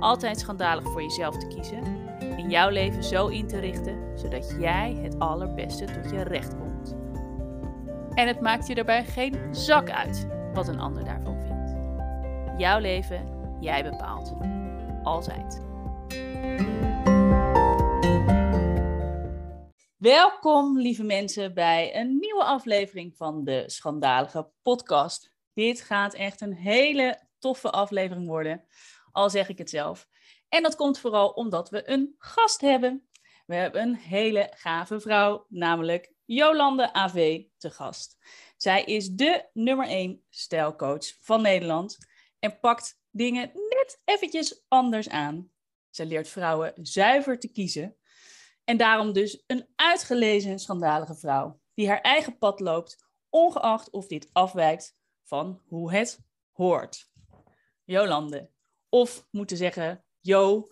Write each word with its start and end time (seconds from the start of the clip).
altijd 0.00 0.40
schandalig 0.40 0.84
voor 0.84 1.02
jezelf 1.02 1.36
te 1.36 1.46
kiezen 1.46 1.82
en 2.20 2.50
jouw 2.50 2.68
leven 2.68 3.04
zo 3.04 3.26
in 3.26 3.46
te 3.46 3.58
richten 3.58 4.18
zodat 4.18 4.54
jij 4.58 4.98
het 5.02 5.18
allerbeste 5.18 5.84
tot 5.84 6.10
je 6.10 6.22
recht 6.22 6.56
komt. 6.58 6.96
En 8.14 8.26
het 8.26 8.40
maakt 8.40 8.66
je 8.66 8.74
daarbij 8.74 9.04
geen 9.04 9.54
zak 9.54 9.90
uit 9.90 10.26
wat 10.54 10.68
een 10.68 10.80
ander 10.80 11.04
daarvan 11.04 11.40
vindt. 11.40 11.76
Jouw 12.60 12.78
leven, 12.78 13.28
jij 13.60 13.82
bepaalt. 13.82 14.34
Altijd. 15.02 15.62
Welkom, 19.96 20.78
lieve 20.78 21.02
mensen, 21.02 21.54
bij 21.54 21.96
een 21.96 22.18
nieuwe 22.18 22.44
aflevering 22.44 23.16
van 23.16 23.44
de 23.44 23.62
Schandalige 23.66 24.50
Podcast. 24.62 25.32
Dit 25.54 25.80
gaat 25.80 26.14
echt 26.14 26.40
een 26.40 26.54
hele 26.54 27.18
toffe 27.38 27.70
aflevering 27.70 28.26
worden, 28.26 28.64
al 29.14 29.30
zeg 29.30 29.48
ik 29.48 29.58
het 29.58 29.70
zelf. 29.70 30.08
En 30.48 30.62
dat 30.62 30.76
komt 30.76 30.98
vooral 30.98 31.28
omdat 31.28 31.70
we 31.70 31.90
een 31.90 32.14
gast 32.18 32.60
hebben. 32.60 33.08
We 33.46 33.54
hebben 33.54 33.82
een 33.82 33.96
hele 33.96 34.52
gave 34.54 35.00
vrouw, 35.00 35.46
namelijk 35.48 36.12
Jolande 36.24 36.92
AV 36.92 37.42
te 37.56 37.70
gast. 37.70 38.16
Zij 38.56 38.84
is 38.84 39.08
de 39.08 39.48
nummer 39.52 39.86
1 39.86 40.24
stijlcoach 40.30 41.14
van 41.20 41.42
Nederland 41.42 41.98
en 42.38 42.60
pakt 42.60 43.00
dingen 43.10 43.50
net 43.54 44.00
eventjes 44.04 44.64
anders 44.68 45.08
aan. 45.08 45.50
Ze 45.90 46.06
leert 46.06 46.28
vrouwen 46.28 46.72
zuiver 46.82 47.38
te 47.38 47.48
kiezen 47.48 47.96
en 48.64 48.76
daarom 48.76 49.12
dus 49.12 49.44
een 49.46 49.68
uitgelezen 49.74 50.58
schandalige 50.58 51.14
vrouw 51.14 51.60
die 51.74 51.88
haar 51.88 52.00
eigen 52.00 52.38
pad 52.38 52.60
loopt, 52.60 53.06
ongeacht 53.28 53.90
of 53.90 54.06
dit 54.06 54.30
afwijkt 54.32 54.96
van 55.22 55.62
hoe 55.66 55.92
het 55.92 56.20
hoort. 56.52 57.10
Jolande, 57.84 58.50
of 58.94 59.26
moeten 59.30 59.56
zeggen, 59.56 60.04
Jo, 60.20 60.68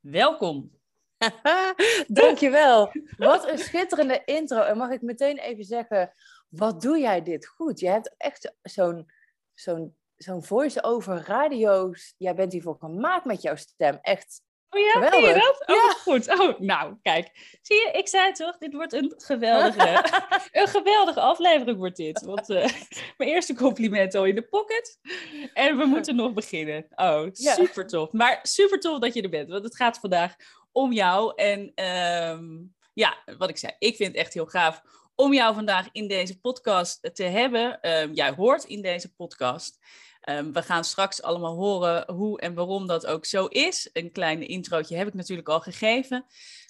welkom. 0.00 0.70
Dankjewel. 2.08 2.92
Wat 3.16 3.48
een 3.48 3.58
schitterende 3.58 4.22
intro. 4.24 4.60
En 4.60 4.76
mag 4.76 4.90
ik 4.90 5.02
meteen 5.02 5.38
even 5.38 5.64
zeggen, 5.64 6.10
wat 6.48 6.80
doe 6.80 6.98
jij 6.98 7.22
dit 7.22 7.46
goed? 7.46 7.80
Je 7.80 7.88
hebt 7.88 8.14
echt 8.16 8.54
zo'n 8.62 9.10
zo'n 9.54 9.96
zo'n 10.16 10.44
voice-over 10.44 11.16
radio's. 11.26 12.14
Jij 12.16 12.34
bent 12.34 12.52
hiervoor 12.52 12.76
gemaakt 12.78 13.24
met 13.24 13.42
jouw 13.42 13.56
stem. 13.56 13.98
Echt 14.02 14.42
Oh 14.70 14.80
ja, 14.80 14.90
Geweldig. 14.92 15.18
zie 15.18 15.28
je 15.28 15.34
dat? 15.34 15.62
Oh, 15.66 15.74
Ja. 15.76 15.90
goed. 15.92 16.40
Oh, 16.40 16.58
nou, 16.60 16.94
kijk. 17.02 17.30
Zie 17.62 17.76
je, 17.76 17.90
ik 17.92 18.08
zei 18.08 18.26
het 18.26 18.36
toch, 18.36 18.58
dit 18.58 18.72
wordt 18.74 18.92
een 18.92 19.14
geweldige, 19.16 20.04
een 20.60 20.68
geweldige 20.68 21.20
aflevering 21.20 21.78
wordt 21.78 21.96
dit. 21.96 22.20
Want 22.24 22.50
eh, 22.50 22.70
mijn 23.18 23.30
eerste 23.30 23.54
compliment 23.54 24.14
al 24.14 24.24
in 24.24 24.34
de 24.34 24.42
pocket. 24.42 24.98
En 25.54 25.76
we 25.76 25.84
moeten 25.84 26.16
nog 26.16 26.32
beginnen. 26.32 26.86
Oh, 26.94 27.26
Ja. 27.32 27.54
super 27.54 27.86
tof. 27.86 28.12
Maar 28.12 28.38
super 28.42 28.80
tof 28.80 28.98
dat 28.98 29.14
je 29.14 29.22
er 29.22 29.28
bent, 29.30 29.48
want 29.50 29.64
het 29.64 29.76
gaat 29.76 29.98
vandaag 29.98 30.34
om 30.72 30.92
jou. 30.92 31.32
En 31.34 31.72
ehm, 31.74 32.44
ja, 32.94 33.16
wat 33.38 33.48
ik 33.48 33.58
zei, 33.58 33.72
ik 33.78 33.96
vind 33.96 34.08
het 34.08 34.18
echt 34.20 34.34
heel 34.34 34.46
gaaf 34.46 34.82
om 35.14 35.32
jou 35.34 35.54
vandaag 35.54 35.88
in 35.92 36.08
deze 36.08 36.40
podcast 36.40 37.10
te 37.14 37.22
hebben. 37.24 37.80
Ehm, 37.80 38.12
jij 38.12 38.30
hoort 38.30 38.64
in 38.64 38.82
deze 38.82 39.14
podcast. 39.14 39.78
Ehm, 40.26 40.52
we 40.52 40.62
gaan 40.62 40.84
straks 40.84 41.22
allemaal 41.22 41.54
horen 41.54 42.12
hoe 42.12 42.40
en 42.40 42.54
waarom 42.54 42.86
dat 42.86 43.06
ook 43.06 43.24
zo 43.24 43.46
is. 43.46 43.90
Een 43.92 44.12
klein 44.12 44.48
introotje 44.48 44.96
heb 44.96 45.06
ik 45.06 45.14
natuurlijk 45.14 45.48
al 45.48 45.60
gegeven. 45.60 46.26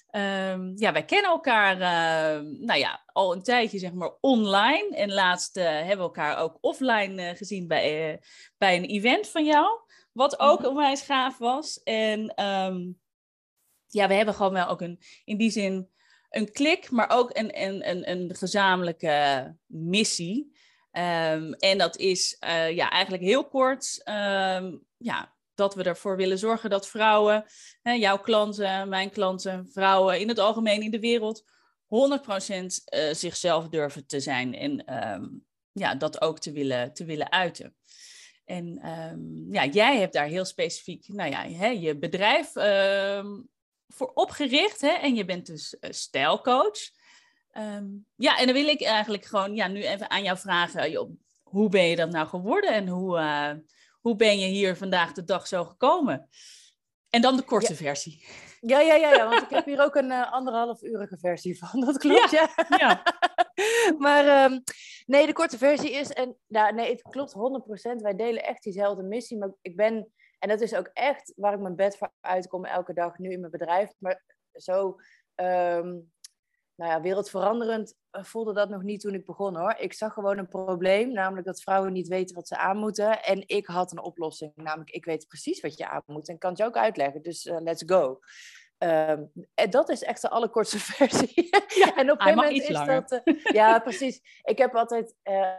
Ehm, 0.09 0.71
ja, 0.75 0.91
wij 0.91 1.05
kennen 1.05 1.31
elkaar 1.31 1.81
ehm, 1.81 2.65
nou 2.65 2.79
ja, 2.79 3.03
al 3.05 3.33
een 3.33 3.43
tijdje 3.43 3.79
zeg 3.79 3.93
maar 3.93 4.11
online. 4.21 4.95
En 4.95 5.13
laatst 5.13 5.57
eh, 5.57 5.65
hebben 5.65 5.97
we 5.97 6.01
elkaar 6.03 6.37
ook 6.37 6.57
offline 6.61 7.21
eh, 7.21 7.37
gezien 7.37 7.67
bij, 7.67 8.11
eh, 8.13 8.17
bij 8.57 8.75
een 8.77 8.85
event 8.85 9.27
van 9.27 9.45
jou. 9.45 9.79
Wat 10.13 10.39
ook 10.39 10.59
Mhm. 10.59 10.67
onwijs 10.67 11.01
gaaf 11.01 11.37
was. 11.37 11.83
En 11.83 12.33
ja, 13.87 14.07
we 14.07 14.13
hebben 14.13 14.33
gewoon 14.33 14.53
wel 14.53 14.67
ook 14.67 14.81
een, 14.81 14.99
in 15.25 15.37
die 15.37 15.51
zin 15.51 15.89
een 16.29 16.51
klik, 16.51 16.91
maar 16.91 17.09
ook 17.09 17.37
een, 17.37 17.61
een, 17.61 17.89
een, 17.89 18.09
een 18.09 18.35
gezamenlijke 18.35 19.55
missie. 19.65 20.56
Ehm, 20.97 21.51
en 21.51 21.77
dat 21.77 21.97
is 21.97 22.35
eh, 22.39 22.75
ja, 22.75 22.89
eigenlijk 22.89 23.23
heel 23.23 23.47
kort 23.47 24.01
ehm, 24.03 24.77
ja, 24.97 25.35
dat 25.55 25.75
we 25.75 25.83
ervoor 25.83 26.17
willen 26.17 26.37
zorgen 26.37 26.69
dat 26.69 26.87
vrouwen, 26.87 27.45
hè, 27.81 27.91
jouw 27.91 28.19
klanten, 28.19 28.89
mijn 28.89 29.09
klanten, 29.09 29.69
vrouwen 29.71 30.19
in 30.19 30.27
het 30.27 30.39
algemeen 30.39 30.81
in 30.81 30.91
de 30.91 30.99
wereld 30.99 31.43
100% 31.85 32.83
eh, 32.85 33.13
zichzelf 33.13 33.67
durven 33.69 34.05
te 34.07 34.19
zijn 34.19 34.55
en 34.55 34.85
ehm, 34.85 35.25
ja, 35.71 35.95
dat 35.95 36.21
ook 36.21 36.39
te 36.39 36.51
willen, 36.51 36.93
te 36.93 37.05
willen 37.05 37.31
uiten. 37.31 37.75
En 38.45 38.79
ja, 39.51 39.65
jij 39.65 39.97
hebt 39.99 40.13
daar 40.13 40.27
heel 40.27 40.45
specifiek 40.45 41.07
nou 41.07 41.29
ja, 41.29 41.49
hè, 41.49 41.67
je 41.67 41.97
bedrijf 41.97 42.51
voor 43.87 44.11
opgericht 44.13 44.81
hè, 44.81 44.91
en 44.91 45.15
je 45.15 45.25
bent 45.25 45.45
dus 45.45 45.79
eh, 45.79 45.91
stijlcoach. 45.91 46.89
Ehm, 47.57 47.85
ja, 48.15 48.37
en 48.37 48.45
dan 48.45 48.55
wil 48.55 48.67
ik 48.67 48.81
eigenlijk 48.81 49.25
gewoon 49.25 49.55
ja, 49.55 49.67
nu 49.67 49.83
even 49.83 50.09
aan 50.09 50.23
jou 50.23 50.37
vragen, 50.37 50.91
joh, 50.91 51.09
hoe 51.43 51.69
ben 51.69 51.83
je 51.83 51.95
dat 51.95 52.09
nou 52.09 52.27
geworden 52.27 52.73
en 52.73 52.87
hoe, 52.87 53.17
eh, 53.17 53.53
hoe 54.01 54.15
ben 54.15 54.39
je 54.39 54.47
hier 54.47 54.75
vandaag 54.75 55.11
de 55.11 55.23
dag 55.23 55.47
zo 55.47 55.63
gekomen? 55.63 56.29
En 57.09 57.21
dan 57.21 57.37
de 57.37 57.43
korte 57.43 57.75
versie. 57.75 58.25
Ja, 58.59 58.79
ja, 58.79 58.95
ja, 58.95 59.13
ja, 59.13 59.29
want 59.29 59.41
ik 59.41 59.49
heb 59.49 59.65
hier 59.65 59.83
ook 59.83 59.95
een 59.95 60.11
eh, 60.11 60.31
anderhalf 60.31 60.81
urige 60.81 61.17
versie 61.17 61.57
van. 61.57 61.79
Dat 61.85 61.97
klopt, 61.97 62.31
ja. 62.31 62.49
Ja. 62.77 63.03
maar 64.05 64.25
ehm, 64.27 64.59
nee, 65.05 65.25
de 65.25 65.33
korte 65.33 65.57
versie 65.57 65.91
is, 65.91 66.09
en 66.09 66.37
nou, 66.47 66.73
nee, 66.73 66.91
het 66.91 67.01
klopt 67.01 67.33
100%. 67.33 68.01
Wij 68.01 68.15
delen 68.15 68.43
echt 68.43 68.63
diezelfde 68.63 69.03
missie. 69.03 69.37
Maar 69.37 69.53
ik 69.61 69.75
ben, 69.75 70.11
en 70.39 70.49
dat 70.49 70.61
is 70.61 70.75
ook 70.75 70.89
echt 70.93 71.33
waar 71.35 71.53
ik 71.53 71.59
mijn 71.59 71.75
bed 71.75 71.97
voor 71.97 72.11
uitkom 72.19 72.65
elke 72.65 72.93
dag 72.93 73.17
nu 73.17 73.31
in 73.31 73.39
mijn 73.39 73.51
bedrijf. 73.51 73.93
Maar 73.97 74.23
zo, 74.51 74.95
ehm, 75.35 75.93
nou 76.77 76.91
ja, 76.91 77.01
wereldveranderend 77.01 77.95
eh, 78.11 78.23
voelde 78.23 78.53
dat 78.53 78.69
nog 78.69 78.81
niet 78.83 78.99
toen 79.01 79.13
ik 79.13 79.25
begon 79.25 79.55
hoor. 79.57 79.75
Ik 79.77 79.93
zag 79.93 80.13
gewoon 80.13 80.37
een 80.37 80.47
probleem, 80.47 81.11
namelijk 81.11 81.45
dat 81.45 81.61
vrouwen 81.61 81.93
niet 81.93 82.07
weten 82.07 82.35
wat 82.35 82.47
ze 82.47 82.57
aan 82.57 82.77
moeten. 82.77 83.23
En 83.23 83.43
ik 83.47 83.65
had 83.65 83.91
een 83.91 84.01
oplossing, 84.01 84.51
namelijk 84.55 84.89
ik 84.89 85.05
weet 85.05 85.27
precies 85.27 85.61
wat 85.61 85.77
je 85.77 85.87
aan 85.89 86.03
moet 86.05 86.29
en 86.29 86.37
kan 86.37 86.49
het 86.49 86.59
je 86.59 86.65
ook 86.65 86.77
uitleggen. 86.77 87.21
Dus 87.21 87.45
eh, 87.45 87.57
let's 87.59 87.83
go. 87.85 88.19
Ehm, 88.77 89.23
en 89.53 89.69
dat 89.69 89.89
is 89.89 90.03
echt 90.03 90.21
de 90.21 90.29
allerkortste 90.29 90.79
versie. 90.95 91.49
Ja, 91.67 91.95
en 91.95 92.11
op 92.11 92.19
een 92.21 92.35
moment 92.35 92.61
is 92.61 92.69
langer. 92.69 93.07
dat. 93.07 93.21
eh, 93.23 93.43
ja, 93.53 93.79
precies. 93.87 94.41
Ik 94.43 94.57
heb 94.57 94.75
altijd. 94.75 95.15
eh, 95.23 95.53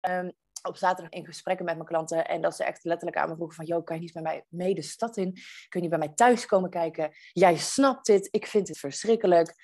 ehm, 0.00 0.30
op 0.62 0.76
zaterdag 0.76 1.12
in 1.12 1.24
gesprekken 1.26 1.64
met 1.64 1.74
mijn 1.74 1.86
klanten. 1.88 2.26
En 2.28 2.40
dat 2.40 2.56
ze 2.56 2.64
echt 2.64 2.84
letterlijk 2.84 3.18
aan 3.20 3.28
me 3.28 3.34
vroegen 3.34 3.56
van... 3.56 3.64
joh, 3.66 3.84
kan 3.84 3.96
je 3.96 4.02
niet 4.02 4.14
met 4.14 4.22
mij 4.22 4.44
mee 4.48 4.74
de 4.74 4.82
stad 4.82 5.16
in? 5.16 5.36
Kun 5.68 5.82
je 5.82 5.88
bij 5.88 5.98
mij 5.98 6.12
thuis 6.14 6.46
komen 6.46 6.70
kijken? 6.70 7.10
Jij 7.32 7.56
snapt 7.56 8.06
dit. 8.06 8.28
Ik 8.30 8.46
vind 8.46 8.68
het 8.68 8.78
verschrikkelijk. 8.78 9.54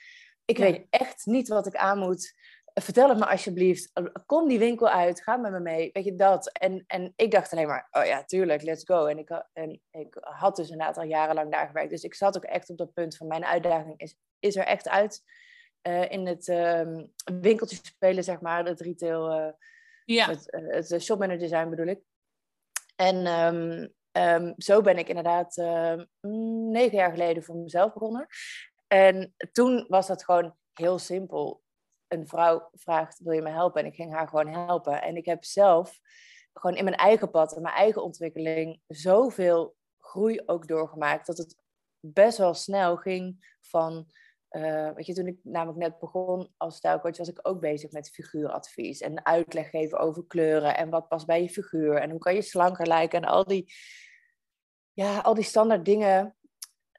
Ik 0.45 0.59
Ja. 0.59 0.65
weet 0.65 0.87
echt 0.91 1.27
niet 1.27 1.49
wat 1.49 1.67
ik 1.67 1.77
aan 1.77 1.99
moet. 1.99 2.35
Vertel 2.75 3.09
het 3.09 3.19
me 3.19 3.27
alsjeblieft. 3.27 3.93
Kom 4.27 4.49
die 4.49 4.59
winkel 4.59 4.89
uit. 4.89 5.23
Ga 5.23 5.37
met 5.37 5.53
me 5.53 5.61
mee. 5.61 5.91
Weet 5.93 6.05
je 6.05 6.15
dat? 6.15 6.53
En, 6.53 6.85
en 6.87 7.13
ik 7.17 7.31
dacht 7.31 7.53
alleen 7.53 7.67
maar... 7.67 7.89
oh 7.91 8.05
ja, 8.05 8.25
tuurlijk, 8.25 8.63
let's 8.63 8.85
go. 8.85 9.07
En 9.07 9.19
ik, 9.19 9.45
en 9.53 9.81
ik 9.91 10.17
had 10.21 10.57
dus 10.57 10.71
inderdaad 10.71 10.97
al 10.97 11.03
jarenlang 11.05 11.53
daar 11.53 11.67
gewerkt. 11.67 11.91
Dus 11.91 12.03
ik 12.03 12.15
zat 12.15 12.37
ook 12.37 12.45
echt 12.45 12.71
op 12.71 12.79
dat 12.79 12.93
punt 12.93 13.17
van... 13.17 13.27
mijn 13.27 13.45
uitdaging 13.45 14.01
is, 14.01 14.17
is 14.39 14.57
er 14.57 14.65
echt 14.65 14.89
uit. 14.89 15.23
eh, 15.83 16.11
in 16.11 16.27
het 16.27 16.49
ehm, 16.49 17.05
winkeltje 17.41 17.77
spelen, 17.83 18.25
zeg 18.25 18.41
maar, 18.41 18.65
het 18.65 18.81
retail, 18.81 19.31
eh, 19.31 19.53
Ja. 20.15 20.29
het, 20.29 20.51
eh, 20.51 20.67
het 20.67 20.91
eh, 20.91 21.01
shopmanager 21.01 21.49
zijn 21.49 21.71
bedoel 21.71 21.87
ik. 21.87 22.01
En 22.97 23.27
ehm, 23.27 23.89
ehm, 24.13 24.53
zo 24.57 24.81
ben 24.81 24.99
ik 24.99 25.09
inderdaad 25.09 25.57
ehm, 25.57 26.05
mm, 26.21 26.71
negen 26.71 26.97
jaar 26.97 27.11
geleden 27.11 27.43
voor 27.43 27.57
mezelf 27.57 27.93
begonnen. 27.93 28.27
En 28.87 29.35
toen 29.53 29.85
was 29.89 30.07
dat 30.07 30.25
gewoon 30.25 30.57
heel 30.73 30.99
simpel. 30.99 31.63
Een 32.07 32.29
vrouw 32.29 32.69
vraagt, 32.73 33.19
wil 33.19 33.33
je 33.33 33.43
me 33.43 33.51
helpen? 33.51 33.81
En 33.81 33.87
ik 33.87 33.95
ging 33.95 34.13
haar 34.13 34.29
gewoon 34.29 34.49
helpen. 34.49 35.03
En 35.03 35.17
ik 35.17 35.25
heb 35.25 35.45
zelf 35.45 36.01
gewoon 36.53 36.77
in 36.77 36.85
mijn 36.85 36.97
eigen 36.97 37.31
pad, 37.31 37.57
in 37.57 37.63
mijn 37.63 37.75
eigen 37.75 38.03
ontwikkeling, 38.03 38.81
zoveel 38.87 39.77
groei 39.99 40.43
ook 40.47 40.69
doorgemaakt. 40.69 41.27
Dat 41.27 41.39
het 41.39 41.57
best 42.01 42.39
wel 42.39 42.55
snel 42.55 42.97
ging 42.97 43.57
van... 43.61 44.07
eh, 44.49 44.91
weet 44.95 45.07
je, 45.07 45.15
toen 45.15 45.27
ik 45.27 45.39
namelijk 45.43 45.79
net 45.79 45.99
begon 45.99 46.53
als 46.57 46.77
stijlcoach, 46.77 47.17
was 47.17 47.29
ik 47.29 47.39
ook 47.43 47.61
bezig 47.61 47.91
met 47.91 48.11
figuuradvies. 48.11 49.01
En 49.01 49.27
uitleg 49.27 49.71
geven 49.71 49.99
over 49.99 50.27
kleuren 50.27 50.77
en 50.77 50.91
wat 50.91 51.09
past 51.09 51.27
bij 51.27 51.43
je 51.43 51.49
figuur. 51.49 51.95
En 51.95 52.11
hoe 52.11 52.19
kan 52.19 52.35
je 52.35 52.43
slanker 52.43 52.87
lijken. 52.87 53.23
En 53.23 53.29
al 53.29 53.45
die, 53.45 53.73
ja, 54.93 55.19
al 55.19 55.35
die 55.35 55.45
standaard 55.45 55.85
dingen 55.85 56.37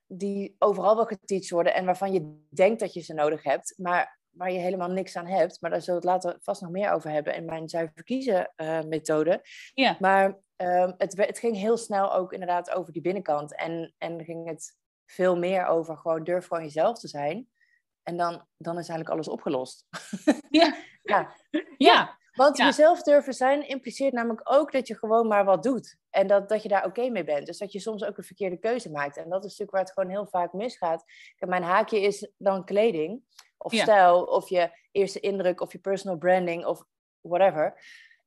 die 0.08 0.56
overal 0.60 0.96
wel 0.96 1.06
geteacht 1.06 1.50
worden. 1.50 1.74
En 1.74 1.86
waarvan 1.86 2.14
je 2.14 2.46
denkt 2.50 2.80
dat 2.80 2.94
je 2.94 3.02
ze 3.02 3.14
nodig 3.14 3.44
hebt. 3.44 3.74
Maar 3.78 4.20
waar 4.30 4.52
je 4.52 4.60
helemaal 4.60 4.92
niks 4.92 5.16
aan 5.16 5.28
hebt. 5.28 5.62
Maar 5.62 5.70
daar 5.70 5.82
zullen 5.82 6.02
we 6.02 6.10
het 6.10 6.24
later 6.24 6.40
vast 6.42 6.62
nog 6.62 6.72
meer 6.72 6.92
over 6.92 7.12
hebben 7.12 7.36
in 7.36 7.46
mijn 7.46 7.70
zuiver 7.70 8.04
kiezen 8.04 8.54
eh, 8.56 8.82
methode. 8.84 9.42
Ja. 9.74 9.98
Maar 10.00 10.40
ehm, 10.56 10.94
het, 10.98 11.18
het 11.18 11.40
ging 11.40 11.56
heel 11.56 11.78
snel 11.78 12.14
ook 12.14 12.34
inderdaad 12.34 12.72
over 12.72 12.94
die 12.94 13.02
binnenkant. 13.02 13.56
En, 13.56 13.94
en 13.98 14.24
ging 14.24 14.48
het 14.48 14.78
veel 15.12 15.38
meer 15.38 15.66
over 15.66 15.98
gewoon 15.98 16.24
durf 16.24 16.48
gewoon 16.48 16.64
jezelf 16.64 17.00
te 17.00 17.08
zijn. 17.08 17.50
En 18.04 18.18
dan, 18.18 18.34
dan 18.58 18.74
is 18.78 18.88
eigenlijk 18.90 19.10
alles 19.10 19.28
opgelost. 19.28 19.86
Ja. 20.50 20.76
ja. 21.04 21.36
Ja. 21.78 22.18
Want 22.32 22.58
Ja. 22.58 22.66
jezelf 22.66 23.02
durven 23.04 23.34
zijn 23.34 23.68
impliceert 23.68 24.14
namelijk 24.14 24.42
ook 24.44 24.72
dat 24.72 24.88
je 24.88 24.98
gewoon 24.98 25.28
maar 25.28 25.46
wat 25.46 25.64
doet. 25.64 25.98
En 26.10 26.28
dat, 26.28 26.50
dat 26.50 26.64
je 26.64 26.70
daar 26.70 26.86
oké 26.86 27.10
mee 27.10 27.24
bent. 27.24 27.46
Dus 27.46 27.58
dat 27.58 27.72
je 27.72 27.80
soms 27.80 28.04
ook 28.04 28.18
een 28.18 28.24
verkeerde 28.24 28.58
keuze 28.58 28.92
maakt. 28.92 29.18
En 29.18 29.30
dat 29.30 29.38
is 29.44 29.50
natuurlijk 29.50 29.72
waar 29.72 29.82
het 29.82 29.92
gewoon 29.92 30.10
heel 30.10 30.28
vaak 30.28 30.54
misgaat. 30.54 31.04
Kijk, 31.36 31.52
mijn 31.52 31.64
haakje 31.64 32.02
is 32.02 32.32
dan 32.38 32.66
kleding. 32.66 33.22
Of 33.58 33.74
stijl. 33.74 34.24
Of 34.24 34.50
je 34.50 34.70
eerste 34.92 35.20
indruk. 35.20 35.62
Of 35.62 35.72
je 35.72 35.80
personal 35.80 36.18
branding. 36.18 36.66
Of 36.66 36.84
whatever. 37.22 37.82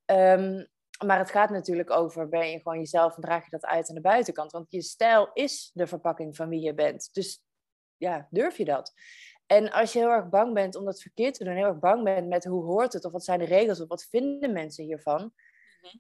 Ehm, 0.05 0.65
maar 1.03 1.19
het 1.19 1.31
gaat 1.31 1.51
natuurlijk 1.51 1.91
over, 1.91 2.29
ben 2.29 2.51
je 2.51 2.57
gewoon 2.57 2.79
jezelf 2.79 3.15
en 3.17 3.23
draag 3.23 3.45
je 3.45 3.51
dat 3.51 3.65
uit 3.65 3.89
aan 3.89 3.95
de 3.95 4.01
buitenkant? 4.01 4.53
Want 4.53 4.67
je 4.69 4.83
stijl 4.83 5.31
is 5.33 5.71
de 5.75 5.87
verpakking 5.87 6.37
van 6.37 6.49
wie 6.49 6.61
je 6.61 6.75
bent. 6.75 7.09
Dus 7.13 7.45
ja, 7.97 8.27
durf 8.31 8.57
je 8.57 8.65
dat? 8.65 8.93
En 9.47 9.71
als 9.71 9.93
je 9.93 9.99
heel 9.99 10.09
erg 10.09 10.29
bang 10.29 10.55
bent 10.55 10.77
om 10.77 10.85
dat 10.85 11.03
verkeerd 11.03 11.35
te 11.35 11.45
doen, 11.45 11.55
heel 11.55 11.67
erg 11.67 11.79
bang 11.79 12.05
bent 12.05 12.29
met 12.29 12.45
hoe 12.45 12.65
hoort 12.65 12.93
het, 12.93 13.05
of 13.05 13.13
wat 13.13 13.25
zijn 13.25 13.39
de 13.39 13.45
regels, 13.45 13.81
of 13.81 13.89
wat 13.89 14.07
vinden 14.11 14.53
mensen 14.53 14.85
hiervan, 14.85 15.33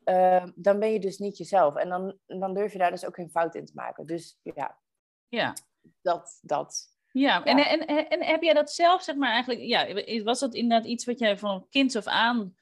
eh, 0.04 0.46
dan 0.54 0.78
ben 0.78 0.92
je 0.92 1.00
dus 1.00 1.18
niet 1.18 1.36
jezelf. 1.36 1.74
En 1.76 1.88
dan, 1.88 2.18
dan 2.26 2.54
durf 2.54 2.72
je 2.72 2.78
daar 2.78 2.90
dus 2.90 3.06
ook 3.06 3.14
geen 3.14 3.30
fout 3.30 3.54
in 3.54 3.64
te 3.64 3.72
maken. 3.74 4.06
Dus 4.06 4.38
ja, 4.42 4.78
Ja. 5.28 5.54
dat, 6.00 6.38
dat. 6.42 6.90
Ja, 7.12 7.44
En, 7.44 7.58
en, 7.58 7.86
en, 7.86 8.08
en 8.08 8.24
heb 8.24 8.42
jij 8.42 8.54
dat 8.54 8.72
zelf, 8.72 9.02
zeg 9.02 9.16
maar, 9.16 9.30
eigenlijk, 9.30 9.60
ja, 9.60 10.22
was 10.22 10.40
dat 10.40 10.54
inderdaad 10.54 10.88
iets 10.88 11.04
wat 11.04 11.18
jij 11.18 11.38
van 11.38 11.66
kind 11.70 11.96
af 11.96 12.06
aan, 12.06 12.56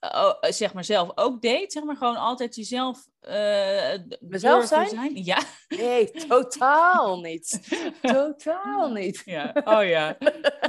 eh, 0.00 0.24
oh, 0.24 0.50
zeg 0.50 0.74
maar, 0.74 0.84
zelf 0.84 1.10
ook 1.14 1.42
deed? 1.42 1.72
Zeg 1.72 1.82
maar, 1.82 1.96
gewoon 1.96 2.16
altijd 2.16 2.54
jezelf 2.54 3.08
eh 3.20 3.98
Mezelf 4.20 4.66
zijn? 4.66 5.24
Ja. 5.24 5.38
Nee, 5.68 6.10
totaal 6.10 7.20
niet. 7.20 7.70
Totaal 8.02 8.92
niet. 8.92 9.22
ja. 9.24 9.52
Oh 9.64 9.84
ja. 9.84 10.16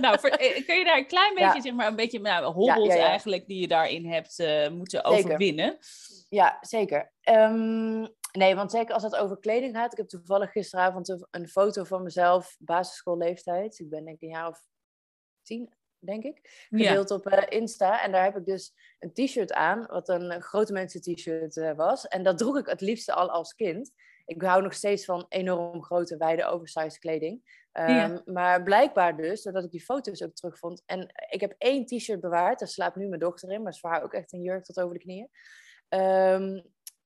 nou, 0.02 0.20
voor, 0.20 0.30
eh, 0.30 0.66
kun 0.66 0.78
je 0.78 0.86
daar 0.86 0.98
een 0.98 1.08
klein 1.08 1.34
beetje, 1.34 1.56
Ja. 1.56 1.62
zeg 1.62 1.74
maar, 1.74 1.88
een 1.88 1.96
beetje 1.96 2.20
nou, 2.20 2.46
hobbels 2.46 2.88
Ja, 2.88 2.94
ja, 2.94 3.02
ja. 3.02 3.08
eigenlijk 3.08 3.48
die 3.48 3.62
je 3.62 3.68
daarin 3.68 4.06
hebt 4.06 4.40
eh, 4.40 4.70
moeten 4.70 5.02
Zeker. 5.04 5.18
overwinnen? 5.18 5.78
Ja, 6.30 6.58
zeker. 6.62 7.14
Ehm, 7.22 8.08
nee, 8.32 8.56
want 8.56 8.72
zeker 8.72 8.94
als 8.94 9.04
het 9.04 9.16
over 9.16 9.40
kleding 9.40 9.76
gaat. 9.76 9.92
Ik 9.92 9.98
heb 9.98 10.08
toevallig 10.08 10.52
gisteravond 10.52 11.10
een, 11.10 11.28
een 11.32 11.48
foto 11.48 11.84
van 11.84 12.04
mezelf, 12.04 12.56
basisschoolleeftijd. 12.60 13.80
Ik 13.80 13.90
ben 13.90 14.06
denk 14.06 14.16
ik 14.16 14.22
een 14.22 14.36
jaar 14.36 14.48
of 14.48 14.60
tien, 15.42 15.74
denk 16.02 16.24
ik. 16.24 16.68
Ja. 16.70 16.88
Gedeeld 16.88 17.12
op 17.12 17.28
eh, 17.28 17.60
Insta. 17.60 18.04
En 18.04 18.12
daar 18.12 18.24
heb 18.24 18.38
ik 18.38 18.46
dus 18.46 18.74
een 19.00 19.14
t-shirt 19.14 19.54
aan, 19.54 19.86
wat 19.90 20.10
een 20.10 20.32
eh, 20.32 20.42
grote 20.42 20.74
mensen 20.74 21.02
t-shirt 21.02 21.58
eh, 21.58 21.74
was. 21.76 22.08
En 22.08 22.24
dat 22.24 22.38
droeg 22.38 22.58
ik 22.58 22.66
het 22.66 22.82
liefste 22.82 23.14
al 23.14 23.30
als 23.30 23.54
kind. 23.54 23.92
Ik 24.26 24.42
hou 24.42 24.62
nog 24.62 24.74
steeds 24.74 25.06
van 25.06 25.26
enorm 25.30 25.84
grote, 25.84 26.18
wijde, 26.18 26.46
oversized 26.46 27.00
kleding. 27.00 27.60
Ja. 27.74 28.04
Ehm, 28.04 28.34
Maar 28.34 28.64
blijkbaar 28.64 29.18
dus, 29.18 29.42
doordat 29.42 29.64
ik 29.64 29.72
die 29.72 29.84
foto's 29.84 30.24
ook 30.24 30.36
terugvond. 30.36 30.84
En 30.86 31.12
ik 31.30 31.42
heb 31.42 31.56
één 31.58 31.86
t-shirt 31.86 32.20
bewaard, 32.20 32.60
daar 32.60 32.68
slaapt 32.68 32.96
nu 32.96 33.08
mijn 33.08 33.20
dochter 33.20 33.52
in. 33.52 33.62
Maar 33.62 33.72
is 33.72 33.80
voor 33.80 33.90
haar 33.90 34.04
ook 34.04 34.14
echt 34.14 34.34
een 34.34 34.42
jurk 34.42 34.64
tot 34.64 34.80
over 34.80 34.94
de 34.94 35.04
knieën. 35.04 35.30
Ehm, 35.90 36.62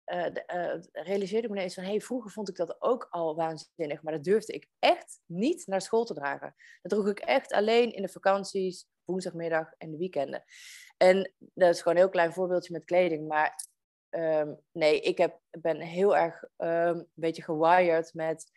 eh, 0.04 0.26
eh, 0.46 0.80
realiseerde 0.92 1.46
ik 1.46 1.52
me 1.52 1.56
ineens 1.56 1.74
van, 1.74 1.84
hey, 1.84 2.00
vroeger 2.00 2.30
vond 2.30 2.48
ik 2.48 2.56
dat 2.56 2.82
ook 2.82 3.06
al 3.10 3.34
waanzinnig, 3.36 4.02
maar 4.02 4.12
dat 4.12 4.24
durfde 4.24 4.52
ik 4.52 4.68
echt 4.78 5.20
niet 5.26 5.66
naar 5.66 5.80
school 5.80 6.04
te 6.04 6.14
dragen. 6.14 6.54
Dat 6.82 6.92
droeg 6.92 7.08
ik 7.08 7.18
echt 7.18 7.52
alleen 7.52 7.92
in 7.92 8.02
de 8.02 8.08
vakanties, 8.08 8.86
woensdagmiddag 9.04 9.72
en 9.78 9.90
de 9.90 9.96
weekenden. 9.96 10.44
En 10.96 11.32
dat 11.38 11.74
is 11.74 11.78
gewoon 11.78 11.94
een 11.94 12.02
heel 12.02 12.12
klein 12.12 12.32
voorbeeldje 12.32 12.72
met 12.72 12.84
kleding, 12.84 13.28
maar 13.28 13.68
ehm, 14.08 14.54
nee, 14.72 15.00
ik 15.00 15.18
heb, 15.18 15.40
ben 15.50 15.80
heel 15.80 16.16
erg 16.16 16.44
ehm, 16.56 16.96
een 16.96 17.08
beetje 17.14 17.42
gewired 17.42 18.14
met 18.14 18.50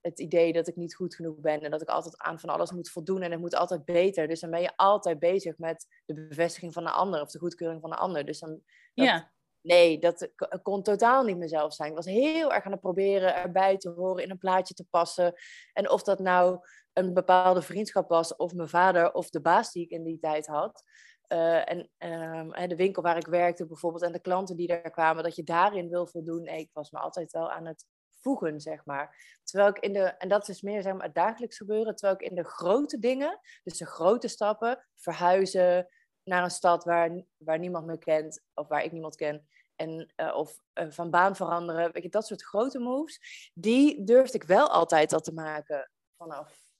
het 0.00 0.20
idee 0.20 0.52
dat 0.52 0.68
ik 0.68 0.76
niet 0.76 0.94
goed 0.94 1.14
genoeg 1.14 1.36
ben 1.36 1.60
en 1.60 1.70
dat 1.70 1.82
ik 1.82 1.88
altijd 1.88 2.18
aan 2.18 2.40
van 2.40 2.48
alles 2.48 2.72
moet 2.72 2.90
voldoen 2.90 3.22
en 3.22 3.30
het 3.30 3.40
moet 3.40 3.54
altijd 3.54 3.84
beter. 3.84 4.28
Dus 4.28 4.40
dan 4.40 4.50
ben 4.50 4.60
je 4.60 4.76
altijd 4.76 5.18
bezig 5.18 5.58
met 5.58 5.86
de 6.04 6.14
bevestiging 6.14 6.72
van 6.72 6.84
de 6.84 6.90
ander 6.90 7.20
of 7.20 7.30
de 7.30 7.38
goedkeuring 7.38 7.80
van 7.80 7.90
de 7.90 7.96
ander. 7.96 8.24
Dus 8.24 8.38
dan, 8.38 8.62
Ja. 8.94 9.32
Nee, 9.62 9.98
dat 9.98 10.30
kon 10.62 10.82
totaal 10.82 11.24
niet 11.24 11.36
mezelf 11.36 11.74
zijn. 11.74 11.90
Ik 11.90 11.96
was 11.96 12.06
heel 12.06 12.52
erg 12.52 12.64
aan 12.64 12.72
het 12.72 12.80
proberen 12.80 13.34
erbij 13.34 13.76
te 13.76 13.90
horen, 13.90 14.22
in 14.22 14.30
een 14.30 14.38
plaatje 14.38 14.74
te 14.74 14.86
passen. 14.90 15.34
En 15.72 15.90
of 15.90 16.02
dat 16.02 16.18
nou 16.18 16.58
een 16.92 17.14
bepaalde 17.14 17.62
vriendschap 17.62 18.08
was, 18.08 18.36
of 18.36 18.54
mijn 18.54 18.68
vader, 18.68 19.12
of 19.12 19.30
de 19.30 19.40
baas 19.40 19.72
die 19.72 19.84
ik 19.84 19.90
in 19.90 20.02
die 20.02 20.18
tijd 20.18 20.46
had. 20.46 20.82
Eh, 21.26 21.70
en 21.70 21.90
ehm, 21.98 22.68
de 22.68 22.76
winkel 22.76 23.02
waar 23.02 23.16
ik 23.16 23.26
werkte 23.26 23.66
bijvoorbeeld, 23.66 24.02
en 24.02 24.12
de 24.12 24.20
klanten 24.20 24.56
die 24.56 24.66
daar 24.66 24.90
kwamen, 24.90 25.22
dat 25.22 25.36
je 25.36 25.42
daarin 25.42 25.88
wil 25.88 26.06
voldoen. 26.06 26.42
Nee, 26.42 26.60
ik 26.60 26.70
was 26.72 26.90
me 26.90 26.98
altijd 26.98 27.32
wel 27.32 27.50
aan 27.50 27.66
het 27.66 27.86
voegen, 28.20 28.60
zeg 28.60 28.84
maar. 28.84 29.38
Terwijl 29.44 29.70
ik 29.70 29.78
in 29.78 29.92
de, 29.92 30.02
en 30.02 30.28
dat 30.28 30.48
is 30.48 30.62
meer 30.62 30.82
zeg 30.82 30.92
maar, 30.92 31.06
het 31.06 31.14
dagelijks 31.14 31.56
gebeuren, 31.56 31.96
terwijl 31.96 32.20
ik 32.20 32.30
in 32.30 32.36
de 32.36 32.44
grote 32.44 32.98
dingen, 32.98 33.40
dus 33.62 33.78
de 33.78 33.86
grote 33.86 34.28
stappen, 34.28 34.86
verhuizen 34.94 35.88
naar 36.24 36.44
een 36.44 36.50
stad 36.50 36.84
waar, 36.84 37.24
waar 37.36 37.58
niemand 37.58 37.86
me 37.86 37.98
kent, 37.98 38.42
of 38.54 38.68
waar 38.68 38.84
ik 38.84 38.92
niemand 38.92 39.16
ken, 39.16 39.46
en, 39.76 40.12
eh, 40.16 40.36
of 40.36 40.62
eh, 40.72 40.90
van 40.90 41.10
baan 41.10 41.36
veranderen, 41.36 41.92
weet 41.92 42.02
je, 42.02 42.08
dat 42.08 42.26
soort 42.26 42.42
grote 42.42 42.78
moves, 42.78 43.50
die 43.54 44.04
durfde 44.04 44.38
ik 44.38 44.44
wel 44.44 44.68
altijd 44.68 45.12
al 45.12 45.20
te 45.20 45.32
maken 45.32 45.90
vanaf, 46.16 46.72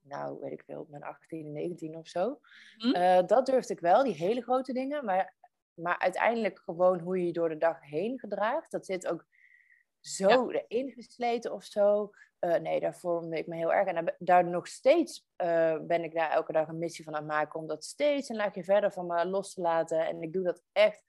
nou 0.00 0.40
weet 0.40 0.52
ik 0.52 0.62
veel, 0.66 0.86
mijn 0.90 1.02
18, 1.02 1.52
19 1.52 1.96
of 1.96 2.08
zo. 2.08 2.40
Mhm. 2.76 2.94
Eh, 2.94 3.26
dat 3.26 3.46
durfde 3.46 3.72
ik 3.72 3.80
wel, 3.80 4.04
die 4.04 4.14
hele 4.14 4.42
grote 4.42 4.72
dingen, 4.72 5.04
maar, 5.04 5.34
maar 5.74 5.98
uiteindelijk 5.98 6.58
gewoon 6.58 7.00
hoe 7.00 7.18
je 7.18 7.26
je 7.26 7.32
door 7.32 7.48
de 7.48 7.58
dag 7.58 7.80
heen 7.80 8.18
gedraagt, 8.18 8.70
dat 8.70 8.86
zit 8.86 9.06
ook 9.06 9.26
zo 10.00 10.50
erin 10.50 10.90
gesleten 10.90 11.52
of 11.52 11.64
zo. 11.64 12.10
Nee, 12.40 12.80
daar 12.80 12.94
vormde 12.94 13.38
ik 13.38 13.46
me 13.46 13.56
heel 13.56 13.72
erg. 13.72 13.88
En 13.88 14.04
daar, 14.04 14.14
daar 14.18 14.44
nog 14.44 14.66
steeds 14.66 15.26
ben 15.80 16.04
ik 16.04 16.14
daar 16.14 16.30
elke 16.30 16.52
dag 16.52 16.68
een 16.68 16.78
missie 16.78 17.04
van 17.04 17.14
aan 17.14 17.22
het 17.22 17.32
maken. 17.32 17.60
Om 17.60 17.66
dat 17.66 17.84
steeds 17.84 18.28
een 18.28 18.36
laagje 18.36 18.64
verder 18.64 18.92
van 18.92 19.06
me 19.06 19.26
los 19.26 19.54
te 19.54 19.60
laten. 19.60 20.06
En 20.06 20.22
ik 20.22 20.32
doe 20.32 20.42
dat 20.42 20.62
echt. 20.72 21.04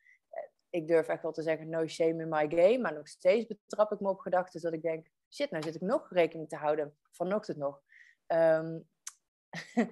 Ik 0.69 0.87
durf 0.87 1.07
echt 1.07 1.21
wel 1.21 1.31
te 1.31 1.41
zeggen, 1.41 1.69
no 1.69 1.87
shame 1.87 2.21
in 2.23 2.29
my 2.29 2.49
game. 2.49 2.77
Maar 2.77 2.93
nog 2.93 3.07
steeds 3.07 3.47
betrap 3.47 3.91
ik 3.91 3.99
me 3.99 4.09
op 4.09 4.19
gedachten 4.19 4.61
dat 4.61 4.73
ik 4.73 4.81
denk... 4.81 5.07
Shit, 5.33 5.51
nou 5.51 5.63
zit 5.63 5.75
ik 5.75 5.81
nog 5.81 6.09
rekening 6.09 6.49
te 6.49 6.55
houden. 6.55 6.97
Vanochtend 7.11 7.57
nog. 7.57 7.81
Ehm, 8.25 8.79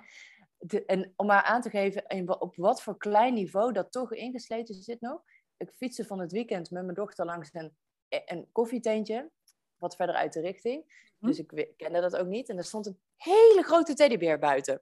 de- 0.58 0.86
en 0.86 1.14
om 1.16 1.26
maar 1.26 1.44
aan 1.44 1.62
te 1.62 1.70
geven 1.70 2.06
in 2.08 2.40
op 2.40 2.56
wat 2.56 2.82
voor 2.82 2.98
klein 2.98 3.34
niveau 3.34 3.74
dat 3.74 3.92
toch 3.92 4.14
ingesleten 4.14 4.76
zit 4.76 5.02
nog. 5.02 5.22
Ik 5.58 5.72
fietste 5.76 6.06
van 6.06 6.20
het 6.20 6.32
weekend 6.32 6.72
met 6.72 6.84
mijn 6.84 6.96
dochter 6.96 7.26
langs 7.26 7.50
een, 7.54 7.78
een 8.10 8.48
koffietentje. 8.52 9.32
Wat 9.78 9.96
verder 9.96 10.16
uit 10.16 10.34
de 10.34 10.42
richting. 10.42 11.06
Mhm. 11.20 11.32
Dus 11.32 11.40
ik 11.40 11.74
kende 11.78 12.02
dat 12.02 12.16
ook 12.16 12.28
niet. 12.28 12.50
En 12.50 12.58
er 12.58 12.64
stond 12.64 12.86
een 12.86 13.00
hele 13.16 13.64
grote 13.64 13.94
teddybeer 13.94 14.40
buiten. 14.40 14.82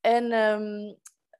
En 0.00 0.32
ehm, 0.32 0.94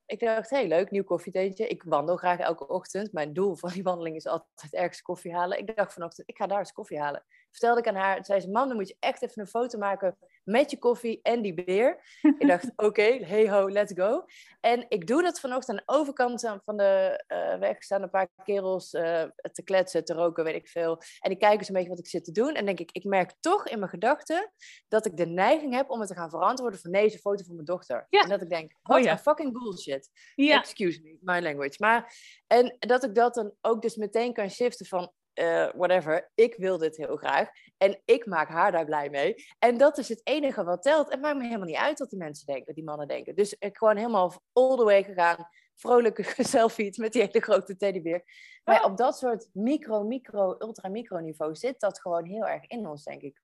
ik 0.09 0.21
dacht, 0.21 0.51
hey, 0.51 0.69
leuk, 0.69 0.91
nieuw 0.91 1.05
koffietentje. 1.05 1.67
Ik 1.69 1.83
wandel 1.83 2.17
graag 2.17 2.39
elke 2.39 2.69
ochtend. 2.69 3.13
Mijn 3.13 3.33
doel 3.33 3.57
van 3.57 3.71
die 3.71 3.83
wandeling 3.83 4.17
is 4.17 4.27
altijd 4.27 4.75
ergens 4.75 5.03
koffie 5.03 5.35
halen. 5.35 5.59
Ik 5.59 5.77
dacht 5.77 5.93
vanochtend, 5.93 6.29
ik 6.29 6.37
ga 6.37 6.47
daar 6.47 6.59
eens 6.59 6.73
koffie 6.73 7.01
halen. 7.01 7.25
Vertelde 7.51 7.81
ik 7.81 7.89
aan 7.89 7.95
haar, 7.95 8.25
zei 8.25 8.41
ze, 8.41 8.51
mam, 8.51 8.69
dan 8.69 8.77
moet 8.77 8.89
je 8.89 8.97
echt 8.99 9.23
even 9.23 9.41
een 9.41 9.49
foto 9.49 9.79
maken 9.79 10.17
met 10.49 10.71
je 10.71 10.79
koffie 10.79 11.21
en 11.23 11.43
die 11.43 11.55
beer. 11.55 12.19
ik 12.39 12.47
dacht, 12.47 12.73
oké, 12.87 13.03
hey 13.03 13.51
ho, 13.51 13.71
let's 13.71 13.93
go. 13.97 14.25
En 14.61 14.87
ik 14.89 15.07
doe 15.07 15.23
dat 15.23 15.41
vanochtend 15.41 15.79
aan 15.79 15.85
de 15.87 15.93
overkant 15.99 16.41
van 16.65 16.77
de 16.77 17.25
uh, 17.29 17.59
weg. 17.59 17.83
staan 17.83 18.03
een 18.03 18.11
paar 18.11 18.29
kerels 18.45 18.93
uh, 18.93 19.23
te 19.53 19.63
kletsen, 19.65 20.05
te 20.05 20.15
roken, 20.15 20.45
weet 20.45 20.55
ik 20.55 20.69
veel. 20.69 21.03
En 21.21 21.31
die 21.31 21.39
kijken 21.39 21.67
zo'n 21.67 21.75
beetje 21.75 21.91
wat 21.91 21.99
ik 21.99 22.07
zit 22.07 22.25
te 22.25 22.33
doen. 22.33 22.55
En 22.55 22.65
denk 22.65 22.79
ik, 22.79 22.91
ik 22.93 23.05
merk 23.05 23.35
toch 23.41 23.69
in 23.69 23.79
mijn 23.79 23.91
gedachten 23.91 24.53
dat 24.89 25.07
ik 25.07 25.17
de 25.17 25.27
neiging 25.27 25.75
heb 25.75 25.91
om 25.91 26.01
het 26.01 26.09
te 26.09 26.15
gaan 26.15 26.31
verantwoorden 26.31 26.81
van 26.81 26.91
deze 26.91 27.19
foto 27.19 27.45
van 27.45 27.55
mijn 27.55 27.67
dochter. 27.67 28.07
Ja. 28.09 28.23
En 28.23 28.29
dat 28.29 28.43
ik 28.43 28.49
denk, 28.49 28.73
what 28.83 28.99
oh, 28.99 29.05
ja. 29.05 29.19
fucking 29.19 29.53
bullshit. 29.53 30.11
Ja. 30.35 30.59
Excuse 30.59 31.01
me, 31.03 31.19
my 31.21 31.41
language. 31.41 31.77
Maar, 31.79 32.15
en 32.47 32.77
dat 32.79 33.05
ik 33.05 33.15
dat 33.15 33.35
dan 33.35 33.53
ook 33.61 33.83
dus 33.83 33.97
meteen 33.97 34.33
kan 34.33 34.51
shiften 34.51 34.87
van, 34.87 35.13
uh, 35.39 35.69
whatever, 35.75 36.31
ik 36.35 36.55
wil 36.57 36.79
dit 36.79 36.97
heel 36.97 37.17
graag. 37.17 37.49
En 37.77 38.01
ik 38.05 38.27
maak 38.27 38.49
haar 38.49 38.73
daar 38.73 38.85
blij 38.85 39.11
mee. 39.11 39.35
En 39.59 39.79
dat 39.79 39.99
is 39.99 40.09
het 40.09 40.21
enige 40.25 40.65
wat 40.65 40.83
telt. 40.83 41.11
Het 41.11 41.21
maakt 41.21 41.37
me 41.37 41.45
helemaal 41.45 41.67
niet 41.67 41.77
uit 41.77 41.99
wat 41.99 42.11
die 42.11 42.19
mensen 42.19 42.47
denken, 42.47 42.75
die 42.75 42.85
mannen 42.85 43.09
denken. 43.09 43.35
Dus 43.35 43.57
ik 43.59 43.77
gewoon 43.77 43.97
helemaal 43.97 44.33
all 44.53 44.77
the 44.77 44.85
way 44.85 45.05
gegaan. 45.05 45.49
Vrolijke 45.75 46.25
selfies 46.55 46.97
met 46.97 47.13
die 47.13 47.23
hele 47.23 47.41
grote 47.41 47.77
teddybeer. 47.77 48.23
Maar 48.65 48.85
op 48.85 48.97
dat 48.97 49.19
soort 49.19 49.49
micro, 49.53 50.05
micro, 50.05 50.57
ultra 50.59 50.89
micro 50.89 51.19
niveau 51.19 51.55
zit 51.55 51.81
dat 51.81 52.01
gewoon 52.01 52.25
heel 52.25 52.47
erg 52.47 52.67
in 52.67 52.87
ons, 52.87 53.05
denk 53.05 53.23
ik. 53.23 53.41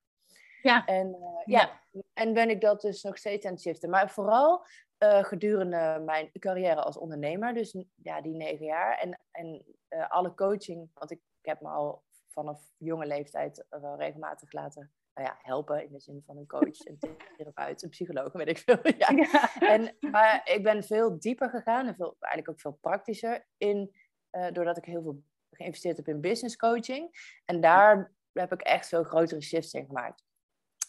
Ja. 0.61 0.85
En, 0.85 1.07
uh, 1.07 1.41
ja. 1.45 1.81
en 2.13 2.33
ben 2.33 2.49
ik 2.49 2.61
dat 2.61 2.81
dus 2.81 3.03
nog 3.03 3.17
steeds 3.17 3.45
aan 3.45 3.51
het 3.51 3.61
shiften. 3.61 3.89
Maar 3.89 4.09
vooral 4.09 4.65
uh, 4.99 5.23
gedurende 5.23 6.01
mijn 6.05 6.29
carrière 6.39 6.81
als 6.81 6.97
ondernemer, 6.97 7.53
dus 7.53 7.75
ja, 7.95 8.21
die 8.21 8.35
negen 8.35 8.65
jaar. 8.65 8.97
En, 8.97 9.19
en 9.31 9.65
uh, 9.89 10.09
alle 10.09 10.33
coaching, 10.33 10.89
want 10.93 11.11
ik 11.11 11.19
ik 11.45 11.51
heb 11.51 11.61
me 11.61 11.69
al 11.69 12.03
vanaf 12.27 12.73
jonge 12.77 13.05
leeftijd 13.05 13.65
wel 13.69 13.97
regelmatig 13.97 14.51
laten 14.51 14.91
nou 15.13 15.27
ja, 15.27 15.37
helpen 15.41 15.83
in 15.83 15.91
de 15.91 15.99
zin 15.99 16.23
van 16.25 16.37
een 16.37 16.47
coach, 16.47 16.85
een 16.85 16.99
therapeut, 17.37 17.83
een 17.83 17.89
psycholoog, 17.89 18.31
weet 18.31 18.47
ik 18.47 18.57
veel. 18.57 18.79
Ja. 18.97 19.59
En, 19.59 19.95
maar 20.11 20.41
ik 20.43 20.63
ben 20.63 20.83
veel 20.83 21.19
dieper 21.19 21.49
gegaan 21.49 21.87
en 21.87 21.95
veel, 21.95 22.15
eigenlijk 22.19 22.49
ook 22.49 22.59
veel 22.59 22.77
praktischer 22.81 23.47
in, 23.57 23.95
uh, 24.31 24.51
doordat 24.51 24.77
ik 24.77 24.85
heel 24.85 25.01
veel 25.01 25.23
geïnvesteerd 25.51 25.97
heb 25.97 26.07
in 26.07 26.21
business 26.21 26.55
coaching. 26.55 27.09
En 27.45 27.61
daar 27.61 28.13
heb 28.31 28.53
ik 28.53 28.61
echt 28.61 28.87
veel 28.87 29.03
grotere 29.03 29.41
shifts 29.41 29.73
in 29.73 29.85
gemaakt. 29.85 30.23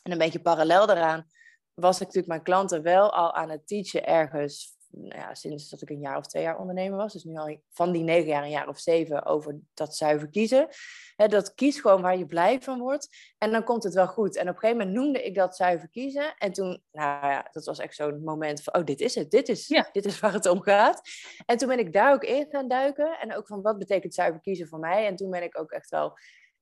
En 0.03 0.13
een 0.13 0.19
beetje 0.19 0.43
parallel 0.43 0.87
daaraan 0.87 1.27
was 1.75 1.95
ik 1.95 2.01
natuurlijk 2.01 2.29
mijn 2.29 2.43
klanten 2.43 2.83
wel 2.83 3.13
al 3.13 3.35
aan 3.35 3.51
het 3.51 3.67
teachen 3.67 4.07
ergens 4.07 4.76
nou 4.97 5.21
ja, 5.21 5.35
sinds 5.35 5.69
dat 5.69 5.83
ik 5.83 5.91
een 5.91 6.01
jaar 6.01 6.17
of 6.17 6.27
twee 6.27 6.43
jaar 6.43 6.59
ondernemer 6.59 6.99
was. 6.99 7.13
Dus 7.13 7.25
nu 7.25 7.37
al 7.37 7.61
van 7.71 7.93
die 7.93 8.03
negen 8.03 8.29
jaar 8.29 8.43
een 8.43 8.51
jaar 8.51 8.69
of 8.69 8.79
zeven 8.79 9.25
over 9.25 9.59
dat 9.75 9.97
zuiver 9.97 10.29
kiezen. 10.29 10.69
dat 11.17 11.55
kies 11.55 11.81
gewoon 11.81 12.03
waar 12.03 12.19
je 12.19 12.27
blij 12.27 12.61
van 12.61 12.79
wordt. 12.79 13.09
En 13.39 13.51
dan 13.51 13.65
komt 13.65 13.83
het 13.83 13.95
wel 13.95 14.07
goed. 14.07 14.37
En 14.37 14.49
op 14.49 14.55
een 14.55 14.61
gegeven 14.61 14.79
moment 14.79 14.97
noemde 14.97 15.25
ik 15.25 15.35
dat 15.35 15.57
zuiver 15.57 15.89
kiezen. 15.89 16.35
En 16.39 16.53
toen, 16.53 16.83
nou 16.93 17.27
ja, 17.27 17.49
dat 17.53 17.65
was 17.65 17.79
echt 17.79 17.95
zo'n 17.95 18.25
moment 18.25 18.63
van, 18.63 18.75
oh, 18.75 18.85
dit 18.85 19.01
is 19.01 19.15
het. 19.15 19.31
Dit 19.31 19.49
is, 19.49 19.67
dit 19.93 20.05
is 20.05 20.21
waar 20.21 20.33
het 20.33 20.47
om 20.47 20.63
gaat. 20.63 21.01
En 21.47 21.57
toen 21.57 21.69
ben 21.69 21.79
ik 21.79 21.93
daar 21.93 22.13
ook 22.13 22.25
in 22.25 22.47
gaan 22.51 22.69
duiken. 22.69 23.19
En 23.19 23.37
ook 23.37 23.47
van, 23.47 23.63
wat 23.63 23.79
betekent 23.79 24.15
zuiver 24.15 24.41
kiezen 24.41 24.69
voor 24.69 24.79
mij? 24.79 25.07
En 25.07 25.17
toen 25.17 25.31
ben 25.31 25.43
ik 25.43 25.59
ook 25.59 25.71
echt 25.71 25.91
wel 25.91 26.19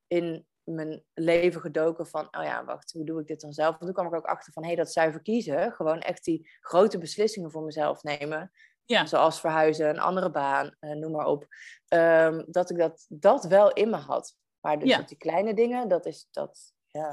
in 0.07 0.47
mijn 0.65 1.03
leven 1.15 1.61
gedoken 1.61 2.07
van, 2.07 2.29
oh 2.31 2.45
ja, 2.45 2.65
wacht, 2.65 2.93
hoe 2.93 3.05
doe 3.05 3.21
ik 3.21 3.27
dit 3.27 3.41
dan 3.41 3.53
zelf? 3.53 3.73
En 3.73 3.87
toen 3.87 3.95
kwam 3.95 4.07
ik 4.07 4.15
ook 4.15 4.27
achter 4.27 4.53
van, 4.53 4.63
hé, 4.63 4.69
hey, 4.69 4.79
dat 4.79 4.93
zuiver 4.93 5.23
kiezen, 5.23 5.73
gewoon 5.73 6.01
echt 6.01 6.25
die 6.25 6.51
grote 6.61 6.99
beslissingen 6.99 7.51
voor 7.51 7.63
mezelf 7.63 8.03
nemen. 8.03 8.51
Ja. 8.85 9.07
Zoals 9.07 9.41
verhuizen, 9.41 9.89
een 9.89 9.99
andere 9.99 10.31
baan, 10.31 10.77
uh, 10.81 10.91
noem 10.91 11.13
maar 11.13 11.27
op. 11.27 11.47
Um, 11.89 12.45
dat 12.47 12.71
ik 12.71 12.79
dat, 12.79 13.07
dat 13.09 13.45
wel 13.45 13.73
in 13.73 13.91
me 13.91 13.97
had. 13.97 14.37
Maar 14.61 14.79
dus 14.79 14.89
ja. 14.89 15.03
die 15.03 15.17
kleine 15.17 15.55
dingen, 15.55 15.89
dat 15.89 16.07
is 16.07 16.29
dat, 16.31 16.73
ja. 16.91 17.09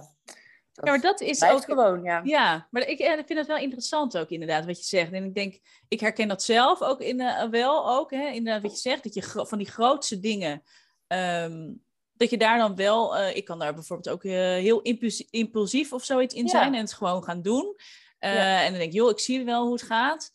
Dat 0.73 0.85
ja, 0.85 0.91
maar 0.91 1.01
dat 1.01 1.21
is 1.21 1.43
ook 1.43 1.63
gewoon, 1.63 2.03
ja. 2.03 2.21
Ja, 2.23 2.67
maar 2.69 2.87
ik, 2.87 2.99
ik 2.99 3.25
vind 3.25 3.39
het 3.39 3.47
wel 3.47 3.57
interessant 3.57 4.17
ook 4.17 4.29
inderdaad 4.29 4.65
wat 4.65 4.77
je 4.77 4.83
zegt. 4.83 5.11
En 5.11 5.23
ik 5.23 5.35
denk, 5.35 5.59
ik 5.87 5.99
herken 5.99 6.27
dat 6.27 6.43
zelf 6.43 6.81
ook 6.81 7.01
in, 7.01 7.19
uh, 7.19 7.49
wel 7.49 7.89
ook, 7.89 8.11
hè, 8.11 8.27
inderdaad 8.27 8.61
wat 8.61 8.71
je 8.71 8.89
zegt, 8.89 9.03
dat 9.03 9.13
je 9.13 9.45
van 9.45 9.57
die 9.57 9.71
grootste 9.71 10.19
dingen 10.19 10.63
um, 11.07 11.83
dat 12.21 12.29
je 12.29 12.37
daar 12.37 12.57
dan 12.57 12.75
wel, 12.75 13.17
uh, 13.17 13.35
ik 13.35 13.45
kan 13.45 13.59
daar 13.59 13.73
bijvoorbeeld 13.73 14.15
ook 14.15 14.23
uh, 14.23 14.33
heel 14.33 14.81
impulsief 15.29 15.93
of 15.93 16.03
zoiets 16.03 16.35
in 16.35 16.47
zijn 16.47 16.73
en 16.73 16.81
het 16.81 16.93
gewoon 16.93 17.23
gaan 17.23 17.41
doen. 17.41 17.75
Uh, 18.19 18.59
En 18.59 18.69
dan 18.69 18.79
denk 18.79 18.91
ik, 18.91 18.97
joh, 18.97 19.09
ik 19.09 19.19
zie 19.19 19.45
wel 19.45 19.63
hoe 19.63 19.73
het 19.73 19.81
gaat. 19.81 20.31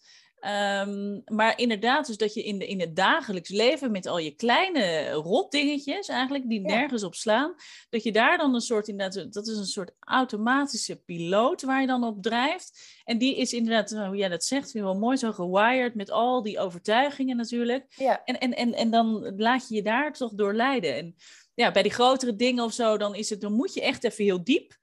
Um, 0.86 1.22
maar 1.24 1.58
inderdaad, 1.58 2.06
dus 2.06 2.16
dat 2.16 2.34
je 2.34 2.42
in, 2.42 2.58
de, 2.58 2.66
in 2.66 2.80
het 2.80 2.96
dagelijks 2.96 3.50
leven 3.50 3.90
met 3.90 4.06
al 4.06 4.18
je 4.18 4.30
kleine 4.30 5.10
rotdingetjes 5.10 6.08
eigenlijk, 6.08 6.48
die 6.48 6.60
nergens 6.60 7.04
op 7.04 7.14
slaan, 7.14 7.54
dat 7.90 8.02
je 8.02 8.12
daar 8.12 8.38
dan 8.38 8.54
een 8.54 8.60
soort, 8.60 8.88
inderdaad, 8.88 9.32
dat 9.32 9.46
is 9.46 9.56
een 9.56 9.64
soort 9.64 9.92
automatische 10.00 10.96
piloot 10.96 11.62
waar 11.62 11.80
je 11.80 11.86
dan 11.86 12.04
op 12.04 12.22
drijft. 12.22 13.00
En 13.04 13.18
die 13.18 13.36
is 13.36 13.52
inderdaad, 13.52 13.90
hoe 13.90 14.16
jij 14.16 14.28
dat 14.28 14.44
zegt, 14.44 14.72
wel 14.72 14.98
mooi 14.98 15.16
zo 15.16 15.32
gewired 15.32 15.94
met 15.94 16.10
al 16.10 16.42
die 16.42 16.58
overtuigingen 16.58 17.36
natuurlijk. 17.36 17.84
Ja. 17.88 18.24
En, 18.24 18.38
en, 18.38 18.54
en, 18.54 18.74
en 18.74 18.90
dan 18.90 19.34
laat 19.36 19.68
je 19.68 19.74
je 19.74 19.82
daar 19.82 20.12
toch 20.12 20.34
door 20.34 20.54
leiden. 20.54 20.96
En 20.96 21.16
ja, 21.56 21.70
bij 21.70 21.82
die 21.82 21.92
grotere 21.92 22.36
dingen 22.36 22.64
of 22.64 22.72
zo, 22.72 22.96
dan, 22.96 23.14
is 23.14 23.30
het, 23.30 23.40
dan 23.40 23.52
moet 23.52 23.75
je 23.75 23.82
echt 23.82 24.04
even 24.04 24.25
heel 24.25 24.44
diep. 24.44 24.76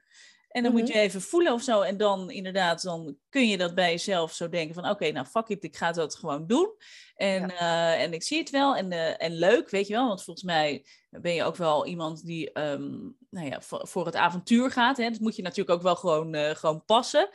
En 0.50 0.64
dan 0.64 0.72
moet 0.72 0.82
mhm. 0.82 0.92
je 0.92 1.00
even 1.00 1.22
voelen 1.22 1.54
of 1.54 1.62
zo. 1.62 1.82
En 1.82 1.98
dan 1.98 2.32
inderdaad, 2.32 2.82
dan 2.82 3.18
kun 3.30 3.48
je 3.48 3.58
dat 3.58 3.76
bij 3.76 3.92
jezelf 3.92 4.34
zo 4.34 4.50
denken 4.50 4.76
van... 4.76 4.90
oké, 4.90 5.12
nou 5.12 5.26
fuck 5.26 5.48
it, 5.48 5.64
ik 5.64 5.76
ga 5.76 5.92
dat 5.92 6.16
gewoon 6.16 6.48
doen. 6.48 6.76
En, 7.16 7.58
eh, 7.58 8.02
en 8.02 8.14
ik 8.14 8.24
zie 8.24 8.38
het 8.38 8.50
wel. 8.50 8.76
En, 8.76 8.92
uh, 8.92 9.24
en 9.24 9.34
leuk, 9.34 9.70
weet 9.70 9.88
je 9.88 9.94
wel. 9.94 10.08
Want 10.08 10.24
volgens 10.24 10.46
mij 10.46 10.86
ben 11.10 11.34
je 11.34 11.44
ook 11.44 11.56
wel 11.56 11.86
iemand 11.86 12.26
die 12.26 12.60
um, 12.60 13.18
nou 13.30 13.48
ja, 13.48 13.62
voor, 13.62 13.88
voor, 13.88 14.06
het 14.06 14.16
avontuur 14.16 14.72
gaat. 14.72 14.98
Hè. 14.98 15.10
Dat 15.10 15.20
moet 15.20 15.36
je 15.36 15.42
natuurlijk 15.42 15.78
ook 15.78 15.84
wel 15.84 15.96
gewoon, 15.96 16.36
uh, 16.36 16.50
gewoon 16.50 16.86
passen. 16.86 17.30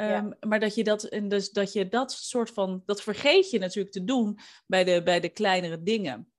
Um, 0.00 0.36
Maar 0.40 0.60
dat 0.60 0.74
je 0.74 0.84
dat, 0.84 1.04
en 1.04 1.28
dus 1.28 1.50
dat 1.50 1.72
je 1.72 1.88
dat 1.88 2.12
soort 2.12 2.50
van... 2.50 2.82
dat 2.86 3.02
vergeet 3.02 3.50
je 3.50 3.58
natuurlijk 3.58 3.94
te 3.94 4.04
doen 4.04 4.38
bij 4.66 4.84
de, 4.84 5.02
bij 5.02 5.20
de 5.20 5.28
kleinere 5.28 5.82
dingen. 5.82 6.32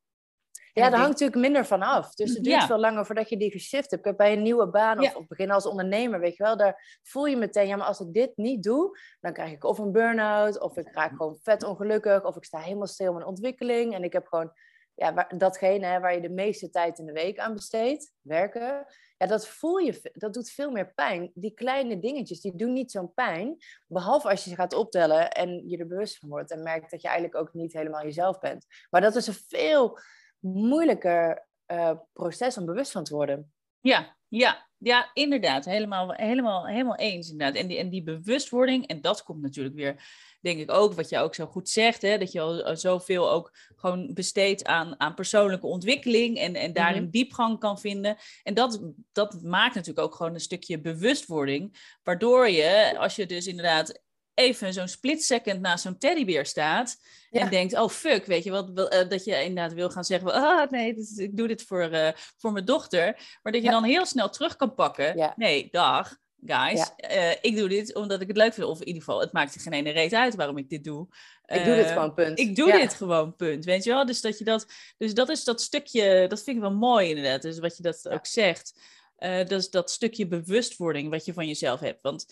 Ja, 0.79 0.89
daar 0.89 0.99
hangt 0.99 1.19
natuurlijk 1.19 1.41
minder 1.41 1.65
van 1.65 1.81
af. 1.81 2.13
Dus 2.15 2.33
het 2.33 2.43
duurt 2.43 2.63
veel 2.63 2.79
langer 2.79 3.05
voordat 3.05 3.29
je 3.29 3.37
die 3.37 3.51
geshift 3.51 3.91
hebt. 3.91 4.17
Bij 4.17 4.33
een 4.33 4.41
nieuwe 4.41 4.69
baan 4.69 4.99
of, 4.99 5.13
ja. 5.13 5.25
beginnen 5.27 5.55
als 5.55 5.65
ondernemer, 5.65 6.19
weet 6.19 6.37
je 6.37 6.43
wel, 6.43 6.57
daar 6.57 6.99
voel 7.03 7.25
je 7.25 7.37
meteen, 7.37 7.67
ja, 7.67 7.75
maar 7.75 7.87
als 7.87 7.99
ik 7.99 8.13
dit 8.13 8.31
niet 8.35 8.63
doe, 8.63 8.97
dan 9.19 9.33
krijg 9.33 9.51
ik 9.51 9.63
of 9.63 9.77
een 9.77 9.91
burn-out, 9.91 10.59
of 10.59 10.77
ik 10.77 10.89
raak 10.93 11.15
gewoon 11.15 11.37
vet 11.41 11.63
ongelukkig, 11.63 12.23
of 12.23 12.35
ik 12.35 12.43
sta 12.43 12.59
helemaal 12.59 12.87
stil 12.87 13.07
in 13.07 13.13
mijn 13.13 13.25
ontwikkeling 13.25 13.93
en 13.93 14.03
ik 14.03 14.13
heb 14.13 14.27
gewoon 14.27 14.51
ja, 14.99 15.13
waar, 15.13 15.37
datgene 15.37 15.85
hè, 15.85 15.99
waar 15.99 16.13
je 16.13 16.21
de 16.21 16.29
meeste 16.29 16.69
tijd 16.69 16.99
in 16.99 17.05
de 17.05 17.11
week 17.11 17.39
aan 17.39 17.53
besteedt, 17.53 18.13
werken, 18.21 18.85
ja, 19.17 19.27
dat 19.27 19.47
voel 19.47 19.77
je, 19.77 20.11
dat 20.13 20.33
doet 20.33 20.49
veel 20.49 20.71
meer 20.71 20.93
pijn. 20.93 21.31
Die 21.33 21.53
kleine 21.53 21.99
dingetjes, 21.99 22.41
die 22.41 22.55
doen 22.55 22.73
niet 22.73 22.91
zo'n 22.91 23.13
pijn, 23.13 23.57
behalve 23.87 24.29
als 24.29 24.43
je 24.43 24.49
ze 24.49 24.55
gaat 24.55 24.73
optellen 24.73 25.31
en 25.31 25.69
je 25.69 25.77
er 25.77 25.87
bewust 25.87 26.17
van 26.17 26.29
wordt 26.29 26.51
en 26.51 26.63
merkt 26.63 26.91
dat 26.91 27.01
je 27.01 27.07
eigenlijk 27.07 27.37
ook 27.37 27.53
niet 27.53 27.73
helemaal 27.73 28.03
jezelf 28.03 28.39
bent. 28.39 28.65
Maar 28.89 29.01
dat 29.01 29.15
is 29.15 29.27
een 29.27 29.33
veel 29.47 29.99
moeilijker 30.39 31.47
uh, 31.71 31.91
proces 32.13 32.57
om 32.57 32.65
bewust 32.65 32.91
van 32.91 33.03
te 33.03 33.13
worden. 33.13 33.53
Ja, 33.79 34.17
ja, 34.27 34.69
ja, 34.77 35.09
inderdaad. 35.13 35.65
Helemaal, 35.65 36.11
helemaal, 36.11 36.67
helemaal 36.67 36.95
eens. 36.95 37.29
Inderdaad. 37.29 37.55
En, 37.61 37.67
die, 37.67 37.77
en 37.77 37.89
die 37.89 38.03
bewustwording, 38.03 38.87
en 38.87 39.01
dat 39.01 39.23
komt 39.23 39.41
natuurlijk 39.41 39.75
weer, 39.75 40.03
denk 40.41 40.59
ik 40.59 40.71
ook, 40.71 40.93
wat 40.93 41.09
je 41.09 41.17
ook 41.17 41.35
zo 41.35 41.45
goed 41.45 41.69
zegt, 41.69 42.01
hè, 42.01 42.17
dat 42.17 42.31
je 42.31 42.41
al 42.41 42.63
eh, 42.63 42.75
zoveel 42.75 43.31
ook 43.31 43.51
gewoon 43.75 44.13
besteedt 44.13 44.65
aan, 44.65 44.99
aan 44.99 45.13
persoonlijke 45.13 45.67
ontwikkeling 45.67 46.37
en, 46.37 46.55
en 46.55 46.73
daarin 46.73 47.01
mhm. 47.01 47.11
diepgang 47.11 47.59
kan 47.59 47.79
vinden. 47.79 48.17
En 48.43 48.53
dat, 48.53 48.81
dat 49.11 49.41
maakt 49.41 49.75
natuurlijk 49.75 50.05
ook 50.07 50.15
gewoon 50.15 50.33
een 50.33 50.39
stukje 50.39 50.81
bewustwording, 50.81 51.95
waardoor 52.03 52.49
je, 52.49 52.95
als 52.97 53.15
je 53.15 53.25
dus 53.25 53.47
inderdaad 53.47 54.01
even 54.39 54.73
zo'n 54.73 54.87
split 54.87 55.23
second 55.23 55.61
naast 55.61 55.83
zo'n 55.83 55.97
teddybeer 55.97 56.45
staat. 56.45 56.97
En 57.31 57.49
denkt, 57.49 57.77
oh 57.77 57.89
fuck, 57.89 58.25
weet 58.25 58.43
je 58.43 58.51
wat, 58.51 58.69
uh, 58.69 59.09
dat 59.09 59.23
je 59.25 59.43
inderdaad 59.43 59.73
wil 59.73 59.89
gaan 59.89 60.03
zeggen, 60.03 60.33
ah 60.33 60.69
nee, 60.69 60.95
ik 61.15 61.37
doe 61.37 61.47
dit 61.47 61.63
voor, 61.63 61.89
uh, 61.91 62.09
voor 62.37 62.51
mijn 62.51 62.65
dochter. 62.65 63.37
Maar 63.43 63.53
dat 63.53 63.63
je 63.63 63.69
dan 63.69 63.83
heel 63.83 64.05
snel 64.05 64.29
terug 64.29 64.55
kan 64.55 64.75
pakken. 64.75 65.33
Nee, 65.35 65.67
dag, 65.71 66.17
guys, 66.45 66.91
uh, 67.11 67.31
ik 67.41 67.55
doe 67.55 67.69
dit 67.69 67.95
omdat 67.95 68.21
ik 68.21 68.27
het 68.27 68.37
leuk 68.37 68.53
vind. 68.53 68.67
Of 68.67 68.79
in 68.79 68.87
ieder 68.87 69.03
geval, 69.03 69.19
het 69.19 69.31
maakt 69.31 69.55
er 69.55 69.61
geen 69.61 69.73
ene 69.73 69.91
reet 69.91 70.13
uit 70.13 70.35
waarom 70.35 70.57
ik 70.57 70.69
dit 70.69 70.83
doe. 70.83 71.07
Ik 71.45 71.63
doe 71.63 71.75
dit 71.75 71.87
gewoon, 71.87 72.13
punt. 72.13 72.39
Ik 72.39 72.55
doe 72.55 72.71
dit 72.71 72.93
gewoon, 72.93 73.35
punt. 73.35 73.65
Weet 73.65 73.83
je 73.83 73.89
wel? 73.89 74.05
Dus 74.05 74.21
dat, 74.21 74.37
je 74.37 74.43
dat, 74.43 74.65
dus 74.97 75.13
dat 75.13 75.29
is 75.29 75.43
dat 75.43 75.61
stukje, 75.61 76.25
dat 76.27 76.43
vind 76.43 76.55
ik 76.55 76.61
wel 76.61 76.73
mooi 76.73 77.09
inderdaad. 77.09 77.41
Dus 77.41 77.59
wat 77.59 77.77
je 77.77 77.83
dat 77.83 78.09
ook 78.09 78.25
zegt. 78.25 78.79
dat 79.17 79.51
is 79.51 79.69
dat 79.69 79.91
stukje 79.91 80.27
bewustwording 80.27 81.09
wat 81.09 81.25
je 81.25 81.33
van 81.33 81.47
jezelf 81.47 81.79
hebt. 81.79 82.01
Want 82.01 82.25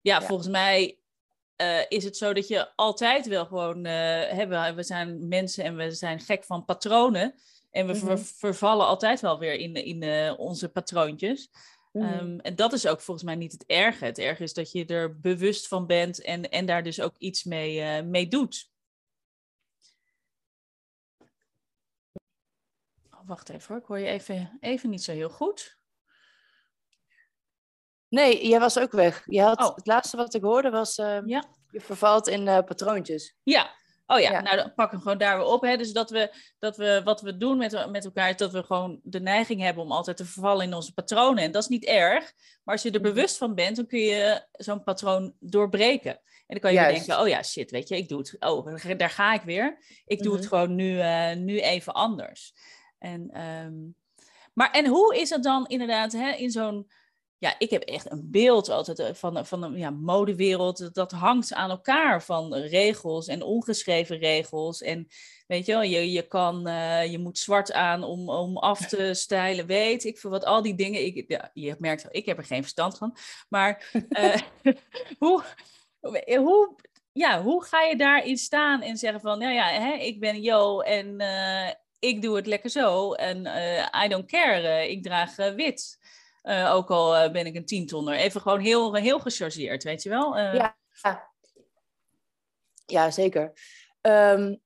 ja, 0.00 0.22
volgens 0.22 0.48
mij 0.48 1.00
uh, 1.60 1.84
is 1.88 2.04
het 2.04 2.16
zo 2.16 2.32
dat 2.32 2.48
je 2.48 2.76
altijd 2.76 3.26
wel 3.26 3.46
gewoon 3.46 3.86
uh, 3.86 3.92
hebben. 4.28 4.74
We 4.76 4.82
zijn 4.82 5.28
mensen 5.28 5.64
en 5.64 5.76
we 5.76 5.90
zijn 5.90 6.20
gek 6.20 6.44
van 6.44 6.64
patronen. 6.64 7.34
En 7.70 7.86
we 7.86 7.92
mm 8.04 8.18
vervallen 8.18 8.86
altijd 8.86 9.20
wel 9.20 9.38
weer 9.38 9.54
in, 9.54 9.74
in 9.74 10.02
uh, 10.02 10.38
onze 10.38 10.68
patroontjes. 10.68 11.50
Mm 11.92 12.02
um, 12.02 12.40
en 12.40 12.56
dat 12.56 12.72
is 12.72 12.86
ook 12.86 13.00
volgens 13.00 13.26
mij 13.26 13.34
niet 13.34 13.52
het 13.52 13.66
erge. 13.66 14.04
Het 14.04 14.18
erge 14.18 14.42
is 14.42 14.52
dat 14.52 14.72
je 14.72 14.86
er 14.86 15.20
bewust 15.20 15.68
van 15.68 15.86
bent 15.86 16.22
en, 16.22 16.50
en 16.50 16.66
daar 16.66 16.82
dus 16.82 17.00
ook 17.00 17.16
iets 17.18 17.44
mee, 17.44 18.02
mee 18.02 18.28
doet. 18.28 18.70
Oh, 23.10 23.26
wacht 23.26 23.48
even 23.48 23.66
hoor, 23.68 23.82
ik 23.82 23.88
hoor 23.88 23.98
je 23.98 24.06
even, 24.06 24.58
even 24.60 24.90
niet 24.90 25.02
zo 25.02 25.12
heel 25.12 25.30
goed. 25.30 25.79
Nee, 28.10 28.48
jij 28.48 28.60
was 28.60 28.78
ook 28.78 28.92
weg. 28.92 29.22
Je 29.26 29.40
had, 29.42 29.58
Oh. 29.60 29.74
Het 29.76 29.86
laatste 29.86 30.16
wat 30.16 30.34
ik 30.34 30.42
hoorde 30.42 30.70
was, 30.70 30.98
eh, 30.98 31.18
Ja. 31.24 31.44
je 31.70 31.80
vervalt 31.80 32.28
in 32.28 32.48
eh, 32.48 32.58
patroontjes. 32.64 33.34
Ja. 33.42 33.78
Oh 34.06 34.20
ja, 34.20 34.30
Ja. 34.30 34.40
nou 34.40 34.56
dan 34.56 34.74
pak 34.74 34.90
hem 34.90 35.00
gewoon 35.00 35.18
daar 35.18 35.36
weer 35.38 35.46
op. 35.46 35.62
Hè. 35.62 35.76
Dus 35.76 35.92
dat 35.92 36.10
we, 36.10 36.34
dat 36.58 36.76
we 36.76 37.00
wat 37.04 37.20
we 37.20 37.36
doen 37.36 37.56
met, 37.58 37.90
met 37.90 38.04
elkaar, 38.04 38.28
is 38.30 38.36
dat 38.36 38.52
we 38.52 38.62
gewoon 38.62 39.00
de 39.02 39.20
neiging 39.20 39.60
hebben 39.60 39.82
om 39.82 39.92
altijd 39.92 40.16
te 40.16 40.24
vervallen 40.24 40.66
in 40.66 40.74
onze 40.74 40.92
patronen. 40.94 41.44
En 41.44 41.50
dat 41.52 41.62
is 41.62 41.68
niet 41.68 41.84
erg. 41.84 42.32
Maar 42.64 42.74
als 42.74 42.82
je 42.82 42.90
er 42.90 43.00
Mhm. 43.00 43.08
bewust 43.14 43.36
van 43.36 43.54
bent, 43.54 43.76
dan 43.76 43.86
kun 43.86 43.98
je 44.00 44.46
zo'n 44.52 44.82
patroon 44.82 45.34
doorbreken. 45.40 46.10
En 46.10 46.20
dan 46.46 46.58
kan 46.60 46.72
je 46.72 46.78
weer 46.80 46.94
denken, 46.94 47.20
oh 47.20 47.28
ja, 47.28 47.42
shit, 47.42 47.70
weet 47.70 47.88
je, 47.88 47.96
ik 47.96 48.08
doe 48.08 48.18
het. 48.18 48.36
Oh, 48.38 48.76
daar 48.96 49.10
ga 49.10 49.34
ik 49.34 49.42
weer. 49.42 49.78
Ik 50.06 50.22
doe 50.22 50.32
het 50.32 50.40
Mhm. 50.44 50.48
gewoon 50.54 50.74
nu, 50.74 50.98
eh, 51.00 51.34
nu 51.36 51.60
even 51.60 51.92
anders. 51.94 52.54
En, 52.98 53.30
ehm, 53.32 53.74
maar 54.54 54.70
en 54.70 54.86
hoe 54.86 55.16
is 55.16 55.30
het 55.30 55.42
dan 55.42 55.66
inderdaad 55.66 56.12
hè, 56.12 56.30
in 56.30 56.50
zo'n 56.50 56.90
ja, 57.40 57.54
ik 57.58 57.70
heb 57.70 57.82
echt 57.82 58.10
een 58.10 58.30
beeld 58.30 58.68
altijd 58.68 58.98
eh, 58.98 59.14
van, 59.14 59.46
van 59.46 59.62
een 59.62 59.76
ja, 59.78 59.90
modewereld. 59.90 60.94
Dat- 60.94 61.12
hangt 61.12 61.52
aan 61.52 61.70
elkaar 61.70 62.22
van 62.22 62.54
regels 62.54 63.26
en 63.26 63.42
ongeschreven 63.42 64.18
regels. 64.18 64.82
En 64.82 65.08
weet 65.46 65.66
je 65.66 65.72
wel, 65.72 65.82
je, 65.82 66.12
je, 66.12 66.26
kan, 66.26 66.66
eh, 66.66 67.10
je 67.10 67.18
moet 67.18 67.38
zwart 67.38 67.72
aan 67.72 68.02
om, 68.02 68.30
om 68.30 68.56
af 68.56 68.86
te 68.86 69.14
stijlen. 69.24 69.66
Weet 69.66 70.04
ik 70.04 70.18
veel 70.18 70.30
wat, 70.30 70.44
al 70.44 70.62
die 70.62 70.74
dingen. 70.74 71.04
Ik, 71.04 71.24
ja, 71.28 71.50
je 71.54 71.76
merkt, 71.78 72.06
ik 72.10 72.26
heb 72.26 72.38
er 72.38 72.44
geen 72.44 72.62
verstand 72.62 72.98
van. 72.98 73.16
Maar 73.48 73.90
eh, 74.08 74.40
hoe, 75.18 75.42
hoe, 76.26 76.76
ja, 77.12 77.42
hoe 77.42 77.64
ga 77.64 77.82
je 77.82 77.96
daarin 77.96 78.36
staan 78.36 78.82
en 78.82 78.96
zeggen 78.96 79.20
van... 79.20 79.38
Nou 79.38 79.52
ja, 79.52 79.68
hè, 79.68 79.92
ik 79.92 80.20
ben 80.20 80.40
Jo 80.42 80.80
en 80.80 81.20
eh, 81.20 81.74
ik 81.98 82.22
doe 82.22 82.36
het 82.36 82.46
lekker 82.46 82.70
zo. 82.70 83.12
En 83.12 83.46
eh, 83.46 84.04
I 84.04 84.08
don't 84.08 84.26
care, 84.26 84.68
eh, 84.68 84.90
ik 84.90 85.02
draag 85.02 85.38
eh, 85.38 85.54
wit. 85.54 85.98
Eh, 86.42 86.74
ook 86.74 86.90
al 86.90 87.16
eh, 87.16 87.32
ben 87.32 87.46
ik 87.46 87.54
een 87.54 87.66
tientonner. 87.66 88.14
Even 88.14 88.40
gewoon 88.40 88.60
heel, 88.60 88.94
heel 88.94 89.20
gechargeerd, 89.20 89.82
weet 89.82 90.02
je 90.02 90.08
wel? 90.08 90.36
Eh, 90.36 90.54
Ja. 90.54 90.78
Ja, 92.86 93.10
zeker. 93.10 93.52
Ehm, 94.00 94.56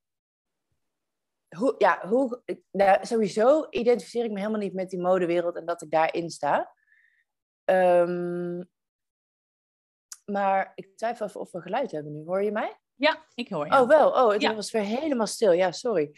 hoe, 1.56 1.74
ja, 1.78 2.08
hoe, 2.08 2.42
nou, 2.70 3.06
sowieso 3.06 3.66
identificeer 3.70 4.24
ik 4.24 4.30
me 4.30 4.38
helemaal 4.38 4.60
niet 4.60 4.74
met 4.74 4.90
die 4.90 5.00
modewereld 5.00 5.56
en 5.56 5.64
dat 5.64 5.82
ik 5.82 5.90
daarin 5.90 6.30
sta. 6.30 6.72
Ehm, 7.64 8.62
maar 10.24 10.72
ik 10.74 10.96
twijfel 10.96 11.26
even 11.26 11.40
of 11.40 11.52
we 11.52 11.60
geluid 11.60 11.90
hebben 11.90 12.12
nu. 12.12 12.24
Hoor 12.24 12.42
je 12.42 12.52
mij? 12.52 12.78
Ja, 13.04 13.24
ik 13.34 13.48
hoor 13.48 13.66
je. 13.66 13.72
Oh, 13.72 13.88
wel. 13.88 14.10
Oh, 14.10 14.32
het 14.32 14.42
Ja. 14.42 14.54
was 14.54 14.70
weer 14.70 14.82
helemaal 14.82 15.26
stil. 15.26 15.52
Ja, 15.52 15.72
sorry. 15.72 16.10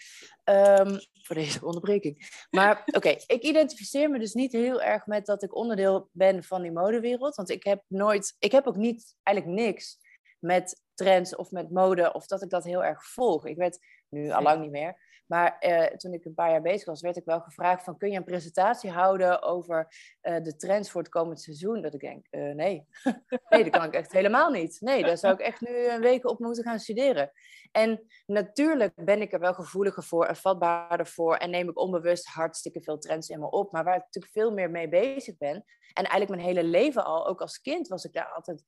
Ehm, 0.44 0.98
voor 1.22 1.36
deze 1.36 1.64
onderbreking. 1.64 2.46
Maar 2.50 2.82
oké, 2.98 3.08
ik 3.26 3.42
identificeer 3.42 4.10
me 4.10 4.18
dus 4.18 4.32
niet 4.34 4.52
heel 4.52 4.82
erg 4.82 5.06
met 5.06 5.26
dat 5.26 5.42
ik 5.42 5.56
onderdeel 5.56 6.08
ben 6.12 6.44
van 6.44 6.62
die 6.62 6.72
modewereld. 6.72 7.34
Want 7.34 7.50
ik 7.50 7.64
heb 7.64 7.82
nooit, 7.88 8.36
ik 8.38 8.52
heb 8.52 8.66
ook 8.66 8.76
niet, 8.76 9.14
eigenlijk 9.22 9.60
niks 9.60 9.98
met 10.38 10.82
trends 10.94 11.36
of 11.36 11.50
met 11.50 11.70
mode 11.70 12.12
of 12.12 12.26
dat 12.26 12.42
ik 12.42 12.50
dat 12.50 12.64
heel 12.64 12.84
erg 12.84 13.04
volg. 13.04 13.46
Ik 13.46 13.56
werd 13.56 13.78
nu 14.08 14.30
al 14.30 14.42
lang 14.42 14.60
niet 14.62 14.70
meer. 14.70 15.05
Maar 15.26 15.58
eh, 15.58 15.96
toen 15.96 16.12
ik 16.12 16.24
een 16.24 16.34
paar 16.34 16.50
jaar 16.50 16.62
bezig 16.62 16.86
was, 16.86 17.00
werd 17.00 17.16
ik 17.16 17.24
wel 17.24 17.40
gevraagd 17.40 17.84
van 17.84 17.96
kun 17.96 18.10
je 18.10 18.16
een 18.16 18.24
presentatie 18.24 18.90
houden 18.90 19.42
over 19.42 19.88
eh, 20.20 20.42
de 20.42 20.56
trends 20.56 20.90
voor 20.90 21.00
het 21.00 21.10
komend 21.10 21.40
seizoen? 21.40 21.82
Dat 21.82 21.94
ik 21.94 22.00
denk, 22.00 22.26
eh, 22.30 22.54
nee. 22.54 22.86
nee, 23.48 23.62
dat 23.62 23.72
kan 23.72 23.84
ik 23.84 23.94
echt 23.94 24.12
helemaal 24.12 24.50
niet. 24.50 24.80
Nee, 24.80 25.02
daar 25.02 25.18
zou 25.18 25.34
ik 25.34 25.40
echt 25.40 25.60
nu 25.60 25.86
een 25.88 26.00
week 26.00 26.28
op 26.28 26.38
moeten 26.38 26.64
gaan 26.64 26.78
studeren. 26.78 27.30
En 27.72 28.06
natuurlijk 28.26 28.92
ben 29.04 29.20
ik 29.20 29.32
er 29.32 29.40
wel 29.40 29.54
gevoeliger 29.54 30.02
voor 30.02 30.26
en 30.26 30.36
vatbaarder 30.36 31.06
voor 31.06 31.36
en 31.36 31.50
neem 31.50 31.68
ik 31.68 31.78
onbewust 31.78 32.26
hartstikke 32.26 32.82
veel 32.82 32.98
trends 32.98 33.28
in 33.28 33.40
me 33.40 33.50
op. 33.50 33.72
Maar 33.72 33.84
waar 33.84 33.96
ik 33.96 34.02
natuurlijk 34.04 34.32
veel 34.32 34.52
meer 34.52 34.70
mee 34.70 34.88
bezig 34.88 35.36
ben 35.36 35.64
en 35.92 36.04
eigenlijk 36.04 36.30
mijn 36.30 36.56
hele 36.56 36.68
leven 36.68 37.04
al, 37.04 37.26
ook 37.26 37.40
als 37.40 37.60
kind 37.60 37.88
was 37.88 38.04
ik 38.04 38.12
daar 38.12 38.32
altijd, 38.32 38.64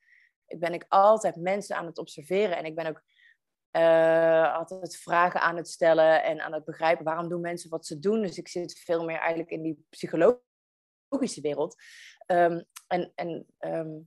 ben 0.46 0.72
ik 0.72 0.84
altijd 0.88 1.36
mensen 1.36 1.76
aan 1.76 1.86
het 1.86 1.98
observeren 1.98 2.56
en 2.56 2.64
ik 2.64 2.74
ben 2.74 2.86
ook 2.86 3.02
eh, 3.78 4.54
altijd 4.54 4.96
vragen 4.96 5.40
aan 5.40 5.56
het 5.56 5.68
stellen 5.68 6.22
en 6.22 6.40
aan 6.40 6.52
het 6.52 6.64
begrijpen 6.64 7.04
waarom 7.04 7.28
doen 7.28 7.40
mensen 7.40 7.70
wat 7.70 7.86
ze 7.86 7.98
doen. 7.98 8.22
Dus 8.22 8.38
ik 8.38 8.48
zit 8.48 8.78
veel 8.78 9.04
meer 9.04 9.18
eigenlijk 9.18 9.50
in 9.50 9.62
die 9.62 9.86
psychologische 9.90 11.40
wereld. 11.40 11.76
Ehm, 12.26 12.62
en 12.86 13.12
en 13.14 13.46
ehm, 13.58 13.98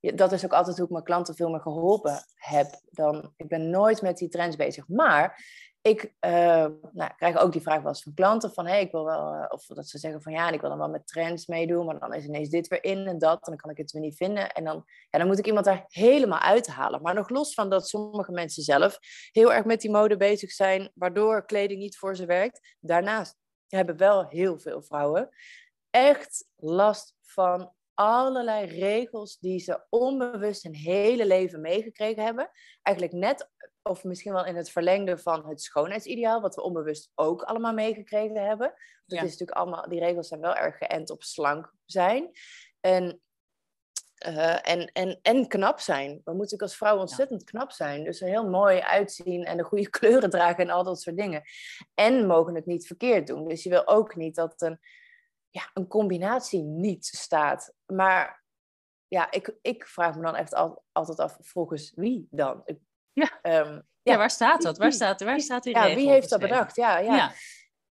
dat 0.00 0.32
is 0.32 0.44
ook 0.44 0.52
altijd 0.52 0.76
hoe 0.76 0.86
ik 0.86 0.92
mijn 0.92 1.04
klanten 1.04 1.34
veel 1.34 1.50
meer 1.50 1.60
geholpen 1.60 2.24
heb. 2.34 2.80
Dan, 2.90 3.32
ik 3.36 3.48
ben 3.48 3.70
nooit 3.70 4.02
met 4.02 4.18
die 4.18 4.28
trends 4.28 4.56
bezig. 4.56 4.88
Maar 4.88 5.44
ik 5.82 6.14
eh, 6.18 6.66
nou, 6.92 7.10
krijg 7.16 7.38
ook 7.38 7.52
die 7.52 7.60
vraag 7.60 7.78
wel 7.78 7.88
eens 7.88 8.02
van 8.02 8.14
klanten 8.14 8.52
van 8.52 8.66
hey, 8.66 8.80
ik 8.80 8.90
wil 8.90 9.04
wel, 9.04 9.32
eh, 9.34 9.44
of 9.48 9.66
dat 9.66 9.88
ze 9.88 9.98
zeggen 9.98 10.22
van 10.22 10.32
ja, 10.32 10.50
ik 10.50 10.60
wil 10.60 10.70
dan 10.70 10.78
wel 10.78 10.88
met 10.88 11.06
trends 11.06 11.46
meedoen, 11.46 11.86
maar 11.86 11.98
dan 11.98 12.14
is 12.14 12.24
ineens 12.24 12.48
dit 12.48 12.68
weer 12.68 12.84
in 12.84 13.06
en 13.06 13.18
dat, 13.18 13.34
en 13.34 13.50
dan 13.50 13.56
kan 13.56 13.70
ik 13.70 13.76
het 13.76 13.92
weer 13.92 14.02
niet 14.02 14.16
vinden. 14.16 14.52
En 14.52 14.64
dan, 14.64 14.84
ja, 15.10 15.18
dan 15.18 15.26
moet 15.26 15.38
ik 15.38 15.46
iemand 15.46 15.64
daar 15.64 15.84
helemaal 15.88 16.38
uithalen. 16.38 17.02
Maar 17.02 17.14
nog 17.14 17.28
los 17.28 17.54
van 17.54 17.70
dat 17.70 17.88
sommige 17.88 18.32
mensen 18.32 18.62
zelf 18.62 18.98
heel 19.30 19.52
erg 19.52 19.64
met 19.64 19.80
die 19.80 19.90
mode 19.90 20.16
bezig 20.16 20.50
zijn, 20.50 20.90
waardoor 20.94 21.44
kleding 21.44 21.80
niet 21.80 21.96
voor 21.96 22.16
ze 22.16 22.26
werkt. 22.26 22.76
Daarnaast 22.80 23.36
hebben 23.68 23.96
wel 23.96 24.28
heel 24.28 24.58
veel 24.58 24.82
vrouwen 24.82 25.30
echt 25.92 26.48
last 26.56 27.14
van 27.20 27.72
allerlei 27.94 28.66
regels 28.66 29.38
die 29.38 29.58
ze 29.58 29.84
onbewust 29.88 30.62
hun 30.62 30.74
hele 30.74 31.26
leven 31.26 31.60
meegekregen 31.60 32.24
hebben. 32.24 32.50
Eigenlijk 32.82 33.16
net, 33.16 33.50
of 33.82 34.04
misschien 34.04 34.32
wel 34.32 34.46
in 34.46 34.56
het 34.56 34.70
verlengde 34.70 35.18
van 35.18 35.48
het 35.48 35.62
schoonheidsideaal, 35.62 36.40
wat 36.40 36.54
we 36.54 36.62
onbewust 36.62 37.12
ook 37.14 37.42
allemaal 37.42 37.72
meegekregen 37.72 38.46
hebben. 38.46 38.66
Dat 39.06 39.18
Ja. 39.18 39.24
is 39.24 39.30
natuurlijk 39.30 39.58
allemaal, 39.58 39.88
die 39.88 40.00
regels 40.00 40.28
zijn 40.28 40.40
wel 40.40 40.54
erg 40.54 40.76
geënt 40.78 41.10
op 41.10 41.22
slank 41.22 41.72
zijn. 41.84 42.30
En, 42.80 43.20
eh, 44.14 44.68
en, 44.70 44.92
en, 44.92 45.18
en 45.22 45.48
knap 45.48 45.80
zijn. 45.80 46.08
We 46.08 46.10
moeten 46.14 46.34
natuurlijk 46.34 46.62
als 46.62 46.76
vrouw 46.76 46.98
ontzettend 46.98 47.44
knap 47.44 47.70
zijn. 47.72 48.04
Dus 48.04 48.20
er 48.20 48.28
heel 48.28 48.48
mooi 48.48 48.80
uitzien 48.80 49.44
en 49.44 49.56
de 49.56 49.62
goede 49.62 49.90
kleuren 49.98 50.30
dragen 50.30 50.64
en 50.64 50.70
al 50.70 50.84
dat 50.84 51.00
soort 51.00 51.16
dingen. 51.16 51.42
En 51.94 52.26
mogen 52.26 52.54
het 52.54 52.66
niet 52.66 52.86
verkeerd 52.86 53.26
doen. 53.26 53.48
Dus 53.48 53.62
je 53.62 53.68
wil 53.70 53.86
ook 53.86 54.16
niet 54.16 54.34
dat 54.34 54.60
een, 54.62 54.80
ja, 55.50 55.70
een 55.74 55.86
combinatie 55.86 56.62
niet 56.62 57.06
staat. 57.06 57.74
Maar 57.86 58.44
ja, 59.08 59.30
ik, 59.30 59.54
ik 59.62 59.86
vraag 59.86 60.16
me 60.16 60.22
dan 60.22 60.36
echt 60.36 60.54
al, 60.54 60.84
altijd 60.92 61.18
af, 61.18 61.36
volgens 61.40 61.92
wie 61.94 62.26
dan? 62.30 62.62
Ik, 62.64 62.78
Ja. 63.12 63.38
ehm, 63.42 63.80
Ja, 64.02 64.16
waar 64.16 64.30
staat 64.30 64.62
dat? 64.62 64.78
Waar 64.78 64.86
Wie- 64.88 64.96
staat, 64.96 65.20
waar 65.22 65.40
staat 65.40 65.62
die 65.62 65.74
ja, 65.76 65.94
wie 65.94 66.08
heeft 66.08 66.30
dat 66.30 66.40
bedacht? 66.40 66.76
Ja, 66.76 66.98
ja. 66.98 67.14
Ja. 67.16 67.32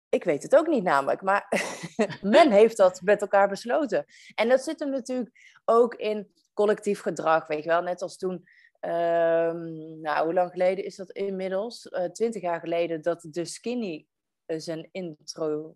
Ik 0.10 0.24
weet 0.24 0.44
het 0.44 0.56
ook 0.56 0.68
niet 0.68 0.84
namelijk, 0.84 1.22
maar 1.22 1.48
men 2.22 2.52
heeft 2.52 2.78
dat 2.78 3.02
met 3.02 3.22
elkaar 3.22 3.48
besloten. 3.50 4.06
En 4.36 4.50
dat 4.50 4.64
zit 4.64 4.80
hem 4.80 4.90
natuurlijk 4.90 5.32
ook 5.66 5.96
in 5.96 6.34
collectief 6.54 7.02
gedrag, 7.02 7.48
weet 7.48 7.64
je 7.64 7.70
wel. 7.70 7.82
Net 7.82 8.02
als 8.02 8.18
toen, 8.18 8.44
ehm, 8.80 10.00
nou, 10.02 10.24
hoe 10.26 10.34
lang 10.34 10.52
geleden 10.52 10.86
is 10.86 10.96
dat 10.96 11.10
inmiddels? 11.12 11.90
Eh, 11.90 12.04
Twintig 12.06 12.42
jaar 12.42 12.60
geleden 12.60 13.02
dat 13.02 13.28
de 13.30 13.46
Skinny 13.46 14.08
eh, 14.46 14.60
zijn, 14.60 14.90
intro, 14.92 15.76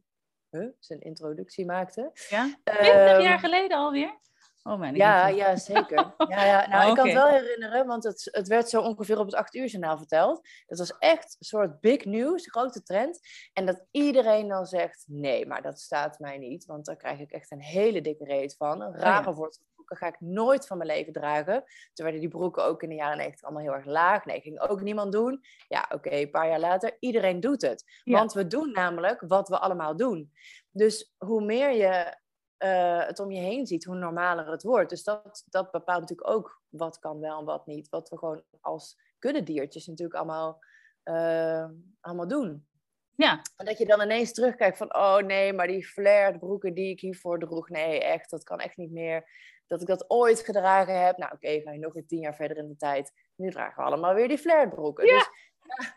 huh? 0.50 0.68
zijn 0.80 1.00
introductie 1.02 1.66
maakte. 1.66 2.12
Ja? 2.30 2.44
20 2.64 2.94
Ehm, 2.94 3.22
jaar 3.22 3.40
geleden 3.40 3.78
alweer? 3.78 4.20
Oh 4.68 4.80
mijn 4.80 4.96
ja, 4.96 5.28
ja, 5.28 5.56
zeker. 5.56 6.14
Ja, 6.18 6.46
ja. 6.46 6.68
Nou, 6.70 6.84
Oh, 6.84 6.90
ik 6.90 6.96
kan 6.96 7.06
het 7.06 7.16
wel 7.16 7.28
herinneren, 7.28 7.88
want 7.88 8.04
het, 8.04 8.28
het 8.32 8.48
werd 8.48 8.70
zo 8.70 8.82
ongeveer 8.82 9.20
op 9.20 9.26
het 9.26 9.36
8 9.36 9.56
uur 9.56 9.66
journaal 9.66 9.98
verteld. 9.98 10.50
Dat 10.66 10.78
was 10.78 10.98
echt 10.98 11.36
een 11.40 11.46
soort 11.46 11.80
big 11.80 12.06
news, 12.06 12.50
grote 12.50 12.84
trend. 12.84 13.20
En 13.54 13.66
dat 13.66 13.86
iedereen 13.92 14.48
dan 14.48 14.66
zegt, 14.66 15.04
nee, 15.08 15.46
maar 15.46 15.62
dat 15.62 15.80
staat 15.80 16.20
mij 16.20 16.38
niet. 16.38 16.66
Want 16.66 16.86
daar 16.86 16.96
krijg 16.96 17.20
ik 17.20 17.32
echt 17.32 17.52
een 17.52 17.62
hele 17.62 18.02
dikke 18.02 18.24
reet 18.24 18.56
van. 18.58 18.82
Een 18.82 18.96
rare 18.96 19.30
ja. 19.30 19.34
wortelbroeken 19.34 19.98
ga 19.98 20.08
ik 20.08 20.20
nooit 20.20 20.68
van 20.68 20.78
mijn 20.78 20.90
leven 20.90 21.14
dragen. 21.14 21.64
Toen 21.94 22.06
werden 22.06 22.22
die 22.22 22.30
broeken 22.30 22.64
ook 22.64 22.84
in 22.84 22.90
de 22.90 22.96
jaren 22.96 23.18
90 23.18 23.44
allemaal 23.44 23.64
heel 23.64 23.74
erg 23.74 23.86
laag. 23.86 24.26
Nee, 24.26 24.42
ging 24.42 24.60
ook 24.60 24.82
niemand 24.82 25.12
doen. 25.12 25.42
Ja, 25.68 25.86
oké, 25.94 26.10
een 26.10 26.32
paar 26.32 26.48
jaar 26.48 26.60
later, 26.60 26.98
iedereen 27.00 27.40
doet 27.40 27.62
het. 27.62 27.84
Ja. 28.04 28.18
Want 28.18 28.34
we 28.34 28.48
doen 28.48 28.72
namelijk 28.72 29.24
wat 29.28 29.50
we 29.50 29.60
allemaal 29.60 29.96
doen. 29.96 30.32
Dus 30.72 31.16
hoe 31.18 31.46
meer 31.46 31.72
je 31.72 32.16
eh, 32.58 33.06
het 33.06 33.20
om 33.20 33.32
je 33.32 33.40
heen 33.40 33.68
ziet, 33.68 33.86
hoe 33.86 33.96
normaler 33.96 34.52
het 34.52 34.64
wordt. 34.64 34.90
Dus 34.90 35.04
dat, 35.04 35.44
dat 35.50 35.72
bepaalt 35.72 36.00
natuurlijk 36.00 36.30
ook 36.30 36.62
wat 36.70 37.00
kan 37.00 37.20
wel 37.20 37.40
en 37.40 37.46
wat 37.46 37.66
niet. 37.66 37.90
Wat 37.90 38.10
we 38.10 38.18
gewoon 38.18 38.44
als 38.62 38.98
kuddediertjes 39.20 39.88
natuurlijk 39.88 40.18
allemaal, 40.18 40.60
eh, 41.04 41.66
allemaal 42.02 42.28
doen. 42.28 42.68
Ja, 43.16 43.42
En 43.56 43.66
dat 43.66 43.78
je 43.78 43.86
dan 43.86 44.02
ineens 44.02 44.34
terugkijkt 44.34 44.78
van, 44.78 44.96
oh 44.96 45.18
nee, 45.18 45.54
maar 45.54 45.68
die 45.68 45.88
flared 45.88 46.40
broeken 46.40 46.74
die 46.74 46.90
ik 46.90 47.00
hiervoor 47.00 47.40
droeg, 47.40 47.70
nee, 47.70 48.04
echt, 48.04 48.30
dat 48.30 48.44
kan 48.44 48.60
echt 48.60 48.78
niet 48.78 48.92
meer. 48.92 49.30
Dat 49.68 49.82
ik 49.82 49.88
dat 49.88 50.10
ooit 50.10 50.40
gedragen 50.40 51.06
heb. 51.06 51.18
Nou 51.18 51.34
oké, 51.34 51.60
ga 51.60 51.72
je 51.72 51.80
nog 51.80 51.94
weer 51.94 52.06
tien 52.08 52.20
jaar 52.20 52.36
verder 52.36 52.58
in 52.58 52.68
de 52.68 52.76
tijd. 52.76 53.12
Nu 53.36 53.52
dragen 53.52 53.84
we 53.84 53.90
allemaal 53.90 54.14
weer 54.14 54.28
die 54.28 54.38
flared 54.38 54.70
broeken. 54.70 55.06
Ja. 55.06 55.18
Dus 55.18 55.30
ja, 55.60 55.96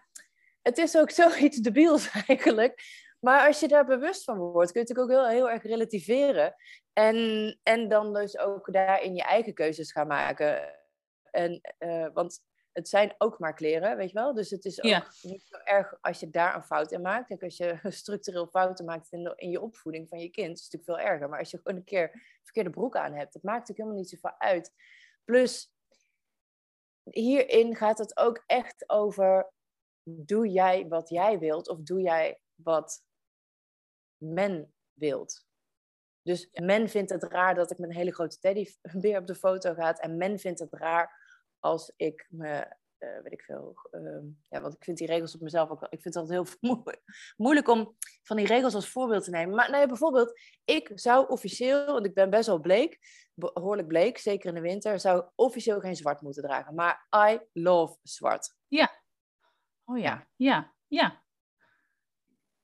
het 0.62 0.78
is 0.78 0.96
ook 0.96 1.10
zoiets 1.20 1.58
debiels 1.58 2.10
eigenlijk. 2.26 2.82
Maar 3.20 3.46
als 3.46 3.60
je 3.60 3.68
daar 3.68 3.84
bewust 3.86 4.24
van 4.24 4.38
wordt, 4.38 4.72
kun 4.72 4.80
je 4.80 4.86
het 4.88 4.96
natuurlijk 4.96 5.18
ook 5.26 5.30
heel, 5.30 5.38
heel 5.38 5.50
erg 5.50 5.62
relativeren. 5.62 6.54
En, 6.92 7.58
en 7.62 7.88
dan 7.88 8.12
dus 8.14 8.38
ook 8.38 8.72
daarin 8.72 9.14
je 9.14 9.22
eigen 9.22 9.54
keuzes 9.54 9.92
gaan 9.92 10.06
maken. 10.06 10.74
En, 11.30 11.60
eh, 11.78 12.06
want 12.12 12.40
het 12.72 12.88
zijn 12.88 13.14
ook 13.18 13.38
maar 13.38 13.54
kleren, 13.54 13.96
weet 13.96 14.08
je 14.08 14.14
wel. 14.14 14.34
Dus 14.34 14.50
het 14.50 14.64
is 14.64 14.78
ook 14.82 14.90
Ja. 14.90 15.06
niet 15.22 15.42
zo 15.42 15.56
erg 15.64 15.98
als 16.00 16.20
je 16.20 16.30
daar 16.30 16.54
een 16.54 16.62
fout 16.62 16.92
in 16.92 17.00
maakt. 17.00 17.26
Kijk, 17.26 17.42
als 17.42 17.56
je 17.56 17.78
structureel 18.02 18.46
fouten 18.46 18.84
maakt 18.84 19.12
in, 19.12 19.22
de- 19.24 19.32
in 19.36 19.50
je 19.50 19.60
opvoeding 19.60 20.08
van 20.08 20.18
je 20.18 20.28
kind, 20.30 20.58
is 20.58 20.64
het 20.64 20.72
natuurlijk 20.72 21.00
veel 21.04 21.12
erger. 21.12 21.28
Maar 21.28 21.38
als 21.38 21.50
je 21.50 21.56
gewoon 21.62 21.78
een 21.78 21.84
keer 21.84 22.38
verkeerde 22.42 22.70
broek 22.70 22.96
aan 22.96 23.12
hebt, 23.14 23.32
dat 23.32 23.42
maakt 23.42 23.58
natuurlijk 23.68 23.78
helemaal 23.78 23.98
niet 24.00 24.08
zoveel 24.08 24.38
uit. 24.38 24.72
Plus, 25.24 25.72
hierin 27.02 27.76
gaat 27.76 27.98
het 27.98 28.16
ook 28.16 28.42
echt 28.46 28.88
over, 28.88 29.50
doe 30.02 30.48
jij 30.48 30.88
wat 30.88 31.08
jij 31.08 31.38
wilt 31.38 31.68
of 31.68 31.78
doe 31.80 32.00
jij 32.00 32.40
wat 32.54 33.02
men 34.20 34.72
wilt? 34.92 35.48
Dus 36.22 36.48
men 36.52 36.88
vindt 36.88 37.10
het 37.10 37.22
raar 37.22 37.54
dat 37.54 37.70
ik 37.70 37.78
met 37.78 37.88
een 37.88 37.96
hele 37.96 38.14
grote 38.14 38.38
teddybeer 38.38 39.18
op 39.20 39.26
de 39.26 39.34
foto 39.34 39.74
ga. 39.74 39.94
En 39.94 40.16
men 40.16 40.38
vindt 40.38 40.58
het 40.58 40.72
raar 40.72 41.18
als 41.58 41.92
ik 41.96 42.26
me, 42.28 42.76
eh, 42.98 43.20
weet 43.22 43.32
ik 43.32 43.42
veel, 43.42 43.88
ehm, 43.90 44.26
ja, 44.48 44.60
want 44.60 44.74
ik 44.74 44.84
vind 44.84 44.98
die 44.98 45.06
regels 45.06 45.34
op 45.34 45.40
mezelf 45.40 45.70
ook 45.70 45.80
wel, 45.80 45.88
ik 45.92 46.02
vind 46.02 46.14
het 46.14 46.22
altijd 46.22 46.48
heel 46.48 46.56
moeilijk, 46.70 47.02
moeilijk 47.36 47.68
om 47.68 47.96
van 48.22 48.36
die 48.36 48.46
regels 48.46 48.74
als 48.74 48.88
voorbeeld 48.88 49.24
te 49.24 49.30
nemen. 49.30 49.54
Maar 49.54 49.70
nee, 49.70 49.86
bijvoorbeeld, 49.86 50.40
ik 50.64 50.90
zou 50.94 51.28
officieel, 51.28 51.86
want 51.86 52.06
ik 52.06 52.14
ben 52.14 52.30
best 52.30 52.46
wel 52.46 52.60
bleek, 52.60 52.98
behoorlijk 53.34 53.88
bleek, 53.88 54.18
zeker 54.18 54.48
in 54.48 54.54
de 54.54 54.60
winter, 54.60 55.00
zou 55.00 55.24
officieel 55.34 55.80
geen 55.80 55.96
zwart 55.96 56.20
moeten 56.20 56.42
dragen. 56.42 56.74
Maar 56.74 57.06
I 57.30 57.40
love 57.52 57.98
zwart. 58.02 58.56
Oh 59.84 59.98
ja, 59.98 60.28
ja, 60.36 60.74
ja. 60.86 61.22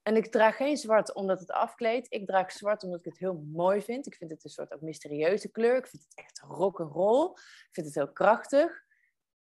En 0.06 0.16
ik 0.16 0.26
draag 0.26 0.56
geen 0.56 0.76
zwart 0.76 1.14
omdat 1.14 1.40
het 1.40 1.50
afkleedt. 1.50 2.06
Ik 2.12 2.26
draag 2.26 2.52
zwart 2.52 2.82
omdat 2.82 2.98
ik 2.98 3.04
het 3.04 3.18
heel 3.18 3.44
mooi 3.52 3.82
vind. 3.82 4.06
Ik 4.06 4.14
vind 4.14 4.30
het 4.30 4.44
een 4.44 4.50
soort 4.50 4.72
ook 4.72 4.80
mysterieuze 4.80 5.50
kleur. 5.50 5.76
Ik 5.76 5.86
vind 5.86 6.02
het 6.02 6.24
echt 6.24 6.40
rock 6.40 6.80
and 6.80 6.92
roll. 6.92 7.30
Ik 7.34 7.68
vind 7.70 7.86
het 7.86 7.94
heel 7.94 8.12
krachtig. 8.12 8.84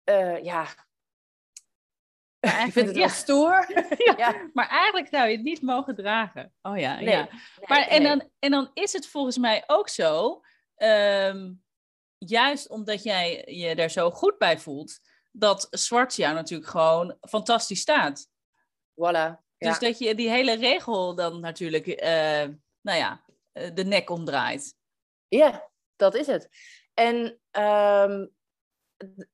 Eh, 0.04 0.42
ja. 0.42 0.62
ik 2.66 2.72
vind 2.72 2.86
het 2.86 2.94
ja. 2.94 3.00
wel 3.00 3.08
stoer. 3.08 3.66
Ja. 4.06 4.14
ja. 4.24 4.50
Maar 4.52 4.68
eigenlijk 4.68 5.08
zou 5.08 5.28
je 5.28 5.36
het 5.36 5.44
niet 5.44 5.62
mogen 5.62 5.94
dragen. 5.94 6.54
Oh 6.62 6.78
ja, 6.78 6.94
Nee, 6.94 7.08
ja. 7.08 7.28
nee, 7.30 7.68
Maar, 7.68 7.86
en, 7.86 8.02
nee. 8.02 8.16
dan, 8.16 8.30
en 8.38 8.50
dan 8.50 8.70
is 8.74 8.92
het 8.92 9.06
volgens 9.06 9.38
mij 9.38 9.64
ook 9.66 9.88
zo, 9.88 10.40
ehm, 10.74 11.52
juist 12.18 12.68
omdat 12.68 13.02
jij 13.02 13.44
je 13.46 13.74
daar 13.74 13.90
zo 13.90 14.10
goed 14.10 14.38
bij 14.38 14.58
voelt, 14.58 15.00
dat 15.30 15.66
zwart 15.70 16.16
jou 16.16 16.34
natuurlijk 16.34 16.70
gewoon 16.70 17.16
fantastisch 17.20 17.80
staat. 17.80 18.28
Voilà. 18.94 19.48
Dus 19.68 19.78
dat 19.78 19.98
je 19.98 20.14
die 20.14 20.30
hele 20.30 20.56
regel 20.56 21.14
dan 21.14 21.40
natuurlijk, 21.40 21.86
eh, 21.86 22.48
nou 22.80 22.98
ja, 22.98 23.24
eh, 23.52 23.74
de 23.74 23.84
nek 23.84 24.10
omdraait. 24.10 24.74
Ja, 25.28 25.70
dat 25.96 26.14
is 26.14 26.26
het. 26.26 26.48
En, 26.94 27.40
ehm, 27.50 28.26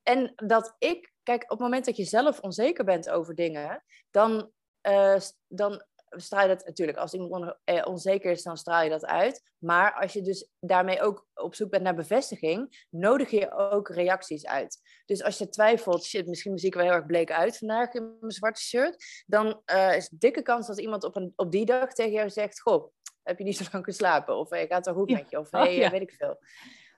en 0.03 0.33
dat 0.37 0.75
ik, 0.79 1.13
kijk, 1.23 1.43
op 1.43 1.49
het 1.49 1.59
moment 1.59 1.85
dat 1.85 1.97
je 1.97 2.05
zelf 2.05 2.41
onzeker 2.41 2.85
bent 2.85 3.11
over 3.11 3.35
dingen, 3.35 3.85
dan, 4.11 4.51
eh, 4.81 5.21
dan 5.49 5.85
straal 6.09 6.43
je 6.43 6.49
dat 6.49 6.67
natuurlijk. 6.67 6.99
Als 6.99 7.13
iemand 7.13 7.57
eh, 7.65 7.87
onzeker 7.87 8.31
is, 8.31 8.43
dan 8.43 8.57
straal 8.57 8.83
je 8.83 8.91
dat 8.91 9.07
uit. 9.07 9.43
Maar 9.59 9.95
als 9.95 10.13
je 10.13 10.23
dus 10.23 10.49
daarmee 10.61 11.01
ook 11.01 11.27
op 11.35 11.55
zoek 11.55 11.71
bent 11.71 11.83
naar 11.83 11.95
bevestiging, 11.95 12.87
nodig 12.91 13.31
je 13.31 13.55
ook 13.55 13.89
reacties 13.89 14.47
uit. 14.47 14.81
Dus 15.05 15.23
als 15.23 15.39
je 15.39 15.49
twijfelt, 15.49 16.05
shit, 16.05 16.27
misschien 16.27 16.59
zie 16.59 16.69
ik 16.69 16.75
wel 16.75 16.85
heel 16.85 16.93
erg 16.93 17.07
bleek 17.07 17.31
uit 17.31 17.59
vandaag 17.59 17.93
in 17.93 18.17
mijn 18.21 18.33
zwarte 18.33 18.61
shirt, 18.61 19.25
dan 19.27 19.63
eh, 19.65 19.97
is 19.97 20.09
dikke 20.09 20.43
kans 20.43 20.67
dat 20.67 20.81
iemand 20.81 21.05
op, 21.05 21.17
een, 21.17 21.33
op 21.37 21.51
die 21.51 21.65
dag 21.65 21.93
tegen 21.93 22.13
jou 22.13 22.31
zegt, 22.31 22.61
goh, 22.61 22.93
heb 23.23 23.39
je 23.39 23.45
niet 23.45 23.57
zo 23.57 23.65
lang 23.73 23.85
geslapen? 23.85 24.37
Of 24.37 24.51
hey, 24.51 24.67
gaat 24.67 24.77
het 24.77 24.85
wel 24.85 24.95
goed 24.95 25.11
met 25.11 25.31
je? 25.31 25.39
Of 25.39 25.53
Oh, 25.53 25.61
hey, 25.61 25.77
ja. 25.77 25.91
weet 25.91 26.03
ik 26.03 26.15
veel. 26.19 26.39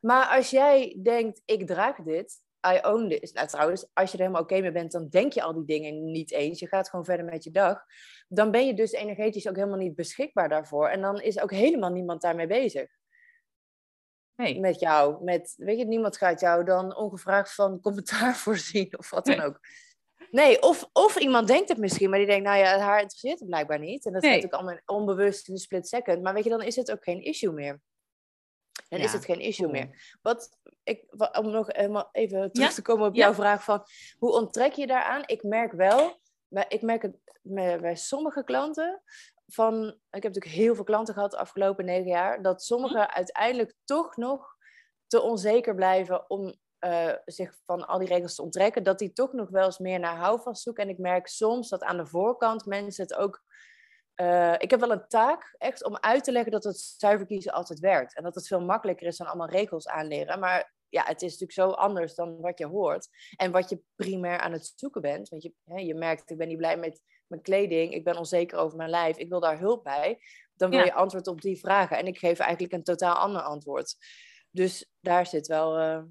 Maar 0.01 0.27
als 0.27 0.51
jij 0.51 0.99
denkt, 1.03 1.43
ik 1.45 1.67
draag 1.67 1.97
dit, 1.97 2.41
I 2.75 2.79
own 2.83 3.09
this. 3.09 3.33
Nou 3.33 3.47
trouwens, 3.49 3.87
als 3.93 4.11
je 4.11 4.17
er 4.17 4.23
helemaal 4.23 4.43
oké 4.43 4.61
mee 4.61 4.73
bent, 4.73 4.93
dan 4.93 5.09
denk 5.09 5.33
je 5.33 5.43
al 5.43 5.55
die 5.55 5.65
dingen 5.65 6.11
niet 6.11 6.33
eens. 6.33 6.59
Je 6.61 6.69
gaat 6.69 6.89
gewoon 6.91 7.05
verder 7.05 7.25
met 7.27 7.45
je 7.45 7.51
dag. 7.51 7.85
Dan 8.29 8.51
ben 8.51 8.67
je 8.67 8.75
dus 8.75 8.93
energetisch 8.93 9.49
ook 9.49 9.57
helemaal 9.57 9.79
niet 9.79 9.95
beschikbaar 9.95 10.49
daarvoor. 10.49 10.89
En 10.89 11.01
dan 11.01 11.21
is 11.21 11.41
ook 11.41 11.51
helemaal 11.51 11.91
niemand 11.91 12.23
daarmee 12.23 12.47
bezig. 12.47 12.87
Nee. 14.37 14.61
Met 14.61 14.81
jou. 14.81 15.25
Met, 15.25 15.55
weet 15.57 15.79
je, 15.79 15.85
niemand 15.85 16.17
gaat 16.17 16.41
jou 16.41 16.65
dan 16.65 16.97
ongevraagd 16.97 17.55
van 17.55 17.81
commentaar 17.81 18.37
voorzien 18.45 18.99
of 18.99 19.11
wat 19.11 19.25
dan 19.27 19.37
Nee. 19.37 19.47
ook. 19.47 19.61
Nee, 20.31 20.63
of, 20.63 20.89
of 20.93 21.17
iemand 21.17 21.47
denkt 21.47 21.69
het 21.69 21.79
misschien, 21.79 22.11
maar 22.11 22.19
die 22.19 22.29
denkt, 22.29 22.45
nou 22.45 22.59
ja, 22.59 22.79
haar 22.79 23.01
interesseert 23.01 23.39
het 23.39 23.49
blijkbaar 23.49 23.79
niet. 23.79 24.07
En 24.07 24.13
dat 24.13 24.23
Nee. 24.23 24.31
gaat 24.33 24.43
natuurlijk 24.43 24.63
allemaal 24.87 24.99
onbewust 25.01 25.49
in 25.49 25.55
een 25.55 25.61
split 25.61 25.89
second. 25.89 26.23
Maar 26.23 26.35
weet 26.35 26.45
je, 26.45 26.51
dan 26.51 26.63
is 26.63 26.77
het 26.77 26.91
ook 26.91 27.05
geen 27.05 27.23
issue 27.23 27.53
meer. 27.53 27.81
Dan 28.89 29.01
is 29.01 29.13
het 29.13 29.25
geen 29.25 29.41
issue 29.41 29.69
meer. 29.69 30.19
Wat, 30.23 30.59
ik, 30.83 31.05
om 31.39 31.51
nog 31.51 31.67
helemaal 31.67 32.09
even 32.13 32.53
terug 32.53 32.73
te 32.73 32.83
komen 32.83 33.07
op 33.07 33.15
jouw 33.15 33.35
vraag 33.35 33.65
van, 33.65 33.83
hoe 34.19 34.33
onttrek 34.33 34.73
je 34.73 34.87
daaraan? 34.87 35.23
Ik 35.27 35.43
merk 35.43 35.73
wel, 35.73 36.21
maar 36.49 36.65
ik 36.69 36.83
merk 36.83 37.03
het 37.03 37.17
bij, 37.43 37.97
sommige 37.97 38.45
klanten, 38.45 39.03
van, 39.47 39.87
ik 39.89 40.23
heb 40.23 40.35
natuurlijk 40.35 40.55
heel 40.55 40.75
veel 40.75 40.85
klanten 40.85 41.15
gehad 41.15 41.31
de 41.31 41.39
afgelopen 41.39 41.85
negen 41.85 42.09
jaar, 42.09 42.43
dat 42.43 42.63
sommigen 42.63 43.15
uiteindelijk 43.15 43.75
toch 43.85 44.17
nog 44.17 44.57
te 45.07 45.21
onzeker 45.21 45.75
blijven 45.75 46.31
om 46.31 46.55
eh, 46.79 47.13
zich 47.25 47.55
van 47.65 47.87
al 47.87 47.99
die 47.99 48.09
regels 48.09 48.35
te 48.35 48.43
onttrekken, 48.43 48.83
dat 48.83 48.99
die 48.99 49.13
toch 49.13 49.33
nog 49.33 49.51
wel 49.51 49.65
eens 49.65 49.79
meer 49.79 49.99
naar 49.99 50.17
houvast 50.17 50.63
zoeken. 50.63 50.83
En 50.85 50.91
ik 50.91 50.99
merk 50.99 51.27
soms 51.27 51.69
dat 51.69 51.83
aan 51.83 51.97
de 51.97 52.07
voorkant 52.07 52.67
mensen 52.67 53.03
het 53.03 53.15
ook... 53.15 53.43
eh, 54.19 54.55
ik 54.59 54.71
heb 54.71 54.81
wel 54.81 54.93
een 54.93 55.09
taak 55.09 55.55
echt 55.59 55.85
om 55.85 55.97
uit 56.01 56.25
te 56.25 56.33
leggen 56.33 56.53
dat 56.53 56.65
het 56.65 56.95
zuiver 56.97 57.27
kiezen 57.27 57.53
altijd 57.53 57.79
werkt. 57.79 58.17
En 58.17 58.23
dat 58.23 58.35
het 58.35 58.47
veel 58.47 58.61
makkelijker 58.61 59.07
is 59.07 59.17
dan 59.17 59.27
allemaal 59.27 59.49
regels 59.49 59.89
aanleren. 59.89 60.39
Maar 60.39 60.73
ja, 60.89 61.03
het 61.05 61.23
is 61.23 61.39
natuurlijk 61.39 61.53
zo 61.53 61.69
anders 61.71 62.15
dan 62.15 62.41
wat 62.41 62.59
je 62.59 62.67
hoort. 62.67 63.09
En 63.37 63.51
wat 63.53 63.69
je 63.71 63.81
primair 63.97 64.39
aan 64.39 64.53
het 64.53 64.73
zoeken 64.77 65.01
bent. 65.03 65.29
Want 65.29 65.43
je, 65.43 65.53
hè, 65.65 65.77
je 65.81 65.95
merkt, 65.95 66.31
ik 66.31 66.37
ben 66.39 66.49
niet 66.49 66.57
blij 66.57 66.77
met 66.77 67.01
mijn 67.27 67.43
kleding. 67.43 67.95
Ik 67.95 68.05
ben 68.05 68.17
onzeker 68.17 68.59
over 68.59 68.77
mijn 68.77 68.91
lijf. 68.91 69.17
Ik 69.17 69.29
wil 69.29 69.41
daar 69.41 69.59
hulp 69.59 69.85
bij. 69.85 70.19
Dan 70.55 70.71
wil 70.71 70.79
Ja. 70.79 70.85
je 70.85 70.93
antwoord 70.95 71.27
op 71.27 71.41
die 71.41 71.59
vragen. 71.59 71.99
En 71.99 72.07
ik 72.07 72.19
geef 72.19 72.39
eigenlijk 72.39 72.73
een 72.73 72.83
totaal 72.83 73.15
ander 73.15 73.43
antwoord. 73.43 73.95
Dus 74.51 74.91
daar 75.01 75.27
zit 75.27 75.47
wel... 75.47 75.77
eh, 75.77 76.03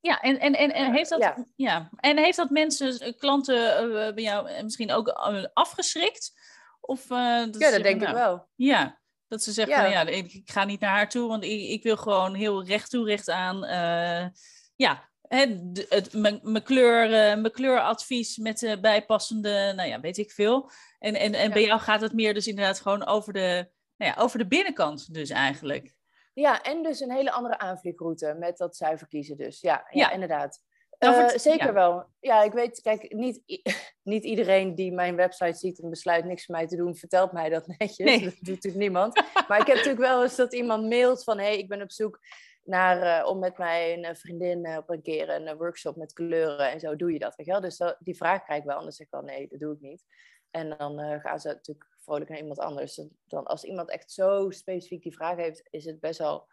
Ja, 0.00 0.20
en, 0.20 0.38
en, 0.40 0.54
en, 0.54 0.72
en, 0.72 0.92
heeft 0.92 1.10
dat, 1.10 1.20
ja. 1.20 1.46
Ja. 1.56 1.90
en 1.96 2.18
heeft 2.18 2.36
dat 2.36 2.50
mensen, 2.50 2.98
eh, 3.00 3.16
klanten 3.16 3.76
eh, 3.76 4.14
bij 4.14 4.22
jou 4.22 4.48
eh, 4.48 4.62
misschien 4.62 4.92
ook 4.92 5.08
eh, 5.08 5.44
afgeschrikt? 5.52 6.32
Of, 6.80 7.10
eh, 7.10 7.44
dat 7.44 7.58
ja, 7.58 7.70
dat 7.70 7.82
denk 7.82 8.00
ik 8.00 8.00
nou, 8.02 8.14
wel. 8.14 8.48
Ja, 8.54 9.00
dat 9.28 9.42
ze 9.42 9.52
zeggen, 9.52 9.74
Ja. 9.74 9.82
van, 9.82 9.90
ja, 9.90 10.06
ik, 10.16 10.32
ik 10.32 10.50
ga 10.50 10.64
niet 10.64 10.80
naar 10.80 10.90
haar 10.90 11.08
toe, 11.08 11.28
want 11.28 11.44
ik, 11.44 11.60
ik 11.68 11.82
wil 11.82 11.96
gewoon 11.96 12.34
heel 12.34 12.64
recht 12.64 12.90
toe, 12.90 13.06
recht 13.06 13.28
aan. 13.28 13.64
eh, 13.64 14.28
ja, 14.76 15.08
hè, 15.28 15.46
het, 15.88 16.12
mijn, 16.12 16.62
kleur, 16.62 17.08
mijn 17.38 17.52
kleuradvies 17.52 18.36
met 18.36 18.58
de 18.58 18.80
bijpassende, 18.80 19.72
nou 19.76 19.88
ja, 19.88 20.00
weet 20.00 20.18
ik 20.18 20.30
veel. 20.30 20.70
En, 20.98 21.14
en, 21.14 21.34
en 21.34 21.46
Ja. 21.48 21.52
bij 21.52 21.64
jou 21.64 21.80
gaat 21.80 22.00
het 22.00 22.12
meer 22.12 22.34
dus 22.34 22.46
inderdaad 22.46 22.80
gewoon 22.80 23.06
over 23.06 23.32
de, 23.32 23.70
nou 23.96 24.12
ja, 24.12 24.22
over 24.22 24.38
de 24.38 24.46
binnenkant 24.46 25.14
dus 25.14 25.30
eigenlijk. 25.30 25.94
Ja, 26.34 26.62
en 26.62 26.82
dus 26.82 27.00
een 27.00 27.12
hele 27.12 27.30
andere 27.30 27.58
aanvliegroute 27.58 28.34
met 28.38 28.56
dat 28.58 28.76
zuiver 28.76 29.06
kiezen 29.08 29.36
dus. 29.36 29.60
Ja, 29.60 29.72
ja, 29.72 29.84
Ja. 29.90 30.10
inderdaad. 30.10 30.58
Eh, 31.00 31.28
zeker 31.28 31.66
ja. 31.66 31.72
wel. 31.72 32.06
Ja, 32.20 32.42
ik 32.42 32.52
weet, 32.52 32.80
kijk, 32.80 33.12
niet, 33.14 33.42
niet 34.12 34.24
iedereen 34.24 34.74
die 34.74 34.92
mijn 34.92 35.16
website 35.16 35.58
ziet 35.58 35.82
en 35.82 35.90
besluit 35.90 36.24
niks 36.24 36.44
voor 36.44 36.54
mij 36.54 36.66
te 36.66 36.76
doen, 36.76 36.96
vertelt 36.96 37.32
mij 37.32 37.48
dat 37.48 37.66
netjes. 37.78 37.96
Nee. 37.96 38.24
Dat 38.24 38.34
doet 38.34 38.46
natuurlijk 38.46 38.82
niemand. 38.82 39.14
Maar 39.48 39.60
ik 39.60 39.66
heb 39.66 39.76
natuurlijk 39.76 39.98
wel 40.04 40.22
eens 40.22 40.36
dat 40.36 40.54
iemand 40.54 40.88
mailt 40.88 41.24
van, 41.24 41.38
hé, 41.38 41.44
hey, 41.44 41.58
ik 41.58 41.68
ben 41.68 41.82
op 41.82 41.90
zoek 41.90 42.18
naar, 42.64 43.20
eh, 43.20 43.26
om 43.28 43.38
met 43.38 43.58
mijn 43.58 44.04
eh, 44.04 44.14
vriendin 44.14 44.76
op 44.76 44.90
een 44.90 45.02
keer 45.02 45.28
een 45.30 45.56
workshop 45.56 45.96
met 45.96 46.12
kleuren 46.12 46.70
en 46.70 46.80
zo, 46.80 46.96
doe 46.96 47.12
je 47.12 47.18
dat, 47.18 47.36
weet 47.36 47.46
je 47.46 47.52
wel? 47.52 47.60
Dus 47.60 47.76
dat- 47.76 47.96
die 47.98 48.16
vraag 48.16 48.44
krijg 48.44 48.60
ik 48.60 48.66
wel, 48.66 48.76
anders 48.76 48.96
zeg 48.96 49.06
ik 49.06 49.12
wel, 49.12 49.22
nee, 49.22 49.48
dat 49.48 49.60
doe 49.60 49.74
ik 49.74 49.80
niet. 49.80 50.04
En 50.50 50.68
dan 50.78 51.20
gaan 51.20 51.40
ze 51.40 51.48
natuurlijk 51.48 51.88
vrolijk 51.98 52.30
naar 52.30 52.38
iemand 52.38 52.58
anders. 52.58 53.00
Dan, 53.26 53.44
als 53.44 53.64
iemand 53.64 53.90
echt 53.90 54.12
zo 54.12 54.50
specifiek 54.50 55.02
die 55.02 55.14
vraag 55.14 55.36
heeft, 55.36 55.62
is 55.70 55.84
het 55.84 56.00
best 56.00 56.18
wel, 56.18 56.46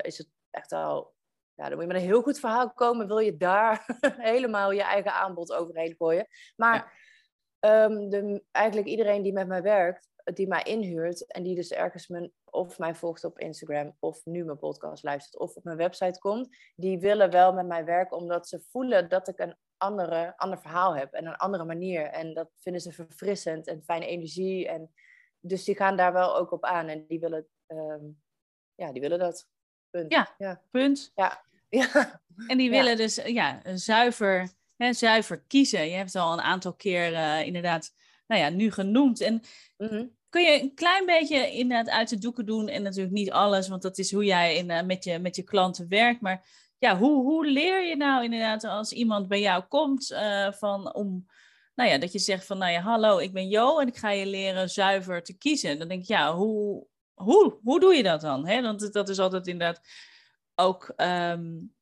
is 0.00 0.18
het 0.18 0.28
echt 0.50 0.72
al 0.72 1.14
ja, 1.54 1.68
dan 1.68 1.72
moet 1.72 1.80
je 1.80 1.92
met 1.92 1.96
een 1.96 2.08
heel 2.08 2.22
goed 2.22 2.38
verhaal 2.38 2.72
komen. 2.72 3.06
Wil 3.06 3.18
je 3.18 3.36
daar 3.36 3.84
helemaal 4.32 4.72
je 4.72 4.82
eigen 4.82 5.12
aanbod 5.12 5.52
overheen 5.52 5.94
gooien. 5.98 6.26
Maar 6.56 6.92
ehm, 7.58 8.08
de, 8.08 8.44
eigenlijk 8.50 8.88
iedereen 8.88 9.22
die 9.22 9.32
met 9.32 9.48
mij 9.48 9.62
werkt, 9.62 10.08
die 10.24 10.46
mij 10.46 10.62
inhuurt 10.62 11.26
en 11.26 11.42
die 11.42 11.54
dus 11.54 11.70
ergens 11.70 12.08
mijn, 12.08 12.32
of 12.44 12.78
mij 12.78 12.94
volgt 12.94 13.24
op 13.24 13.38
Instagram 13.38 13.96
of 13.98 14.24
nu 14.24 14.44
mijn 14.44 14.58
podcast 14.58 15.02
luistert 15.02 15.38
of 15.38 15.56
op 15.56 15.64
mijn 15.64 15.76
website 15.76 16.18
komt, 16.18 16.56
die 16.76 16.98
willen 16.98 17.30
wel 17.30 17.52
met 17.52 17.66
mij 17.66 17.84
werken 17.84 18.16
omdat 18.16 18.48
ze 18.48 18.64
voelen 18.70 19.08
dat 19.08 19.28
ik 19.28 19.38
een 19.38 19.56
andere, 19.76 20.36
ander 20.36 20.60
verhaal 20.60 20.96
heb 20.96 21.12
en 21.12 21.26
een 21.26 21.36
andere 21.36 21.64
manier. 21.64 22.06
En 22.06 22.34
dat 22.34 22.50
vinden 22.54 22.82
ze 22.82 22.92
verfrissend 22.92 23.66
en 23.66 23.82
fijne 23.84 24.06
energie. 24.06 24.68
En, 24.68 24.92
dus 25.40 25.64
die 25.64 25.76
gaan 25.76 25.96
daar 25.96 26.12
wel 26.12 26.36
ook 26.36 26.52
op 26.52 26.64
aan 26.64 26.88
en 26.88 27.06
die 27.06 27.20
willen, 27.20 27.48
ehm, 27.66 28.04
ja, 28.74 28.92
die 28.92 29.00
willen 29.00 29.18
dat. 29.18 29.48
Punt. 30.00 30.12
Ja. 30.12 30.34
ja. 30.38 30.60
Punt. 30.70 31.12
Ja. 31.14 31.42
En 32.46 32.58
die 32.58 32.70
Ja. 32.70 32.76
willen 32.76 32.96
dus 32.96 33.18
eh, 33.18 33.34
ja, 33.34 33.60
zuiver, 33.74 34.52
hè, 34.76 34.92
zuiver 34.92 35.42
kiezen. 35.46 35.88
Je 35.88 35.96
hebt 35.96 36.12
het 36.12 36.22
al 36.22 36.32
een 36.32 36.40
aantal 36.40 36.74
keer 36.74 37.14
eh, 37.14 37.46
inderdaad 37.46 37.92
nou 38.26 38.40
ja, 38.40 38.48
nu 38.48 38.70
genoemd. 38.70 39.20
En 39.20 39.42
Mhm. 39.78 40.04
kun 40.28 40.42
je 40.42 40.60
een 40.62 40.74
klein 40.74 41.06
beetje 41.06 41.50
inderdaad 41.50 41.94
uit 41.94 42.08
de 42.08 42.18
doeken 42.18 42.46
doen? 42.46 42.68
En 42.68 42.82
natuurlijk 42.82 43.14
niet 43.14 43.30
alles, 43.30 43.68
want 43.68 43.82
dat 43.82 43.98
is 43.98 44.12
hoe 44.12 44.24
jij 44.24 44.56
in, 44.56 44.70
eh, 44.70 44.82
met, 44.82 45.04
je, 45.04 45.18
met 45.18 45.36
je 45.36 45.42
klanten 45.42 45.88
werkt. 45.88 46.20
Maar 46.20 46.44
ja, 46.78 46.98
hoe, 46.98 47.22
hoe 47.22 47.46
leer 47.46 47.86
je 47.88 47.96
nou 47.96 48.24
inderdaad 48.24 48.64
als 48.64 48.92
iemand 48.92 49.28
bij 49.28 49.40
jou 49.40 49.62
komt 49.62 50.10
uh, 50.10 50.52
van 50.52 50.94
om, 50.94 51.26
nou 51.74 51.90
ja, 51.90 51.98
dat 51.98 52.12
je 52.12 52.18
zegt 52.18 52.46
van, 52.46 52.58
nou 52.58 52.72
ja, 52.72 52.80
hallo, 52.80 53.18
ik 53.18 53.32
ben 53.32 53.48
Jo 53.48 53.78
en 53.78 53.88
ik 53.88 53.96
ga 53.96 54.10
je 54.10 54.26
leren 54.26 54.70
zuiver 54.70 55.22
te 55.22 55.38
kiezen. 55.38 55.78
Dan 55.78 55.88
denk 55.88 56.00
ik, 56.02 56.08
ja, 56.08 56.34
hoe, 56.34 56.86
hoe, 57.14 57.58
hoe 57.62 57.80
doe 57.80 57.94
je 57.94 58.02
dat 58.02 58.20
dan? 58.20 58.46
Hè? 58.46 58.62
Want 58.62 58.92
dat 58.92 59.08
is 59.08 59.18
altijd 59.18 59.46
inderdaad 59.46 59.80
ook 60.54 60.92
um, 60.96 61.74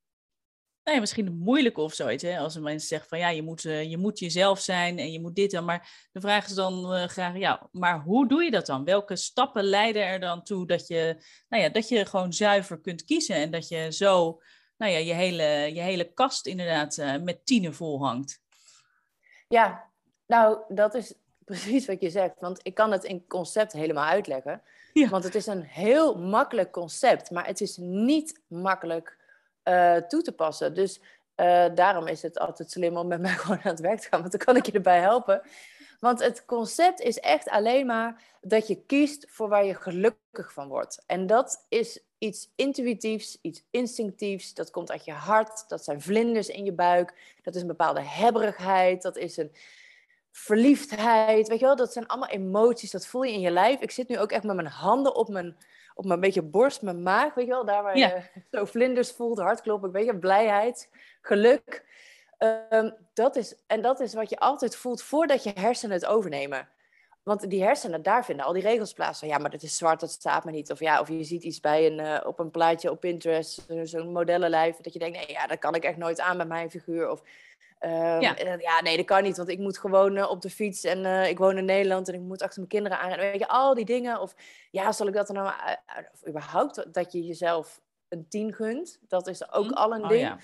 nou 0.82 0.96
ja, 0.96 1.00
misschien 1.00 1.36
moeilijk 1.38 1.78
of 1.78 1.94
zoiets. 1.94 2.22
Hè? 2.22 2.38
Als 2.38 2.54
een 2.54 2.62
mensen 2.62 2.88
zeggen 2.88 3.08
van 3.08 3.18
ja, 3.18 3.28
je 3.28 3.42
moet, 3.42 3.64
uh, 3.64 3.90
je 3.90 3.98
moet 3.98 4.18
jezelf 4.18 4.60
zijn 4.60 4.98
en 4.98 5.12
je 5.12 5.20
moet 5.20 5.34
dit 5.34 5.50
dan. 5.50 5.64
Maar 5.64 6.08
de 6.12 6.20
vraag 6.20 6.46
is 6.46 6.54
dan 6.54 6.94
uh, 6.94 7.04
graag, 7.04 7.36
ja, 7.36 7.68
maar 7.72 8.00
hoe 8.00 8.28
doe 8.28 8.42
je 8.42 8.50
dat 8.50 8.66
dan? 8.66 8.84
Welke 8.84 9.16
stappen 9.16 9.64
leiden 9.64 10.06
er 10.06 10.20
dan 10.20 10.42
toe 10.42 10.66
dat 10.66 10.86
je, 10.86 11.24
nou 11.48 11.62
ja, 11.62 11.68
dat 11.68 11.88
je 11.88 12.06
gewoon 12.06 12.32
zuiver 12.32 12.80
kunt 12.80 13.04
kiezen 13.04 13.34
en 13.34 13.50
dat 13.50 13.68
je 13.68 13.92
zo, 13.92 14.40
nou 14.76 14.92
ja, 14.92 14.98
je 14.98 15.12
hele, 15.12 15.74
je 15.74 15.80
hele 15.80 16.12
kast 16.12 16.46
inderdaad 16.46 16.98
uh, 16.98 17.16
met 17.16 17.46
tienen 17.46 17.74
vol 17.74 18.04
hangt? 18.04 18.40
Ja, 19.48 19.90
nou, 20.26 20.58
dat 20.68 20.94
is 20.94 21.14
precies 21.44 21.86
wat 21.86 22.00
je 22.00 22.10
zegt. 22.10 22.40
Want 22.40 22.60
ik 22.62 22.74
kan 22.74 22.92
het 22.92 23.04
in 23.04 23.26
concept 23.26 23.72
helemaal 23.72 24.04
uitleggen. 24.04 24.62
Want 25.10 25.24
het 25.24 25.34
is 25.34 25.46
een 25.46 25.62
heel 25.62 26.18
makkelijk 26.18 26.70
concept, 26.70 27.30
maar 27.30 27.46
het 27.46 27.60
is 27.60 27.76
niet 27.76 28.40
makkelijk 28.46 29.16
uh, 29.64 29.96
toe 29.96 30.22
te 30.22 30.32
passen. 30.32 30.74
Dus 30.74 31.00
uh, 31.36 31.66
daarom 31.74 32.06
is 32.06 32.22
het 32.22 32.38
altijd 32.38 32.70
slim 32.70 32.96
om 32.96 33.06
met 33.06 33.20
mij 33.20 33.32
gewoon 33.42 33.60
aan 33.62 33.70
het 33.70 33.80
werk 33.80 34.00
te 34.00 34.08
gaan, 34.08 34.20
want 34.20 34.32
dan 34.32 34.40
kan 34.40 34.56
ik 34.56 34.66
je 34.66 34.72
erbij 34.72 35.00
helpen. 35.00 35.42
Want 36.00 36.22
het 36.22 36.44
concept 36.44 37.00
is 37.00 37.18
echt 37.18 37.48
alleen 37.48 37.86
maar 37.86 38.22
dat 38.40 38.66
je 38.66 38.84
kiest 38.86 39.26
voor 39.28 39.48
waar 39.48 39.64
je 39.64 39.74
gelukkig 39.74 40.52
van 40.52 40.68
wordt. 40.68 41.02
En 41.06 41.26
dat 41.26 41.66
is 41.68 42.00
iets 42.18 42.48
intuïtiefs, 42.56 43.38
iets 43.40 43.64
instinctiefs. 43.70 44.54
Dat 44.54 44.70
komt 44.70 44.90
uit 44.90 45.04
je 45.04 45.12
hart. 45.12 45.68
Dat 45.68 45.84
zijn 45.84 46.00
vlinders 46.00 46.48
in 46.48 46.64
je 46.64 46.72
buik. 46.72 47.36
Dat 47.42 47.54
is 47.54 47.60
een 47.60 47.66
bepaalde 47.66 48.00
hebberigheid. 48.00 49.02
Dat 49.02 49.16
is 49.16 49.36
een 49.36 49.52
verliefdheid. 50.32 51.48
Weet 51.48 51.58
je 51.58 51.64
wel, 51.64 51.76
dat 51.76 51.92
zijn 51.92 52.06
allemaal 52.06 52.28
emoties. 52.28 52.90
Dat 52.90 53.06
voel 53.06 53.22
je 53.22 53.32
in 53.32 53.40
je 53.40 53.50
lijf. 53.50 53.80
Ik 53.80 53.90
zit 53.90 54.08
nu 54.08 54.18
ook 54.18 54.32
echt 54.32 54.44
met 54.44 54.56
mijn 54.56 54.66
handen 54.66 55.14
op 55.14 55.28
mijn 55.28 55.56
op 55.94 56.04
mijn 56.04 56.20
beetje 56.20 56.42
borst, 56.42 56.82
mijn 56.82 57.02
maag, 57.02 57.34
weet 57.34 57.44
je 57.44 57.50
wel, 57.50 57.64
daar 57.64 57.82
waar 57.82 57.98
je 57.98 58.22
zo 58.50 58.64
vlinders 58.64 59.12
voelt, 59.12 59.38
hartkloppen, 59.38 59.92
weet 59.92 60.06
je, 60.06 60.18
blijheid, 60.18 60.88
geluk. 61.20 61.84
Ehm, 62.38 62.90
dat 63.14 63.36
is, 63.36 63.54
en 63.66 63.82
dat 63.82 64.00
is 64.00 64.14
wat 64.14 64.30
je 64.30 64.38
altijd 64.38 64.76
voelt 64.76 65.02
voordat 65.02 65.44
je 65.44 65.52
hersenen 65.54 65.96
het 65.96 66.06
overnemen. 66.06 66.68
Want 67.22 67.50
die 67.50 67.62
hersenen, 67.62 68.02
daar 68.02 68.24
vinden 68.24 68.44
al 68.44 68.52
die 68.52 68.62
regels 68.62 68.92
plaats 68.92 69.18
van. 69.18 69.28
Ja, 69.28 69.38
maar 69.38 69.50
dat 69.50 69.62
is 69.62 69.76
zwart, 69.76 70.00
dat 70.00 70.10
staat 70.10 70.44
me 70.44 70.50
niet. 70.50 70.70
Of 70.70 70.80
ja, 70.80 71.00
of 71.00 71.08
je 71.08 71.24
ziet 71.24 71.42
iets 71.42 71.60
bij 71.60 71.86
een, 71.86 71.98
uh, 71.98 72.20
op 72.24 72.38
een 72.38 72.50
plaatje 72.50 72.90
op 72.90 73.00
Pinterest, 73.00 73.66
zo'n 73.82 74.12
modellenlijf, 74.12 74.76
dat 74.76 74.92
je 74.92 74.98
denkt, 74.98 75.16
nee, 75.16 75.30
ja, 75.30 75.46
dat 75.46 75.58
kan 75.58 75.74
ik 75.74 75.84
echt 75.84 75.96
nooit 75.96 76.20
aan 76.20 76.36
met 76.36 76.48
mijn 76.48 76.70
figuur. 76.70 77.10
Of 77.10 77.22
Um, 77.84 78.20
ja. 78.20 78.36
ja. 78.58 78.80
nee, 78.80 78.96
dat 78.96 79.06
kan 79.06 79.22
niet, 79.22 79.36
want 79.36 79.48
ik 79.48 79.58
moet 79.58 79.78
gewoon 79.78 80.16
uh, 80.16 80.30
op 80.30 80.40
de 80.40 80.50
fiets 80.50 80.84
en 80.84 81.04
uh, 81.04 81.28
ik 81.28 81.38
woon 81.38 81.58
in 81.58 81.64
Nederland 81.64 82.08
en 82.08 82.14
ik 82.14 82.20
moet 82.20 82.42
achter 82.42 82.58
mijn 82.58 82.68
kinderen 82.68 82.98
aan. 82.98 83.18
Weet 83.18 83.38
je, 83.38 83.48
al 83.48 83.74
die 83.74 83.84
dingen. 83.84 84.20
Of 84.20 84.34
ja, 84.70 84.92
zal 84.92 85.06
ik 85.06 85.14
dat 85.14 85.28
er 85.28 85.34
nou, 85.34 85.46
uh, 85.46 85.74
of 86.12 86.28
überhaupt 86.28 86.94
dat 86.94 87.12
je 87.12 87.26
jezelf 87.26 87.80
een 88.08 88.28
tien 88.28 88.52
gunt, 88.52 88.98
dat 89.08 89.26
is 89.26 89.52
ook 89.52 89.64
mm. 89.64 89.72
al 89.72 89.94
een 89.94 90.02
oh, 90.02 90.08
ding. 90.08 90.20
Ja. 90.20 90.38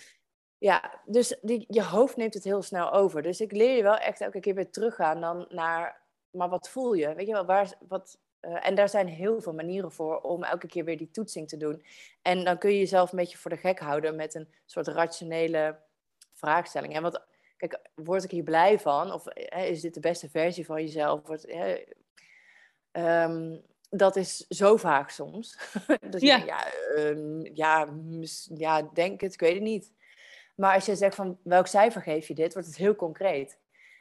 ja, 0.59 1.01
dus 1.05 1.39
die, 1.43 1.65
je 1.69 1.85
hoofd 1.85 2.17
neemt 2.17 2.35
het 2.35 2.45
heel 2.45 2.63
snel 2.63 2.93
over. 2.93 3.23
Dus 3.23 3.41
ik 3.41 3.53
leer 3.53 3.77
je 3.77 3.83
wel 3.83 3.97
echt 3.97 4.21
elke 4.21 4.41
keer 4.41 4.55
weer 4.55 4.71
teruggaan 4.71 5.21
dan 5.21 5.47
naar, 5.49 6.03
maar 6.31 6.49
wat 6.49 6.69
voel 6.69 6.93
je? 6.93 7.15
Weet 7.15 7.27
je 7.27 7.33
wel, 7.33 7.47
waar, 7.47 7.73
wat, 7.89 8.19
en 8.41 8.75
daar 8.75 8.89
zijn 8.89 9.09
heel 9.09 9.41
veel 9.41 9.55
manieren 9.55 9.93
voor 9.93 10.21
om 10.21 10.45
elke 10.45 10.67
keer 10.67 10.85
weer 10.85 10.99
die 10.99 11.11
toetsing 11.11 11.49
te 11.49 11.57
doen. 11.57 11.83
En 12.23 12.45
dan 12.45 12.59
kun 12.59 12.71
je 12.71 12.79
jezelf 12.79 13.13
een 13.13 13.19
beetje 13.19 13.39
voor 13.39 13.51
de 13.51 13.57
gek 13.57 13.79
houden 13.79 14.17
met 14.17 14.35
een 14.35 14.49
soort 14.67 14.87
rationele 14.87 15.87
vraagstelling. 16.39 16.95
En 16.95 17.03
wat, 17.03 17.27
kijk, 17.57 17.79
word 17.95 18.25
ik 18.25 18.31
hier 18.31 18.43
blij 18.43 18.79
van? 18.79 19.13
Of 19.13 19.25
hè, 19.25 19.65
is 19.65 19.81
dit 19.81 19.95
de 19.95 20.01
beste 20.01 20.29
versie 20.29 20.67
van 20.67 20.83
jezelf? 20.83 21.27
Wordt, 21.27 21.47
hè, 21.47 21.85
um, 23.25 23.63
dat 23.91 24.17
is 24.17 24.37
zo 24.37 24.77
vaak 24.77 25.11
soms. 25.11 25.59
dus 26.11 26.21
ja. 26.21 26.37
Ja, 26.37 26.67
um, 26.97 27.55
ja, 27.55 27.89
ja, 28.55 28.83
denk 28.83 29.21
het, 29.21 29.33
ik 29.33 29.41
weet 29.41 29.55
het 29.55 29.63
niet. 29.63 29.93
Maar 30.55 30.75
als 30.75 30.87
je 30.87 30.97
zegt 30.97 31.15
van 31.15 31.39
welk 31.43 31.67
cijfer 31.67 32.03
geef 32.03 32.29
je 32.29 32.35
dit, 32.35 32.53
wordt 32.53 32.69
het 32.69 32.77
heel 32.77 32.97
concreet. 32.97 33.59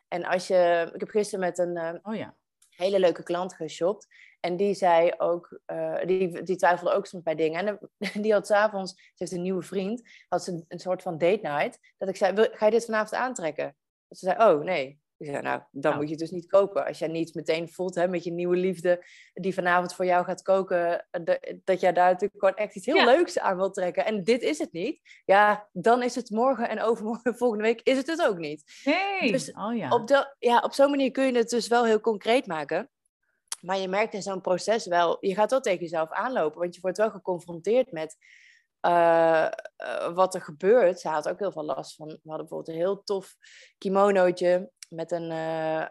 En 0.08 0.26
als 0.26 0.48
je, 0.48 0.92
ik 0.94 1.00
heb 1.00 1.10
gisteren 1.10 1.40
met 1.40 1.58
een 1.58 1.76
uh, 1.76 1.94
oh 2.04 2.16
ja. 2.16 2.36
Hele 2.78 3.00
leuke 3.00 3.24
klant 3.24 3.54
geshopt. 3.54 4.08
En 4.40 4.58
die 4.58 4.74
zei 4.74 5.14
ook, 5.18 5.60
uh, 5.68 6.06
die, 6.06 6.44
die 6.44 6.56
twijfelde 6.56 6.94
ook 6.94 7.06
soms 7.06 7.24
bij 7.24 7.36
dingen. 7.36 7.68
En 7.68 7.80
die 8.22 8.34
had 8.34 8.48
s'avonds, 8.48 8.92
ze 8.92 9.14
heeft 9.16 9.32
een 9.32 9.42
nieuwe 9.42 9.62
vriend, 9.62 10.02
had 10.28 10.44
ze 10.44 10.52
een, 10.52 10.66
een, 10.68 10.80
soort 10.80 11.02
van 11.02 11.18
date 11.18 11.40
night. 11.42 11.80
Dat 11.98 12.10
ik 12.10 12.16
zei, 12.16 12.50
ga 12.52 12.66
je 12.66 12.72
dit 12.72 12.86
vanavond 12.86 13.14
aantrekken? 13.14 13.76
Dat 14.08 14.18
ze 14.18 14.26
zei, 14.26 14.52
oh 14.52 14.64
nee. 14.64 15.00
Ik 15.18 15.28
zei, 15.28 15.42
nou, 15.42 15.62
dan 15.72 15.82
nou. 15.82 15.96
moet 15.96 16.06
je 16.06 16.12
het 16.12 16.20
dus 16.20 16.32
niet 16.32 16.48
kopen. 16.48 16.86
Als 16.86 17.00
jij 17.00 17.08
niet 17.08 17.34
meteen 17.34 17.70
voelt 17.70 17.96
hè, 17.96 18.08
met 18.08 18.24
je 18.24 18.32
nieuwe 18.32 18.56
liefde 18.56 19.06
die 19.34 19.54
vanavond 19.54 19.94
voor 19.94 20.06
jou 20.06 20.26
gaat 20.26 20.42
koken, 20.42 21.08
de, 21.12 21.60
dat 21.64 21.80
jij 21.80 21.94
daar 21.94 22.12
natuurlijk 22.12 22.40
gewoon 22.40 22.56
echt 22.56 22.76
iets 22.76 22.86
heel 22.86 23.06
leuks 23.06 23.40
aan 23.40 23.58
wilt 23.58 23.74
trekken. 23.74 24.06
En 24.06 24.24
dit 24.24 24.42
is 24.42 24.58
het 24.58 24.72
niet. 24.72 25.22
Ja, 25.26 25.70
dan 25.72 26.04
is 26.04 26.16
het 26.16 26.30
morgen 26.30 26.70
en 26.70 26.82
overmorgen, 26.82 27.36
volgende 27.44 27.64
week 27.64 27.82
is 27.82 27.98
het 27.98 28.08
het 28.08 28.26
ook 28.26 28.38
niet. 28.38 28.82
Nee. 28.84 29.32
Dus 29.32 29.52
oh, 29.52 29.76
ja. 29.76 29.90
op, 29.90 30.08
de, 30.08 30.36
ja, 30.40 30.60
op 30.60 30.74
zo'n 30.74 30.90
manier 30.90 31.12
kun 31.12 31.26
je 31.26 31.38
het 31.38 31.50
dus 31.50 31.68
wel 31.68 31.86
heel 31.86 32.00
concreet 32.00 32.48
maken. 32.48 32.90
Maar 33.62 33.78
je 33.78 33.88
merkt 33.88 34.14
in 34.14 34.22
zo'n 34.22 34.42
proces 34.42 34.86
wel, 34.86 35.18
je 35.20 35.34
gaat 35.34 35.52
wel 35.52 35.62
tegen 35.62 35.80
jezelf 35.80 36.12
aanlopen, 36.12 36.60
want 36.60 36.76
je 36.76 36.82
wordt 36.82 36.98
wel 36.98 37.12
geconfronteerd 37.12 37.92
met 37.92 38.18
uh, 38.82 39.48
uh, 39.84 40.14
wat 40.14 40.36
er 40.36 40.42
gebeurt. 40.42 41.00
Ze 41.00 41.08
had 41.08 41.30
ook 41.30 41.40
heel 41.40 41.52
veel 41.52 41.66
last 41.66 41.96
van. 41.96 42.08
We 42.08 42.20
hadden 42.24 42.48
bijvoorbeeld 42.48 42.68
een 42.68 42.84
heel 42.84 43.04
tof 43.04 43.36
kimonootje 43.78 44.72
met 44.88 45.12
een 45.12 45.32
uh, 45.32 45.86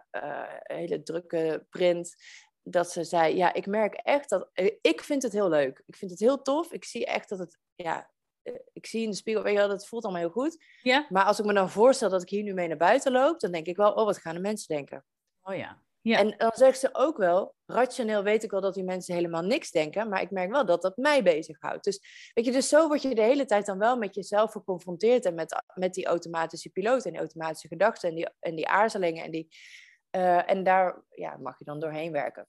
hele 0.62 1.02
drukke 1.02 1.66
print. 1.70 2.16
Dat 2.62 2.90
ze 2.90 3.04
zei, 3.04 3.36
ja, 3.36 3.52
ik 3.52 3.66
merk 3.66 3.94
echt 3.94 4.28
dat, 4.28 4.50
ik 4.80 5.02
vind 5.02 5.22
het 5.22 5.32
heel 5.32 5.48
leuk. 5.48 5.82
Ik 5.86 5.96
vind 5.96 6.10
het 6.10 6.20
heel 6.20 6.42
tof. 6.42 6.72
Ik 6.72 6.84
zie 6.84 7.06
echt 7.06 7.28
dat 7.28 7.38
het, 7.38 7.58
ja, 7.74 8.10
ik 8.72 8.86
zie 8.86 9.02
in 9.02 9.10
de 9.10 9.16
spiegel, 9.16 9.42
weet 9.42 9.52
je 9.52 9.58
wel, 9.58 9.68
dat 9.68 9.86
voelt 9.86 10.04
allemaal 10.04 10.22
heel 10.22 10.30
goed. 10.30 10.64
Ja. 10.82 11.06
Maar 11.08 11.24
als 11.24 11.38
ik 11.38 11.44
me 11.44 11.52
dan 11.52 11.70
voorstel 11.70 12.10
dat 12.10 12.22
ik 12.22 12.28
hier 12.28 12.42
nu 12.42 12.54
mee 12.54 12.68
naar 12.68 12.76
buiten 12.76 13.12
loop, 13.12 13.40
dan 13.40 13.52
denk 13.52 13.66
ik 13.66 13.76
wel, 13.76 13.92
oh, 13.92 14.04
wat 14.04 14.18
gaan 14.18 14.34
de 14.34 14.40
mensen 14.40 14.74
denken? 14.74 15.04
Oh 15.42 15.56
ja. 15.56 15.84
Ja. 16.06 16.18
En 16.18 16.34
dan 16.36 16.52
zegt 16.54 16.78
ze 16.78 16.88
ook 16.92 17.16
wel, 17.16 17.54
rationeel 17.64 18.22
weet 18.22 18.42
ik 18.42 18.50
wel 18.50 18.60
dat 18.60 18.74
die 18.74 18.84
mensen 18.84 19.14
helemaal 19.14 19.42
niks 19.42 19.70
denken, 19.70 20.08
maar 20.08 20.20
ik 20.20 20.30
merk 20.30 20.50
wel 20.50 20.66
dat 20.66 20.82
dat 20.82 20.96
mij 20.96 21.22
bezighoudt. 21.22 21.84
Dus 21.84 22.30
weet 22.34 22.44
je, 22.44 22.52
dus 22.52 22.68
zo 22.68 22.88
word 22.88 23.02
je 23.02 23.14
de 23.14 23.22
hele 23.22 23.44
tijd 23.44 23.66
dan 23.66 23.78
wel 23.78 23.96
met 23.96 24.14
jezelf 24.14 24.52
geconfronteerd 24.52 25.24
en 25.24 25.34
met, 25.34 25.62
met 25.74 25.94
die 25.94 26.06
automatische 26.06 26.70
piloot 26.70 27.04
en 27.04 27.10
die 27.10 27.20
automatische 27.20 27.68
gedachten 27.68 28.08
en 28.08 28.14
die, 28.14 28.28
en 28.40 28.54
die 28.54 28.68
aarzelingen. 28.68 29.24
En, 29.24 29.30
die, 29.30 29.48
uh, 30.16 30.50
en 30.50 30.62
daar 30.64 31.02
ja, 31.10 31.36
mag 31.36 31.58
je 31.58 31.64
dan 31.64 31.80
doorheen 31.80 32.12
werken. 32.12 32.46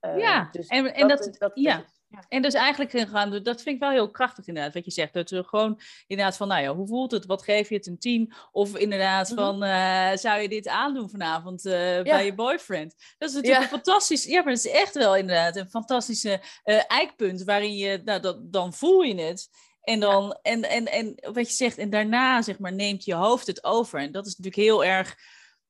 Uh, 0.00 0.18
ja, 0.18 0.48
dus 0.50 0.66
en, 0.66 0.94
en 0.94 1.08
dat, 1.08 1.24
dat, 1.24 1.38
dat, 1.38 1.52
ja. 1.54 1.84
Ja. 2.10 2.24
En 2.28 2.42
dus 2.42 2.54
eigenlijk 2.54 3.08
gaan, 3.08 3.42
dat 3.42 3.62
vind 3.62 3.74
ik 3.74 3.80
wel 3.80 3.90
heel 3.90 4.10
krachtig 4.10 4.46
inderdaad, 4.46 4.74
wat 4.74 4.84
je 4.84 4.90
zegt. 4.90 5.12
Dat 5.12 5.30
we 5.30 5.44
gewoon 5.44 5.80
inderdaad 6.06 6.36
van, 6.36 6.48
nou 6.48 6.62
ja, 6.62 6.74
hoe 6.74 6.86
voelt 6.86 7.10
het? 7.10 7.26
Wat 7.26 7.42
geef 7.42 7.68
je 7.68 7.74
het 7.74 7.86
een 7.86 7.98
tien? 7.98 8.32
Of 8.52 8.76
inderdaad 8.76 9.28
mhm. 9.28 9.40
van, 9.40 9.64
uh, 9.64 10.10
zou 10.14 10.40
je 10.40 10.48
dit 10.48 10.68
aandoen 10.68 11.10
vanavond 11.10 11.66
uh, 11.66 11.72
bij 12.02 12.24
je 12.24 12.34
boyfriend? 12.34 12.94
Dat 13.18 13.28
is 13.28 13.34
natuurlijk 13.34 13.62
ja. 13.62 13.68
fantastisch. 13.68 14.24
Ja, 14.24 14.42
maar 14.42 14.54
dat 14.54 14.64
is 14.64 14.70
echt 14.70 14.94
wel 14.94 15.16
inderdaad 15.16 15.56
een 15.56 15.68
fantastische 15.68 16.40
uh, 16.64 16.80
eikpunt 16.86 17.44
waarin 17.44 17.76
je, 17.76 18.00
nou, 18.04 18.20
dat, 18.20 18.52
dan 18.52 18.74
voel 18.74 19.02
je 19.02 19.20
het. 19.20 19.48
En 19.82 20.00
dan, 20.00 20.38
en, 20.42 20.62
en, 20.62 20.86
en 20.86 21.14
wat 21.32 21.48
je 21.48 21.54
zegt, 21.54 21.78
en 21.78 21.90
daarna 21.90 22.42
zeg 22.42 22.58
maar, 22.58 22.72
neemt 22.72 23.04
je 23.04 23.14
hoofd 23.14 23.46
het 23.46 23.64
over. 23.64 24.00
En 24.00 24.12
dat 24.12 24.26
is 24.26 24.36
natuurlijk 24.36 24.66
heel 24.66 24.84
erg 24.84 25.16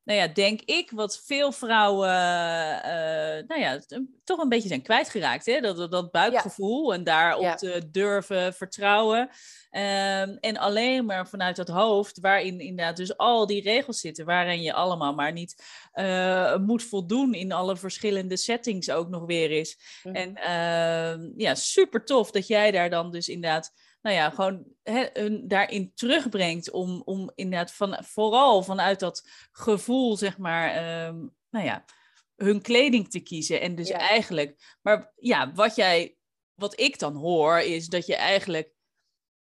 nou 0.09 0.21
ja, 0.21 0.27
denk 0.27 0.61
ik, 0.61 0.91
wat 0.91 1.23
veel 1.25 1.53
vrouwen 1.53 2.09
uh, 2.09 3.47
nou 3.47 3.61
ja, 3.61 3.81
toch 4.25 4.39
een 4.39 4.49
beetje 4.49 4.69
zijn 4.69 4.83
kwijtgeraakt. 4.83 5.47
Hè? 5.47 5.61
Dat, 5.61 5.91
dat 5.91 6.11
buikgevoel 6.11 6.95
en 6.95 7.05
daarop 7.05 7.57
te 7.57 7.89
durven 7.91 8.55
vertrouwen. 8.55 9.21
Um, 9.21 10.39
en 10.41 10.57
alleen 10.57 11.05
maar 11.05 11.29
vanuit 11.29 11.57
dat 11.57 11.69
hoofd, 11.69 12.21
waarin 12.21 12.61
inderdaad 12.61 12.97
dus 12.97 13.17
al 13.17 13.47
die 13.47 13.63
regels 13.63 14.01
zitten, 14.01 14.25
waarin 14.25 14.63
je 14.63 14.73
allemaal 14.73 15.15
maar 15.15 15.33
niet 15.33 15.65
uh, 15.95 16.57
moet 16.57 16.83
voldoen 16.83 17.35
in 17.35 17.53
alle 17.53 17.77
verschillende 17.77 18.37
settings 18.37 18.91
ook 18.91 19.09
nog 19.09 19.27
weer 19.27 19.51
is. 19.51 19.79
Mm 20.03 20.15
En 20.15 20.31
uh, 20.37 21.29
ja, 21.37 21.55
super 21.55 22.05
tof 22.05 22.31
dat 22.31 22.47
jij 22.47 22.71
daar 22.71 22.91
dan 22.91 23.11
dus 23.11 23.29
inderdaad 23.29 23.73
nou 24.09 24.21
ja, 24.21 24.31
gewoon 24.31 24.65
hun 25.13 25.49
daarin 25.49 25.93
terugbrengt 25.95 26.71
om, 26.71 27.03
om 27.05 27.31
inderdaad 27.35 27.73
van, 27.73 28.05
vooral 28.05 28.63
vanuit 28.63 29.01
dat 29.01 29.29
gevoel, 29.53 30.17
zeg 30.17 30.39
maar, 30.39 30.71
ehm, 30.71 31.17
nou 31.51 31.65
ja, 31.65 31.85
hun 32.37 32.63
kleding 32.63 33.11
te 33.11 33.21
kiezen. 33.21 33.61
En 33.61 33.75
dus 33.75 33.91
eigenlijk, 33.91 34.77
maar 34.83 35.13
ja, 35.17 35.53
wat 35.53 35.77
jij, 35.77 36.17
wat 36.55 36.81
ik 36.81 36.99
dan 36.99 37.17
hoor, 37.17 37.59
is 37.59 37.87
dat 37.87 38.07
je 38.07 38.17
eigenlijk 38.17 38.73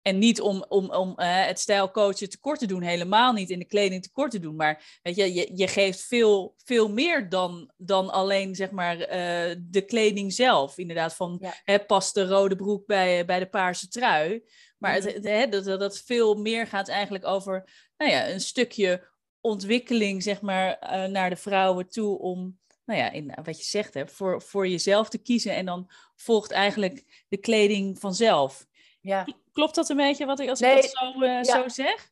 en 0.02 0.18
niet 0.18 0.40
om, 0.40 0.64
om, 0.68 0.90
om 0.92 1.08
uh, 1.08 1.16
het 1.46 1.60
stijlcoachen 1.60 2.30
tekort 2.30 2.58
te 2.58 2.66
doen, 2.66 2.82
helemaal 2.82 3.32
niet 3.32 3.50
in 3.50 3.58
de 3.58 3.64
kleding 3.64 4.02
tekort 4.02 4.30
te 4.30 4.40
doen. 4.40 4.56
Maar 4.56 4.98
weet 5.02 5.16
je, 5.16 5.34
je, 5.34 5.50
je 5.54 5.68
geeft 5.68 6.00
veel, 6.00 6.54
veel 6.64 6.88
meer 6.88 7.28
dan, 7.28 7.72
dan 7.76 8.10
alleen 8.10 8.54
zeg 8.54 8.70
maar, 8.70 8.96
uh, 8.96 9.56
de 9.58 9.84
kleding 9.86 10.32
zelf. 10.32 10.78
Inderdaad, 10.78 11.14
van 11.14 11.38
ja. 11.40 11.54
hè, 11.64 11.78
past 11.78 12.14
de 12.14 12.26
rode 12.26 12.56
broek 12.56 12.86
bij, 12.86 13.24
bij 13.24 13.38
de 13.38 13.48
paarse 13.48 13.88
trui. 13.88 14.42
Maar 14.78 14.94
het, 14.94 15.04
het, 15.14 15.24
hè, 15.24 15.48
dat, 15.48 15.64
dat 15.64 15.98
veel 15.98 16.34
meer 16.34 16.66
gaat 16.66 16.88
eigenlijk 16.88 17.26
over 17.26 17.68
nou 17.96 18.10
ja, 18.10 18.28
een 18.28 18.40
stukje 18.40 19.08
ontwikkeling, 19.40 20.22
zeg 20.22 20.40
maar, 20.40 20.78
uh, 20.82 21.04
naar 21.04 21.30
de 21.30 21.36
vrouwen 21.36 21.88
toe 21.88 22.18
om, 22.18 22.58
nou 22.84 22.98
ja, 23.00 23.10
in, 23.10 23.32
wat 23.44 23.58
je 23.58 23.64
zegt, 23.64 23.94
hè, 23.94 24.08
voor, 24.08 24.42
voor 24.42 24.68
jezelf 24.68 25.08
te 25.08 25.18
kiezen. 25.18 25.54
En 25.54 25.66
dan 25.66 25.90
volgt 26.16 26.50
eigenlijk 26.50 27.24
de 27.28 27.36
kleding 27.36 27.98
vanzelf. 27.98 28.68
Ja. 29.00 29.26
Klopt 29.52 29.74
dat 29.74 29.88
een 29.88 29.96
beetje 29.96 30.26
wat 30.26 30.40
ik, 30.40 30.48
als 30.48 30.60
ik 30.60 30.74
dat 30.74 30.90
zo, 30.90 31.20
uh, 31.20 31.42
zo 31.42 31.68
zeg? 31.68 32.10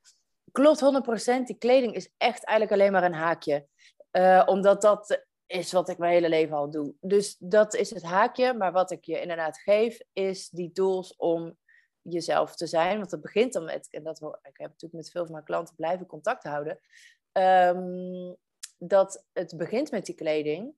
Klopt 0.52 0.80
100%. 0.80 1.46
Die 1.46 1.58
kleding 1.58 1.94
is 1.94 2.12
echt 2.16 2.44
eigenlijk 2.44 2.80
alleen 2.80 2.92
maar 2.92 3.04
een 3.04 3.14
haakje. 3.14 3.66
Uh, 4.12 4.42
omdat 4.46 4.82
dat 4.82 5.26
is 5.46 5.72
wat 5.72 5.88
ik 5.88 5.98
mijn 5.98 6.12
hele 6.12 6.28
leven 6.28 6.56
al 6.56 6.70
doe. 6.70 6.94
Dus 7.00 7.36
dat 7.38 7.74
is 7.74 7.90
het 7.90 8.02
haakje. 8.02 8.54
Maar 8.54 8.72
wat 8.72 8.90
ik 8.90 9.04
je 9.04 9.20
inderdaad 9.20 9.58
geef, 9.58 9.98
is 10.12 10.48
die 10.48 10.72
tools 10.72 11.16
om 11.16 11.56
jezelf 12.02 12.54
te 12.54 12.66
zijn. 12.66 12.98
Want 12.98 13.10
het 13.10 13.20
begint 13.20 13.52
dan 13.52 13.64
met, 13.64 13.88
en 13.90 14.02
dat 14.02 14.20
ik 14.22 14.56
heb 14.56 14.68
natuurlijk 14.68 14.92
met 14.92 15.10
veel 15.10 15.24
van 15.24 15.32
mijn 15.32 15.44
klanten 15.44 15.74
blijven 15.74 16.06
contact 16.06 16.42
houden. 16.42 16.80
Um, 17.32 18.36
dat 18.78 19.24
het 19.32 19.56
begint 19.56 19.90
met 19.90 20.06
die 20.06 20.14
kleding. 20.14 20.74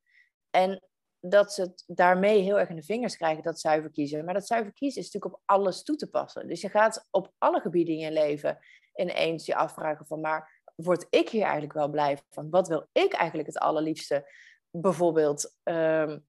En 0.50 0.82
dat 1.20 1.52
ze 1.52 1.62
het 1.62 1.84
daarmee 1.86 2.42
heel 2.42 2.58
erg 2.58 2.68
in 2.68 2.76
de 2.76 2.82
vingers 2.82 3.16
krijgen, 3.16 3.42
dat 3.42 3.60
zuiver 3.60 3.90
kiezen. 3.90 4.24
Maar 4.24 4.34
dat 4.34 4.46
zuiver 4.46 4.72
kiezen 4.72 5.00
is 5.00 5.12
natuurlijk 5.12 5.34
op 5.34 5.42
alles 5.44 5.82
toe 5.82 5.96
te 5.96 6.10
passen. 6.10 6.48
Dus 6.48 6.60
je 6.60 6.68
gaat 6.68 7.06
op 7.10 7.32
alle 7.38 7.60
gebieden 7.60 7.94
in 7.94 8.00
je 8.00 8.12
leven 8.12 8.58
ineens 8.94 9.46
je 9.46 9.54
afvragen 9.54 10.06
van, 10.06 10.20
maar 10.20 10.62
word 10.74 11.06
ik 11.10 11.28
hier 11.28 11.42
eigenlijk 11.42 11.72
wel 11.72 11.88
blij 11.88 12.18
van? 12.30 12.50
Wat 12.50 12.68
wil 12.68 12.88
ik 12.92 13.12
eigenlijk 13.12 13.48
het 13.48 13.58
allerliefste? 13.58 14.32
Bijvoorbeeld, 14.70 15.56
um, 15.62 16.26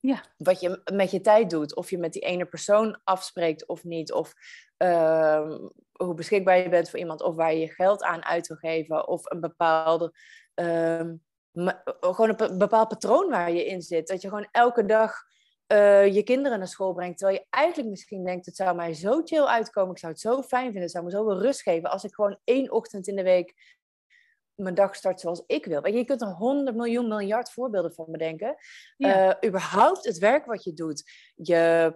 ja. 0.00 0.24
wat 0.36 0.60
je 0.60 0.82
met 0.92 1.10
je 1.10 1.20
tijd 1.20 1.50
doet. 1.50 1.74
Of 1.74 1.90
je 1.90 1.98
met 1.98 2.12
die 2.12 2.22
ene 2.22 2.44
persoon 2.44 3.00
afspreekt 3.04 3.66
of 3.66 3.84
niet. 3.84 4.12
Of 4.12 4.34
uh, 4.78 5.58
hoe 5.92 6.14
beschikbaar 6.14 6.58
je 6.58 6.68
bent 6.68 6.90
voor 6.90 6.98
iemand. 6.98 7.22
Of 7.22 7.34
waar 7.34 7.52
je 7.52 7.60
je 7.60 7.72
geld 7.72 8.02
aan 8.02 8.24
uit 8.24 8.46
wil 8.46 8.56
geven. 8.56 9.08
Of 9.08 9.30
een 9.30 9.40
bepaalde... 9.40 10.12
Uh, 10.54 11.10
gewoon 12.00 12.34
een 12.36 12.58
bepaald 12.58 12.88
patroon 12.88 13.30
waar 13.30 13.52
je 13.52 13.66
in 13.66 13.82
zit. 13.82 14.08
Dat 14.08 14.22
je 14.22 14.28
gewoon 14.28 14.48
elke 14.50 14.84
dag 14.84 15.12
uh, 15.72 16.14
je 16.14 16.22
kinderen 16.22 16.58
naar 16.58 16.68
school 16.68 16.92
brengt. 16.92 17.18
Terwijl 17.18 17.38
je 17.38 17.46
eigenlijk 17.50 17.88
misschien 17.90 18.24
denkt, 18.24 18.46
het 18.46 18.56
zou 18.56 18.76
mij 18.76 18.94
zo 18.94 19.20
chill 19.24 19.44
uitkomen. 19.44 19.90
Ik 19.90 19.98
zou 19.98 20.12
het 20.12 20.20
zo 20.20 20.42
fijn 20.42 20.64
vinden. 20.64 20.82
Het 20.82 20.90
zou 20.90 21.04
me 21.04 21.10
zo 21.10 21.24
veel 21.24 21.40
rust 21.40 21.62
geven. 21.62 21.90
Als 21.90 22.04
ik 22.04 22.14
gewoon 22.14 22.38
één 22.44 22.70
ochtend 22.70 23.06
in 23.06 23.16
de 23.16 23.22
week 23.22 23.54
mijn 24.54 24.74
dag 24.74 24.94
start 24.94 25.20
zoals 25.20 25.42
ik 25.46 25.64
wil. 25.64 25.86
Je 25.86 26.04
kunt 26.04 26.22
er 26.22 26.28
honderd 26.28 26.76
miljoen 26.76 27.08
miljard 27.08 27.50
voorbeelden 27.50 27.94
van 27.94 28.06
bedenken. 28.08 28.56
Ja. 28.96 29.28
Uh, 29.28 29.48
überhaupt 29.48 30.04
het 30.04 30.18
werk 30.18 30.46
wat 30.46 30.64
je 30.64 30.72
doet. 30.72 31.10
Je, 31.34 31.94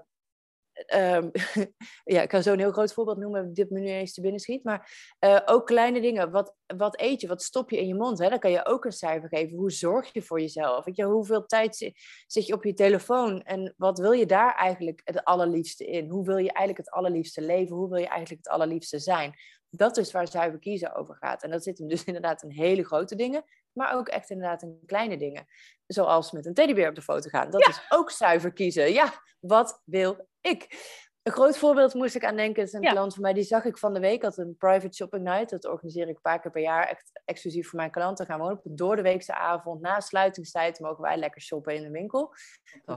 um, 0.86 1.30
ja, 2.14 2.22
ik 2.22 2.28
kan 2.28 2.42
zo 2.42 2.52
een 2.52 2.58
heel 2.58 2.72
groot 2.72 2.92
voorbeeld 2.92 3.18
noemen, 3.18 3.54
dit 3.54 3.70
me 3.70 3.80
nu 3.80 3.86
eens 3.86 4.14
te 4.14 4.20
binnen 4.20 4.40
schiet. 4.40 4.64
Maar 4.64 4.90
uh, 5.20 5.40
ook 5.44 5.66
kleine 5.66 6.00
dingen. 6.00 6.30
Wat, 6.30 6.54
wat 6.76 7.00
eet 7.00 7.20
je? 7.20 7.26
Wat 7.26 7.42
stop 7.42 7.70
je 7.70 7.78
in 7.78 7.86
je 7.86 7.94
mond? 7.94 8.18
Hè? 8.18 8.28
Dan 8.28 8.38
kan 8.38 8.50
je 8.50 8.66
ook 8.66 8.84
een 8.84 8.92
cijfer 8.92 9.28
geven. 9.28 9.56
Hoe 9.56 9.72
zorg 9.72 10.12
je 10.12 10.22
voor 10.22 10.40
jezelf? 10.40 10.84
Weet 10.84 10.96
je, 10.96 11.04
hoeveel 11.04 11.46
tijd 11.46 11.92
zit 12.26 12.46
je 12.46 12.54
op 12.54 12.64
je 12.64 12.74
telefoon? 12.74 13.42
En 13.42 13.74
wat 13.76 13.98
wil 13.98 14.12
je 14.12 14.26
daar 14.26 14.54
eigenlijk 14.54 15.00
het 15.04 15.24
allerliefste 15.24 15.84
in? 15.84 16.08
Hoe 16.08 16.24
wil 16.24 16.36
je 16.36 16.52
eigenlijk 16.52 16.86
het 16.86 16.96
allerliefste 16.96 17.42
leven? 17.42 17.76
Hoe 17.76 17.88
wil 17.88 17.98
je 17.98 18.08
eigenlijk 18.08 18.44
het 18.44 18.54
allerliefste 18.54 18.98
zijn? 18.98 19.34
dat 19.70 19.96
is 19.96 20.12
waar 20.12 20.28
zuiver 20.28 20.58
kiezen 20.58 20.94
over 20.94 21.16
gaat. 21.16 21.42
En 21.42 21.50
dat 21.50 21.62
zit 21.62 21.78
hem 21.78 21.88
dus 21.88 22.04
inderdaad 22.10 22.42
in 22.42 22.50
hele 22.50 22.84
grote 22.84 23.16
dingen, 23.16 23.44
maar 23.72 23.94
ook 23.94 24.08
echt 24.08 24.30
inderdaad 24.30 24.62
in 24.62 24.82
kleine 24.86 25.16
dingen. 25.16 25.46
Zoals 25.86 26.32
met 26.32 26.46
een 26.46 26.54
teddybeer 26.54 26.88
op 26.88 26.94
de 26.94 27.02
foto 27.02 27.28
gaan. 27.28 27.50
Dat 27.50 27.68
is 27.68 27.86
ook 27.88 28.10
zuiver 28.10 28.52
kiezen. 28.52 28.92
Ja, 28.92 29.12
wat 29.40 29.82
wil 29.84 30.28
ik? 30.40 30.66
Een 31.22 31.34
groot 31.34 31.58
voorbeeld 31.58 31.94
moest 31.94 32.14
ik 32.14 32.24
aan 32.24 32.36
denken, 32.36 32.62
is 32.62 32.72
een 32.72 32.80
klant 32.80 33.14
van 33.14 33.22
mij, 33.22 33.32
die 33.32 33.42
zag 33.42 33.64
ik 33.64 33.78
van 33.78 33.94
de 33.94 34.00
week, 34.00 34.22
had 34.22 34.38
een 34.38 34.56
private 34.58 34.94
shopping 34.94 35.24
night. 35.24 35.50
Dat 35.50 35.64
organiseer 35.64 36.08
ik 36.08 36.14
een 36.14 36.20
paar 36.20 36.40
keer 36.40 36.50
per 36.50 36.62
jaar, 36.62 36.88
echt 36.88 37.20
exclusief 37.24 37.68
voor 37.68 37.78
mijn 37.78 37.90
klanten. 37.90 38.26
Gaan 38.26 38.40
we 38.40 38.50
op 38.50 38.64
een 38.64 38.76
de 38.96 39.02
weekse 39.02 39.34
avond, 39.34 39.80
na 39.80 40.00
sluitingstijd, 40.00 40.80
mogen 40.80 41.02
wij 41.02 41.16
lekker 41.16 41.40
shoppen 41.40 41.74
in 41.74 41.82
de 41.82 41.90
winkel. 41.90 42.34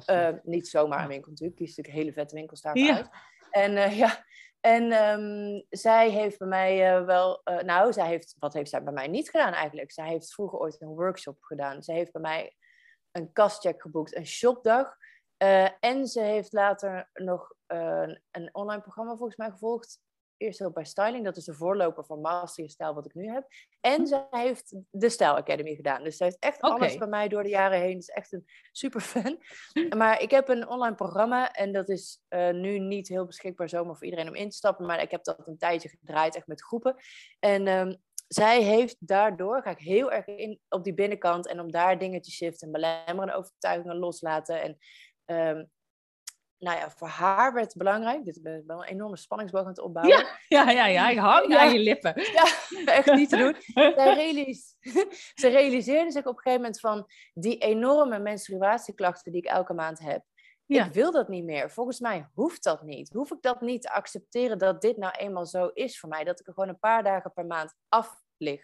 Uh, 0.09 0.29
niet 0.43 0.67
zomaar 0.67 1.01
een 1.01 1.07
winkel 1.07 1.29
natuurlijk, 1.29 1.57
kies 1.57 1.75
natuurlijk 1.75 2.03
hele 2.03 2.13
vette 2.13 2.35
winkels 2.35 2.61
daarvoor 2.61 2.83
ja. 2.83 2.95
uit. 2.95 3.09
En 3.49 3.71
uh, 3.71 3.97
ja, 3.97 4.25
en 4.61 4.91
um, 4.91 5.65
zij 5.69 6.09
heeft 6.09 6.37
bij 6.37 6.47
mij 6.47 6.99
uh, 6.99 7.05
wel, 7.05 7.41
uh, 7.45 7.59
nou, 7.59 7.93
zij 7.93 8.07
heeft, 8.07 8.35
wat 8.39 8.53
heeft 8.53 8.69
zij 8.69 8.83
bij 8.83 8.93
mij 8.93 9.07
niet 9.07 9.29
gedaan 9.29 9.53
eigenlijk? 9.53 9.91
Zij 9.91 10.07
heeft 10.07 10.33
vroeger 10.33 10.59
ooit 10.59 10.81
een 10.81 10.95
workshop 10.95 11.37
gedaan. 11.41 11.83
Ze 11.83 11.91
heeft 11.91 12.11
bij 12.11 12.21
mij 12.21 12.55
een 13.11 13.31
kastcheck 13.31 13.81
geboekt, 13.81 14.15
een 14.15 14.25
shopdag. 14.25 14.95
Uh, 15.37 15.67
en 15.79 16.07
ze 16.07 16.21
heeft 16.21 16.53
later 16.53 17.09
nog 17.13 17.53
een 18.31 18.49
online 18.51 18.81
programma 18.81 19.15
volgens 19.15 19.37
mij 19.37 19.51
gevolgd 19.51 19.99
eerst 20.41 20.59
heel 20.59 20.71
bij 20.71 20.85
styling. 20.85 21.25
Dat 21.25 21.37
is 21.37 21.45
de 21.45 21.53
voorloper 21.53 22.05
van 22.05 22.21
Master 22.21 22.69
Stijl 22.69 22.93
wat 22.93 23.05
ik 23.05 23.13
nu 23.13 23.29
heb. 23.29 23.47
En 23.81 23.99
hm. 23.99 24.05
ze 24.05 24.25
heeft 24.29 24.75
de 24.89 25.09
Style 25.09 25.35
Academy 25.35 25.75
gedaan. 25.75 26.03
Dus 26.03 26.17
ze 26.17 26.23
heeft 26.23 26.39
echt 26.39 26.61
alles 26.61 26.97
bij 26.97 27.07
mij 27.07 27.27
door 27.27 27.43
de 27.43 27.49
jaren 27.49 27.79
heen. 27.79 27.97
Is 27.97 28.09
echt 28.09 28.33
een 28.33 28.45
super 28.71 29.01
fan. 29.01 29.39
Maar 29.97 30.21
ik 30.21 30.31
heb 30.31 30.49
een 30.49 30.67
online 30.67 30.95
programma 30.95 31.51
en 31.51 31.71
dat 31.71 31.89
is 31.89 32.23
uh, 32.29 32.49
nu 32.49 32.79
niet 32.79 33.07
heel 33.07 33.25
beschikbaar 33.25 33.69
zomaar 33.69 33.95
voor 33.95 34.05
iedereen 34.05 34.27
om 34.27 34.35
in 34.35 34.49
te 34.49 34.55
stappen. 34.55 34.85
Maar 34.85 35.01
ik 35.01 35.11
heb 35.11 35.23
dat 35.23 35.47
een 35.47 35.57
tijdje 35.57 35.89
gedraaid, 35.89 36.35
echt 36.35 36.47
met 36.47 36.63
groepen. 36.63 36.95
En 37.39 37.67
um, 37.67 37.97
zij 38.27 38.63
heeft 38.63 38.95
daardoor, 38.99 39.61
ga 39.61 39.69
ik 39.69 39.79
heel 39.79 40.11
erg 40.11 40.25
in 40.25 40.59
op 40.69 40.83
die 40.83 40.93
binnenkant 40.93 41.47
en 41.47 41.59
om 41.59 41.71
daar 41.71 41.99
dingen 41.99 42.21
te 42.21 42.31
shiften, 42.31 42.71
belemmerende 42.71 43.33
overtuigingen 43.33 43.97
loslaten 43.97 44.61
en 44.61 44.77
um, 45.57 45.69
nou 46.61 46.77
ja, 46.77 46.89
voor 46.89 47.07
haar 47.07 47.53
werd 47.53 47.65
het 47.65 47.77
belangrijk. 47.77 48.25
Dit 48.25 48.35
is 48.35 48.61
wel 48.65 48.81
een 48.81 48.89
enorme 48.89 49.17
spanningsboog 49.17 49.61
aan 49.61 49.67
het 49.67 49.79
opbouwen. 49.79 50.17
Ja, 50.17 50.37
ja, 50.57 50.71
ja, 50.71 50.85
ja. 50.85 51.09
ik 51.09 51.17
hang 51.17 51.51
ja. 51.51 51.59
aan 51.59 51.73
je 51.73 51.79
lippen. 51.79 52.13
Ja, 52.31 52.93
echt 52.93 53.13
niet 53.13 53.29
te 53.29 53.37
doen. 53.37 53.55
Zij 53.95 54.13
realis 54.13 54.75
ze 55.33 55.47
realiseerde 55.47 56.11
zich 56.11 56.25
op 56.25 56.35
een 56.35 56.41
gegeven 56.41 56.61
moment 56.61 56.79
van 56.79 57.07
die 57.33 57.57
enorme 57.57 58.19
menstruatieklachten 58.19 59.31
die 59.31 59.41
ik 59.41 59.47
elke 59.47 59.73
maand 59.73 59.99
heb. 59.99 60.23
Ja. 60.65 60.85
Ik 60.85 60.93
wil 60.93 61.11
dat 61.11 61.27
niet 61.27 61.43
meer. 61.43 61.71
Volgens 61.71 61.99
mij 61.99 62.29
hoeft 62.33 62.63
dat 62.63 62.81
niet. 62.81 63.13
Hoef 63.13 63.31
ik 63.31 63.41
dat 63.41 63.61
niet 63.61 63.81
te 63.81 63.91
accepteren 63.91 64.57
dat 64.57 64.81
dit 64.81 64.97
nou 64.97 65.13
eenmaal 65.17 65.45
zo 65.45 65.67
is 65.67 65.99
voor 65.99 66.09
mij. 66.09 66.23
Dat 66.23 66.39
ik 66.39 66.47
er 66.47 66.53
gewoon 66.53 66.69
een 66.69 66.79
paar 66.79 67.03
dagen 67.03 67.33
per 67.33 67.45
maand 67.45 67.73
af 67.89 68.15
lig. 68.37 68.61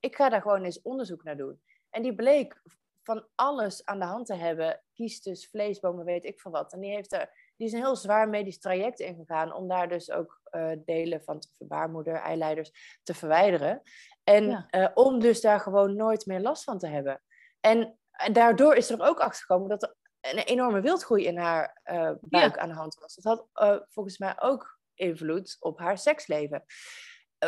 Ik 0.00 0.16
ga 0.16 0.28
daar 0.28 0.42
gewoon 0.42 0.64
eens 0.64 0.82
onderzoek 0.82 1.24
naar 1.24 1.36
doen. 1.36 1.60
En 1.90 2.02
die 2.02 2.14
bleek 2.14 2.62
van 3.02 3.26
alles 3.34 3.84
aan 3.84 3.98
de 3.98 4.04
hand 4.04 4.26
te 4.26 4.34
hebben. 4.34 4.82
Kiestus, 4.92 5.48
vleesbomen, 5.48 6.04
weet 6.04 6.24
ik 6.24 6.40
van 6.40 6.52
wat. 6.52 6.72
En 6.72 6.80
die, 6.80 6.90
heeft 6.90 7.12
er, 7.12 7.52
die 7.56 7.66
is 7.66 7.72
een 7.72 7.78
heel 7.78 7.96
zwaar 7.96 8.28
medisch 8.28 8.58
traject 8.58 9.00
ingegaan 9.00 9.52
om 9.52 9.68
daar 9.68 9.88
dus 9.88 10.10
ook 10.10 10.40
uh, 10.50 10.72
delen 10.84 11.22
van 11.22 11.42
de 11.58 11.66
baarmoeder, 11.66 12.14
eileiders 12.14 12.98
te 13.02 13.14
verwijderen. 13.14 13.82
En 14.24 14.68
uh, 14.70 14.88
om 14.94 15.20
dus 15.20 15.40
daar 15.40 15.60
gewoon 15.60 15.96
nooit 15.96 16.26
meer 16.26 16.40
last 16.40 16.64
van 16.64 16.78
te 16.78 16.86
hebben. 16.86 17.22
En, 17.60 17.98
en 18.10 18.32
daardoor 18.32 18.74
is 18.74 18.90
er 18.90 19.02
ook 19.02 19.20
achter 19.20 19.40
gekomen 19.40 19.68
dat 19.68 19.82
er 19.82 19.94
een 20.20 20.38
enorme 20.38 20.80
wildgroei 20.80 21.26
in 21.26 21.36
haar 21.36 21.80
uh, 21.84 22.10
buik 22.20 22.54
ja. 22.54 22.60
aan 22.60 22.68
de 22.68 22.74
hand 22.74 22.94
was. 22.94 23.14
Dat 23.14 23.24
had 23.52 23.86
volgens 23.88 24.18
mij 24.18 24.40
ook 24.40 24.78
invloed 24.94 25.56
op 25.60 25.78
haar 25.78 25.98
seksleven 25.98 26.64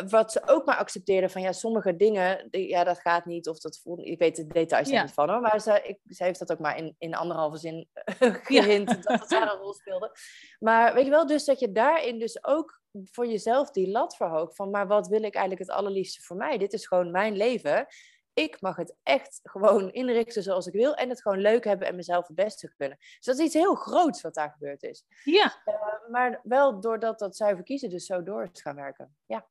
wat 0.09 0.31
ze 0.31 0.41
ook 0.47 0.65
maar 0.65 0.77
accepteerde 0.77 1.29
van 1.29 1.41
ja, 1.41 1.51
sommige 1.51 1.95
dingen, 1.95 2.47
ja, 2.51 2.83
dat 2.83 2.99
gaat 2.99 3.25
niet. 3.25 3.47
Of 3.47 3.59
dat 3.59 3.79
voelt, 3.79 4.05
ik 4.05 4.19
weet 4.19 4.35
de 4.35 4.47
details 4.47 4.89
ja. 4.89 5.01
niet 5.01 5.13
van 5.13 5.29
hoor. 5.29 5.41
Maar 5.41 5.61
ze, 5.61 5.81
ik, 5.83 5.99
ze 6.09 6.23
heeft 6.23 6.39
dat 6.39 6.51
ook 6.51 6.59
maar 6.59 6.77
in, 6.77 6.95
in 6.97 7.15
anderhalve 7.15 7.57
zin 7.57 7.89
gehint 8.19 8.89
ja. 8.91 8.95
dat 8.95 9.19
het 9.19 9.29
daar 9.29 9.51
een 9.51 9.59
rol 9.59 9.73
speelde. 9.73 10.11
Maar 10.59 10.93
weet 10.93 11.05
je 11.05 11.11
wel, 11.11 11.27
dus 11.27 11.45
dat 11.45 11.59
je 11.59 11.71
daarin 11.71 12.19
dus 12.19 12.43
ook 12.43 12.81
voor 13.03 13.27
jezelf 13.27 13.71
die 13.71 13.89
lat 13.89 14.15
verhoogt. 14.15 14.55
Van 14.55 14.69
maar 14.69 14.87
wat 14.87 15.07
wil 15.07 15.23
ik 15.23 15.35
eigenlijk 15.35 15.69
het 15.69 15.77
allerliefste 15.77 16.21
voor 16.21 16.35
mij? 16.35 16.57
Dit 16.57 16.73
is 16.73 16.87
gewoon 16.87 17.11
mijn 17.11 17.35
leven. 17.35 17.87
Ik 18.33 18.61
mag 18.61 18.75
het 18.75 18.95
echt 19.03 19.39
gewoon 19.43 19.91
inrichten 19.91 20.43
zoals 20.43 20.67
ik 20.67 20.73
wil. 20.73 20.95
En 20.95 21.09
het 21.09 21.21
gewoon 21.21 21.39
leuk 21.39 21.63
hebben 21.63 21.87
en 21.87 21.95
mezelf 21.95 22.27
het 22.27 22.35
beste 22.35 22.73
kunnen. 22.77 22.97
Dus 22.97 23.25
dat 23.25 23.37
is 23.37 23.45
iets 23.45 23.53
heel 23.53 23.75
groots 23.75 24.21
wat 24.21 24.33
daar 24.33 24.51
gebeurd 24.51 24.83
is. 24.83 25.05
Ja. 25.23 25.61
Uh, 25.65 25.75
maar 26.11 26.39
wel 26.43 26.79
doordat 26.79 27.19
dat 27.19 27.35
zuiver 27.35 27.63
kiezen 27.63 27.89
dus 27.89 28.05
zo 28.05 28.23
door 28.23 28.49
is 28.53 28.61
gaan 28.61 28.75
werken. 28.75 29.15
Ja. 29.25 29.47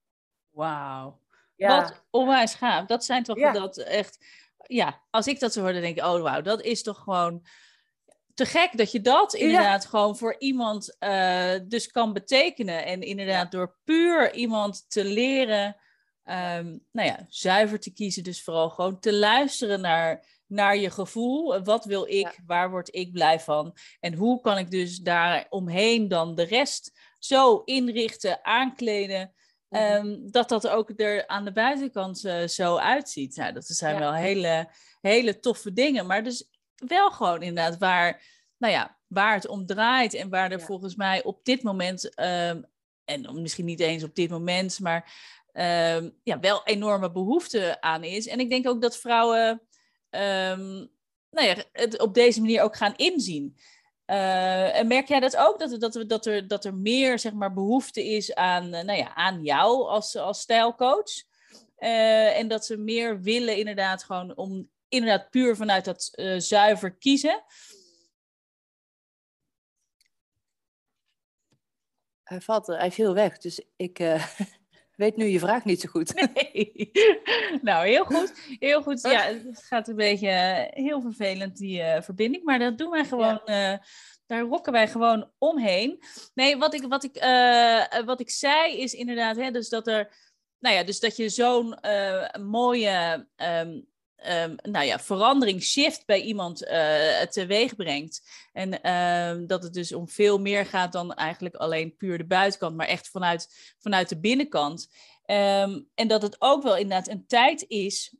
Wauw. 0.52 1.20
Ja. 1.56 1.80
Wat 1.80 2.04
onwijs 2.10 2.54
gaaf. 2.54 2.86
Dat 2.86 3.04
zijn 3.04 3.22
toch 3.22 3.38
ja. 3.38 3.52
dat 3.52 3.76
echt... 3.76 4.24
Ja, 4.66 5.02
als 5.10 5.26
ik 5.26 5.40
dat 5.40 5.52
zo 5.52 5.60
hoor, 5.60 5.72
dan 5.72 5.82
denk 5.82 5.96
ik... 5.96 6.04
Oh, 6.04 6.22
wauw, 6.22 6.40
dat 6.40 6.62
is 6.62 6.82
toch 6.82 6.98
gewoon 6.98 7.46
te 8.34 8.46
gek 8.46 8.76
dat 8.76 8.92
je 8.92 9.00
dat 9.00 9.34
inderdaad 9.34 9.82
ja. 9.82 9.88
gewoon 9.88 10.16
voor 10.16 10.36
iemand 10.38 10.96
uh, 11.00 11.54
dus 11.64 11.90
kan 11.90 12.12
betekenen. 12.12 12.84
En 12.84 13.02
inderdaad 13.02 13.50
door 13.50 13.76
puur 13.84 14.34
iemand 14.34 14.90
te 14.90 15.04
leren... 15.04 15.76
Um, 16.24 16.84
nou 16.92 17.08
ja, 17.08 17.26
zuiver 17.28 17.80
te 17.80 17.92
kiezen. 17.92 18.22
Dus 18.22 18.42
vooral 18.42 18.70
gewoon 18.70 19.00
te 19.00 19.14
luisteren 19.14 19.80
naar, 19.80 20.26
naar 20.46 20.76
je 20.76 20.90
gevoel. 20.90 21.62
Wat 21.62 21.84
wil 21.84 22.04
ik? 22.06 22.10
Ja. 22.10 22.32
Waar 22.46 22.70
word 22.70 22.94
ik 22.94 23.12
blij 23.12 23.40
van? 23.40 23.76
En 24.00 24.14
hoe 24.14 24.40
kan 24.40 24.58
ik 24.58 24.70
dus 24.70 24.98
daar 24.98 25.46
omheen 25.48 26.08
dan 26.08 26.34
de 26.34 26.42
rest 26.42 26.98
zo 27.18 27.62
inrichten, 27.64 28.44
aankleden... 28.44 29.32
Um, 29.74 30.30
dat 30.30 30.48
dat 30.48 30.68
ook 30.68 31.00
er 31.00 31.26
aan 31.26 31.44
de 31.44 31.52
buitenkant 31.52 32.24
uh, 32.24 32.46
zo 32.46 32.76
uitziet. 32.76 33.36
Nou, 33.36 33.52
dat 33.52 33.64
zijn 33.66 33.94
ja. 33.94 34.00
wel 34.00 34.14
hele, 34.14 34.68
hele 35.00 35.38
toffe 35.40 35.72
dingen. 35.72 36.06
Maar 36.06 36.24
dus 36.24 36.48
wel 36.74 37.10
gewoon 37.10 37.42
inderdaad 37.42 37.78
waar, 37.78 38.22
nou 38.58 38.72
ja, 38.72 38.98
waar 39.06 39.34
het 39.34 39.48
om 39.48 39.66
draait. 39.66 40.14
En 40.14 40.28
waar 40.28 40.50
er 40.50 40.58
ja. 40.58 40.64
volgens 40.64 40.96
mij 40.96 41.22
op 41.22 41.44
dit 41.44 41.62
moment 41.62 42.20
um, 42.20 42.70
en 43.04 43.42
misschien 43.42 43.64
niet 43.64 43.80
eens 43.80 44.02
op 44.02 44.14
dit 44.14 44.30
moment, 44.30 44.80
maar 44.80 45.12
ehm, 45.52 46.10
ja, 46.22 46.40
wel 46.40 46.64
enorme 46.64 47.10
behoefte 47.10 47.80
aan 47.80 48.04
is. 48.04 48.26
En 48.26 48.40
ik 48.40 48.50
denk 48.50 48.68
ook 48.68 48.82
dat 48.82 48.96
vrouwen 48.96 49.62
ehm, 50.10 50.86
nou 51.30 51.46
ja, 51.46 51.54
het 51.72 52.00
op 52.00 52.14
deze 52.14 52.40
manier 52.40 52.62
ook 52.62 52.76
gaan 52.76 52.96
inzien. 52.96 53.56
Uh, 54.06 54.76
en 54.76 54.86
merk 54.86 55.08
jij 55.08 55.20
dat 55.20 55.36
ook? 55.36 55.58
Dat, 55.58 55.80
dat, 55.80 56.04
dat, 56.08 56.26
er, 56.26 56.48
dat 56.48 56.64
er 56.64 56.74
meer 56.74 57.18
zeg 57.18 57.32
maar, 57.32 57.52
behoefte 57.52 58.06
is 58.06 58.34
aan, 58.34 58.64
uh, 58.74 58.80
nou 58.80 58.98
ja, 58.98 59.14
aan 59.14 59.42
jou 59.42 59.88
als, 59.88 60.16
als 60.16 60.40
stijlcoach? 60.40 61.22
Uh, 61.78 62.38
en 62.38 62.48
dat 62.48 62.66
ze 62.66 62.76
meer 62.76 63.20
willen 63.20 63.56
inderdaad 63.56 64.04
gewoon 64.04 64.36
om 64.36 64.70
inderdaad 64.88 65.30
puur 65.30 65.56
vanuit 65.56 65.84
dat 65.84 66.10
zuiver 66.36 66.94
kiezen. 66.94 67.44
Hij 72.22 72.40
valt, 72.40 72.66
hij 72.66 72.90
viel 72.90 73.14
weg, 73.14 73.38
dus 73.38 73.64
ik 73.76 73.98
weet 75.02 75.16
nu 75.16 75.26
je 75.26 75.38
vraag 75.38 75.64
niet 75.64 75.80
zo 75.80 75.88
goed. 75.88 76.14
Nee. 76.34 76.90
nou, 77.62 77.86
heel 77.86 78.04
goed. 78.04 78.32
Heel 78.58 78.82
goed. 78.82 79.00
Ja, 79.02 79.22
het 79.22 79.62
gaat 79.64 79.88
een 79.88 79.96
beetje 79.96 80.68
heel 80.70 81.00
vervelend, 81.00 81.56
die 81.56 81.82
verbinding. 82.00 82.44
Maar 82.44 82.58
dat 82.58 82.78
doen 82.78 82.90
wij 82.90 83.04
gewoon... 83.04 83.40
Ja 83.44 83.80
daar 84.32 84.42
rokken 84.42 84.72
wij 84.72 84.88
gewoon 84.88 85.30
omheen. 85.38 86.02
Nee, 86.34 86.56
wat 86.56 86.74
ik, 86.74 86.82
wat 86.82 87.04
ik, 87.04 87.24
uh, 87.24 88.04
wat 88.04 88.20
ik 88.20 88.30
zei 88.30 88.78
is 88.78 88.94
inderdaad, 88.94 89.36
hè, 89.36 89.50
dus 89.50 89.68
dat 89.68 89.86
er, 89.86 90.14
nou 90.58 90.74
ja, 90.74 90.84
dus 90.84 91.00
dat 91.00 91.16
je 91.16 91.28
zo'n 91.28 91.78
mooie 92.40 93.26
um, 93.36 93.86
um, 94.26 94.56
nou 94.62 94.84
ja, 94.84 94.98
verandering, 94.98 95.62
shift 95.62 96.06
bij 96.06 96.20
iemand 96.20 96.62
uh, 96.62 97.20
teweeg 97.20 97.76
brengt. 97.76 98.22
En 98.52 98.92
um, 98.92 99.46
dat 99.46 99.62
het 99.62 99.72
dus 99.72 99.92
om 99.92 100.08
veel 100.08 100.38
meer 100.38 100.66
gaat 100.66 100.92
dan 100.92 101.14
eigenlijk 101.14 101.54
alleen 101.54 101.96
puur 101.96 102.18
de 102.18 102.26
buitenkant, 102.26 102.76
maar 102.76 102.86
echt 102.86 103.08
vanuit, 103.08 103.74
vanuit 103.78 104.08
de 104.08 104.20
binnenkant. 104.20 104.88
en 105.94 106.06
dat 106.06 106.22
het 106.22 106.36
ook 106.38 106.62
wel 106.62 106.76
inderdaad 106.76 107.08
een 107.08 107.26
tijd 107.26 107.64
is 107.68 108.14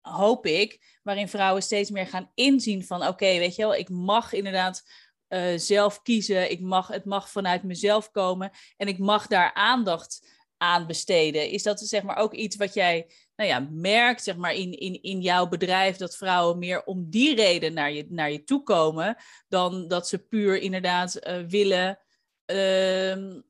hoop 0.00 0.46
ik, 0.46 0.98
waarin 1.02 1.28
vrouwen 1.28 1.62
steeds 1.62 1.90
meer 1.90 2.06
gaan 2.06 2.30
inzien 2.34 2.84
van 2.84 3.06
oké, 3.06 3.38
weet 3.38 3.56
je 3.56 3.62
wel, 3.62 3.74
ik 3.74 3.88
mag 3.88 4.32
inderdaad 4.32 4.82
uh, 5.28 5.58
zelf 5.58 6.02
kiezen. 6.02 6.50
Ik 6.50 6.60
mag, 6.60 6.88
het 6.88 7.04
mag 7.04 7.30
vanuit 7.30 7.62
mezelf 7.62 8.10
komen 8.10 8.50
en 8.76 8.88
ik 8.88 8.98
mag 8.98 9.26
daar 9.26 9.54
aandacht 9.54 10.37
aan 10.58 10.86
besteden. 10.86 11.50
Is 11.50 11.62
dat 11.62 11.80
zeg 11.80 12.02
maar 12.02 12.16
ook 12.16 12.34
iets 12.34 12.56
wat 12.56 12.74
jij 12.74 13.06
nou 13.36 13.50
ja, 13.50 13.68
merkt 13.70 14.22
zeg 14.22 14.36
maar, 14.36 14.54
in, 14.54 14.72
in, 14.72 15.02
in 15.02 15.20
jouw 15.20 15.48
bedrijf, 15.48 15.96
dat 15.96 16.16
vrouwen 16.16 16.58
meer 16.58 16.84
om 16.84 17.10
die 17.10 17.34
reden 17.34 17.74
naar 17.74 17.92
je, 17.92 18.06
naar 18.08 18.32
je 18.32 18.44
toe 18.44 18.62
komen, 18.62 19.16
dan 19.48 19.88
dat 19.88 20.08
ze 20.08 20.18
puur 20.18 20.56
inderdaad 20.56 21.26
uh, 21.26 21.38
willen 21.48 21.98
uh, 22.46 23.40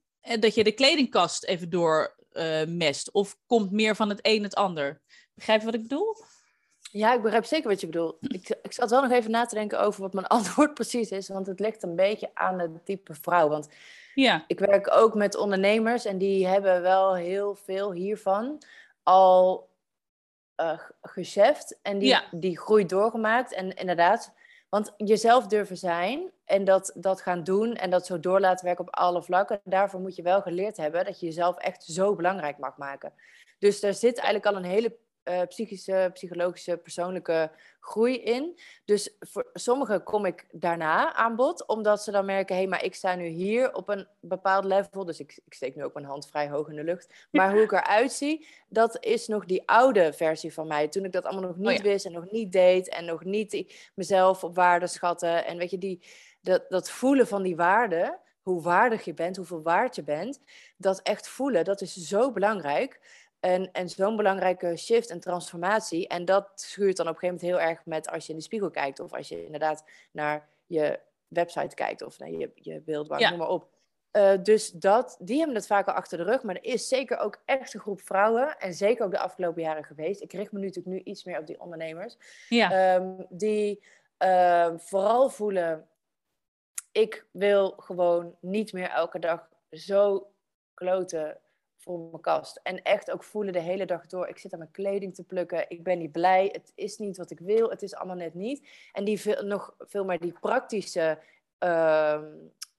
dat 0.40 0.54
je 0.54 0.64
de 0.64 0.72
kledingkast 0.72 1.44
even 1.44 1.70
door 1.70 2.16
uh, 2.32 2.64
mest? 2.66 3.10
Of 3.10 3.36
komt 3.46 3.70
meer 3.70 3.96
van 3.96 4.08
het 4.08 4.18
een 4.22 4.42
het 4.42 4.54
ander? 4.54 5.00
Begrijp 5.34 5.60
je 5.60 5.66
wat 5.66 5.74
ik 5.74 5.82
bedoel? 5.82 6.16
Ja, 6.90 7.14
ik 7.14 7.22
begrijp 7.22 7.44
zeker 7.44 7.68
wat 7.68 7.80
je 7.80 7.86
bedoelt. 7.86 8.16
Ik, 8.20 8.58
ik 8.62 8.72
zat 8.72 8.90
wel 8.90 9.02
nog 9.02 9.12
even 9.12 9.30
na 9.30 9.46
te 9.46 9.54
denken 9.54 9.80
over 9.80 10.02
wat 10.02 10.12
mijn 10.12 10.26
antwoord 10.36 10.74
precies 10.74 11.10
is. 11.10 11.28
Want 11.28 11.46
het 11.46 11.60
ligt 11.60 11.82
een 11.82 11.96
beetje 11.96 12.30
aan 12.34 12.58
het 12.58 12.84
type 12.84 13.14
vrouw. 13.14 13.48
Want 13.48 13.68
ja. 14.22 14.44
ik 14.46 14.58
werk 14.58 14.90
ook 14.90 15.14
met 15.14 15.36
ondernemers 15.36 16.04
en 16.04 16.18
die 16.18 16.46
hebben 16.46 16.82
wel 16.82 17.14
heel 17.14 17.54
veel 17.54 17.92
hiervan 17.92 18.62
al 19.02 19.68
uh, 20.60 20.78
gecheft. 21.02 21.78
En 21.82 21.98
die, 21.98 22.18
die 22.30 22.58
groei 22.58 22.86
doorgemaakt. 22.86 23.52
En 23.52 23.74
inderdaad, 23.74 24.32
want 24.68 24.92
jezelf 24.96 25.46
durven 25.46 25.76
zijn 25.76 26.30
en 26.44 26.64
dat, 26.64 26.92
dat 26.94 27.20
gaan 27.20 27.44
doen 27.44 27.74
en 27.74 27.90
dat 27.90 28.06
zo 28.06 28.20
door 28.20 28.40
laten 28.40 28.64
werken 28.64 28.86
op 28.86 28.94
alle 28.94 29.22
vlakken. 29.22 29.60
Daarvoor 29.64 30.00
moet 30.00 30.16
je 30.16 30.22
wel 30.22 30.42
geleerd 30.42 30.76
hebben 30.76 31.04
dat 31.04 31.20
je 31.20 31.26
jezelf 31.26 31.56
echt 31.56 31.82
zo 31.84 32.14
belangrijk 32.14 32.58
mag 32.58 32.76
maken. 32.76 33.12
Dus 33.58 33.82
er 33.82 33.94
zit 33.94 34.18
eigenlijk 34.18 34.46
al 34.46 34.56
een 34.56 34.70
hele 34.70 34.96
uh, 35.28 35.42
psychische, 35.42 36.10
psychologische, 36.12 36.76
persoonlijke 36.76 37.50
groei 37.80 38.22
in. 38.22 38.58
Dus 38.84 39.16
voor 39.20 39.46
sommigen 39.52 40.02
kom 40.02 40.24
ik 40.24 40.46
daarna 40.52 41.14
aan 41.14 41.36
bod, 41.36 41.66
omdat 41.66 42.02
ze 42.02 42.10
dan 42.10 42.24
merken: 42.24 42.54
hé, 42.54 42.60
hey, 42.60 42.70
maar 42.70 42.84
ik 42.84 42.94
sta 42.94 43.14
nu 43.14 43.26
hier 43.26 43.74
op 43.74 43.88
een 43.88 44.06
bepaald 44.20 44.64
level. 44.64 45.04
Dus 45.04 45.20
ik, 45.20 45.40
ik 45.44 45.54
steek 45.54 45.76
nu 45.76 45.84
ook 45.84 45.94
mijn 45.94 46.06
hand 46.06 46.28
vrij 46.28 46.48
hoog 46.48 46.68
in 46.68 46.76
de 46.76 46.84
lucht. 46.84 47.26
Maar 47.30 47.52
hoe 47.52 47.62
ik 47.62 47.72
eruit 47.72 48.12
zie, 48.12 48.46
dat 48.68 49.04
is 49.04 49.26
nog 49.26 49.44
die 49.44 49.68
oude 49.68 50.12
versie 50.12 50.52
van 50.52 50.66
mij. 50.66 50.88
Toen 50.88 51.04
ik 51.04 51.12
dat 51.12 51.24
allemaal 51.24 51.48
nog 51.48 51.56
niet 51.56 51.78
oh 51.78 51.84
wist 51.84 52.06
en 52.06 52.12
nog 52.12 52.30
niet 52.30 52.52
deed 52.52 52.88
en 52.88 53.04
nog 53.04 53.24
niet 53.24 53.74
mezelf 53.94 54.44
op 54.44 54.54
waarde 54.54 54.86
schatten. 54.86 55.44
En 55.44 55.58
weet 55.58 55.70
je, 55.70 55.78
die, 55.78 56.02
dat, 56.40 56.64
dat 56.68 56.90
voelen 56.90 57.26
van 57.26 57.42
die 57.42 57.56
waarde 57.56 58.18
hoe 58.48 58.62
waardig 58.62 59.04
je 59.04 59.14
bent, 59.14 59.36
hoeveel 59.36 59.62
waard 59.62 59.94
je 59.94 60.02
bent, 60.02 60.40
dat 60.76 61.00
echt 61.02 61.28
voelen, 61.28 61.64
dat 61.64 61.80
is 61.80 61.94
zo 61.94 62.32
belangrijk. 62.32 63.00
En, 63.40 63.72
en 63.72 63.88
zo'n 63.88 64.16
belangrijke 64.16 64.76
shift 64.76 65.10
en 65.10 65.20
transformatie. 65.20 66.08
En 66.08 66.24
dat 66.24 66.50
schuurt 66.54 66.96
dan 66.96 67.08
op 67.08 67.14
een 67.14 67.18
gegeven 67.18 67.46
moment 67.46 67.60
heel 67.62 67.70
erg 67.70 67.84
met 67.84 68.08
als 68.08 68.26
je 68.26 68.32
in 68.32 68.38
de 68.38 68.44
spiegel 68.44 68.70
kijkt. 68.70 69.00
Of 69.00 69.12
als 69.12 69.28
je 69.28 69.44
inderdaad 69.44 69.84
naar 70.12 70.48
je 70.66 71.00
website 71.28 71.74
kijkt 71.74 72.02
of 72.02 72.18
naar 72.18 72.30
je, 72.30 72.50
je 72.54 72.80
beeldbank, 72.80 73.20
ja. 73.20 73.30
noem 73.30 73.38
maar 73.38 73.48
op. 73.48 73.68
Uh, 74.12 74.32
dus 74.42 74.70
dat, 74.70 75.16
die 75.20 75.38
hebben 75.38 75.56
het 75.56 75.66
vaker 75.66 75.92
achter 75.92 76.18
de 76.18 76.24
rug. 76.24 76.42
Maar 76.42 76.54
er 76.54 76.64
is 76.64 76.88
zeker 76.88 77.18
ook 77.18 77.42
echt 77.44 77.74
een 77.74 77.80
groep 77.80 78.00
vrouwen. 78.00 78.58
En 78.58 78.74
zeker 78.74 79.04
ook 79.04 79.10
de 79.10 79.18
afgelopen 79.18 79.62
jaren 79.62 79.84
geweest. 79.84 80.20
Ik 80.20 80.32
richt 80.32 80.52
me 80.52 80.58
nu 80.58 80.66
natuurlijk 80.66 80.94
nu 80.96 81.12
iets 81.12 81.24
meer 81.24 81.38
op 81.38 81.46
die 81.46 81.60
ondernemers. 81.60 82.16
Ja. 82.48 82.94
Um, 82.94 83.26
die 83.28 83.84
uh, 84.18 84.72
vooral 84.76 85.28
voelen... 85.28 85.88
Ik 86.92 87.26
wil 87.30 87.70
gewoon 87.76 88.36
niet 88.40 88.72
meer 88.72 88.88
elke 88.88 89.18
dag 89.18 89.48
zo 89.70 90.30
kloten 90.74 91.38
voor 91.88 91.98
mijn 91.98 92.22
kast. 92.22 92.60
En 92.62 92.82
echt 92.82 93.10
ook 93.10 93.24
voelen 93.24 93.52
de 93.52 93.60
hele 93.60 93.86
dag 93.86 94.06
door. 94.06 94.28
Ik 94.28 94.38
zit 94.38 94.52
aan 94.52 94.58
mijn 94.58 94.70
kleding 94.70 95.14
te 95.14 95.24
plukken. 95.24 95.64
Ik 95.68 95.82
ben 95.82 95.98
niet 95.98 96.12
blij. 96.12 96.48
Het 96.52 96.72
is 96.74 96.98
niet 96.98 97.16
wat 97.16 97.30
ik 97.30 97.38
wil. 97.38 97.70
Het 97.70 97.82
is 97.82 97.94
allemaal 97.94 98.16
net 98.16 98.34
niet. 98.34 98.68
En 98.92 99.04
die 99.04 99.20
veel, 99.20 99.42
nog 99.42 99.74
veel 99.78 100.04
meer 100.04 100.20
die 100.20 100.32
praktische 100.40 101.18
uh, 101.64 102.18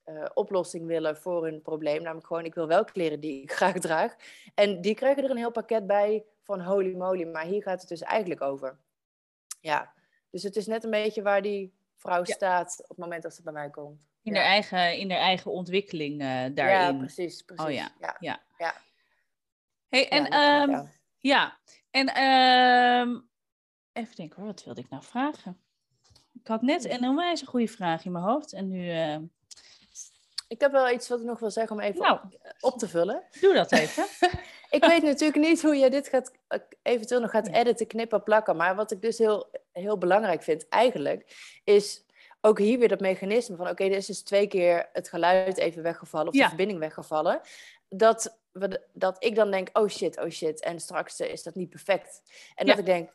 uh, 0.06 0.26
oplossing 0.34 0.86
willen 0.86 1.18
voor 1.18 1.44
hun 1.44 1.62
probleem. 1.62 2.02
Namelijk 2.02 2.28
gewoon, 2.28 2.46
ik 2.46 2.54
wil 2.54 2.68
wel 2.68 2.84
kleren 2.84 3.20
die 3.20 3.42
ik 3.42 3.52
graag 3.60 3.80
draag. 3.80 4.16
En 4.54 4.82
die 4.82 4.96
krijgen 4.96 5.24
er 5.24 5.30
een 5.30 5.38
heel 5.38 5.52
pakket 5.52 5.88
bij 5.88 6.24
van 6.44 6.62
holy 6.62 6.96
moly. 6.96 7.24
Maar 7.24 7.46
hier 7.46 7.62
gaat 7.62 7.80
het 7.80 7.90
dus 7.90 8.02
eigenlijk 8.02 8.42
over. 8.42 8.78
Ja, 9.62 9.94
dus 10.30 10.44
het 10.44 10.56
is 10.56 10.68
net 10.68 10.84
een 10.84 10.90
beetje 10.90 11.22
waar 11.22 11.42
die 11.42 11.74
vrouw 11.96 12.24
staat 12.24 12.80
op 12.82 12.90
het 12.90 12.98
moment 12.98 13.24
dat 13.24 13.34
ze 13.34 13.42
bij 13.42 13.54
mij 13.54 13.70
komt. 13.70 14.08
In, 14.24 14.34
ja. 14.34 14.40
haar, 14.40 14.50
eigen, 14.50 14.98
in 14.98 15.12
haar 15.12 15.20
eigen 15.20 15.52
ontwikkeling 15.52 16.22
uh, 16.22 16.28
daarin. 16.54 16.94
Ja, 16.94 16.94
precies. 16.94 17.42
precies. 17.42 17.66
Oh 17.66 17.72
ja. 17.72 17.92
ja. 18.00 18.16
ja. 18.58 18.74
Hey, 19.90 20.10
en 20.10 20.26
ja, 20.26 20.64
um, 20.64 20.90
ja. 21.18 21.58
en 21.92 22.24
um, 22.24 23.30
even 23.94 24.16
denken 24.16 24.38
hoor, 24.38 24.46
wat 24.46 24.64
wilde 24.64 24.82
ik 24.82 24.90
nou 24.90 25.04
vragen? 25.04 25.62
Ik 26.34 26.48
had 26.48 26.62
net 26.62 26.86
een 26.86 27.04
onwijs 27.04 27.42
een 27.42 27.48
goede 27.48 27.68
vraag 27.68 28.06
in 28.06 28.12
mijn 28.12 28.24
hoofd 28.24 28.54
en 28.54 28.70
nu... 28.70 28.86
Uh... 28.86 29.18
Ik 30.48 30.62
heb 30.62 30.72
wel 30.72 30.90
iets 30.90 31.08
wat 31.08 31.20
ik 31.20 31.26
nog 31.26 31.40
wil 31.40 31.52
zeggen 31.52 31.76
om 31.76 31.82
even 31.82 32.02
nou, 32.02 32.20
op, 32.60 32.78
te 32.78 32.88
vullen. 32.88 33.24
Doe 33.42 33.54
dat 33.54 33.72
even. 33.72 34.04
ik 34.78 34.86
weet 34.86 35.04
natuurlijk 35.04 35.40
niet 35.40 35.62
hoe 35.62 35.76
je 35.76 35.90
dit 35.90 36.08
gaat, 36.08 36.32
eventueel 36.82 37.22
nog 37.22 37.32
gaat 37.32 37.48
editen, 37.48 37.88
knippen, 37.88 38.24
plakken. 38.24 38.56
Maar 38.56 38.76
wat 38.76 38.92
ik 38.92 39.02
dus 39.02 39.18
heel, 39.18 39.50
heel 39.72 39.98
belangrijk 39.98 40.44
vind 40.44 40.68
eigenlijk, 40.68 41.36
is 41.64 42.06
ook 42.42 42.60
hier 42.60 42.80
weer 42.80 42.88
dat 42.88 43.00
mechanisme 43.00 43.56
van... 43.56 43.66
oké, 43.66 43.72
okay, 43.72 43.92
er 43.92 43.98
is 43.98 44.06
dus 44.06 44.22
twee 44.22 44.48
keer 44.48 44.90
het 44.94 45.10
geluid 45.10 45.58
even 45.58 45.84
weggevallen 45.84 46.28
of 46.28 46.34
de 46.34 46.48
verbinding 46.48 46.80
weggevallen. 46.80 47.42
Dat 47.90 48.39
dat 48.94 49.24
ik 49.24 49.36
dan 49.36 49.52
denk, 49.52 49.70
oh 49.74 49.88
shit, 49.88 50.20
oh 50.20 50.30
shit, 50.30 50.62
en 50.62 50.80
straks 50.80 51.20
eh, 51.20 51.32
is 51.32 51.44
dat 51.44 51.56
niet 51.56 51.70
perfect. 51.70 52.22
En 52.56 52.66
dat 52.66 52.78
ik 52.78 52.86
denk, 52.86 53.10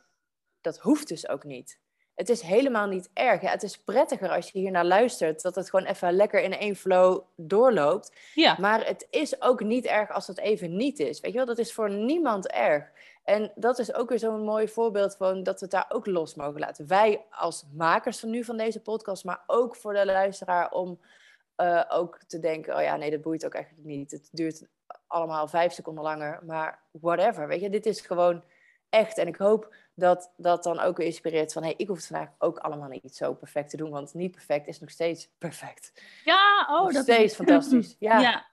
dat 0.61 0.78
hoeft 0.78 1.09
dus 1.09 1.28
ook 1.28 1.45
niet. 1.45 1.82
Het 2.14 2.28
is 2.28 2.41
helemaal 2.41 2.87
niet 2.87 3.11
erg. 3.12 3.43
Ja, 3.43 3.51
het 3.51 3.62
is 3.62 3.78
prettiger 3.78 4.28
als 4.28 4.51
je 4.51 4.59
hier 4.59 4.70
naar 4.70 4.85
luistert, 4.85 5.43
dat 5.43 5.55
het 5.55 5.70
gewoon 5.70 5.87
even 5.87 6.12
lekker 6.12 6.43
in 6.43 6.53
één 6.53 6.76
flow 6.76 7.22
doorloopt. 7.37 8.12
Ja. 8.35 8.57
Maar 8.61 8.87
het 8.87 9.07
is 9.11 9.43
ook 9.43 9.61
niet 9.61 9.85
erg 9.85 10.11
als 10.11 10.26
het 10.26 10.39
even 10.39 10.76
niet 10.76 10.99
is. 10.99 11.20
Weet 11.20 11.30
je 11.30 11.37
wel, 11.37 11.47
dat 11.47 11.59
is 11.59 11.72
voor 11.72 11.91
niemand 11.91 12.47
erg. 12.47 12.91
En 13.24 13.53
dat 13.55 13.78
is 13.78 13.95
ook 13.95 14.09
weer 14.09 14.18
zo'n 14.18 14.45
mooi 14.45 14.68
voorbeeld 14.68 15.16
van 15.16 15.43
dat 15.43 15.55
we 15.61 15.66
het 15.66 15.70
daar 15.70 15.87
ook 15.89 16.07
los 16.07 16.35
mogen 16.35 16.61
laten. 16.61 16.87
Wij 16.87 17.24
als 17.30 17.64
makers 17.72 18.20
van 18.20 18.30
nu 18.30 18.45
van 18.45 18.57
deze 18.57 18.80
podcast, 18.80 19.24
maar 19.24 19.43
ook 19.47 19.76
voor 19.76 19.93
de 19.93 20.07
luisteraar 20.07 20.70
om 20.70 21.01
uh, 21.57 21.85
ook 21.89 22.18
te 22.26 22.39
denken, 22.39 22.76
oh 22.76 22.82
ja, 22.82 22.97
nee, 22.97 23.11
dat 23.11 23.20
boeit 23.20 23.47
ook 23.47 23.55
eigenlijk 23.55 23.87
niet. 23.87 24.11
Het 24.11 24.28
duurt 24.32 24.66
allemaal 25.07 25.49
vijf 25.49 25.73
seconden 25.73 26.05
langer, 26.05 26.41
maar 26.47 26.83
whatever. 26.91 27.49
Weet 27.49 27.61
je, 27.61 27.71
dit 27.71 27.87
is 27.87 28.01
gewoon 28.01 28.45
echt. 28.89 29.19
En 29.19 29.27
ik 29.27 29.37
hoop 29.37 29.75
dat 29.95 30.33
dat 30.37 30.63
dan 30.63 30.81
ook 30.81 30.97
weer 30.97 31.07
inspireert 31.07 31.53
van... 31.53 31.63
hé, 31.63 31.69
hey, 31.69 31.79
ik 31.79 31.89
hoef 31.89 31.97
het 31.97 32.07
vandaag 32.07 32.29
ook 32.39 32.59
allemaal 32.59 32.89
niet 32.89 33.17
zo 33.17 33.35
perfect 33.35 33.71
te 33.71 33.77
doen... 33.77 33.91
want 33.91 34.15
niet 34.15 34.31
perfect 34.31 34.67
is 34.67 34.81
nog 34.81 34.91
steeds 34.91 35.29
perfect. 35.39 35.93
Ja, 36.25 36.67
oh, 36.71 36.83
nog 36.83 36.93
dat 36.93 37.03
steeds 37.03 37.33
is... 37.33 37.35
fantastisch. 37.35 37.97
Ja. 38.09 38.21
ja, 38.21 38.47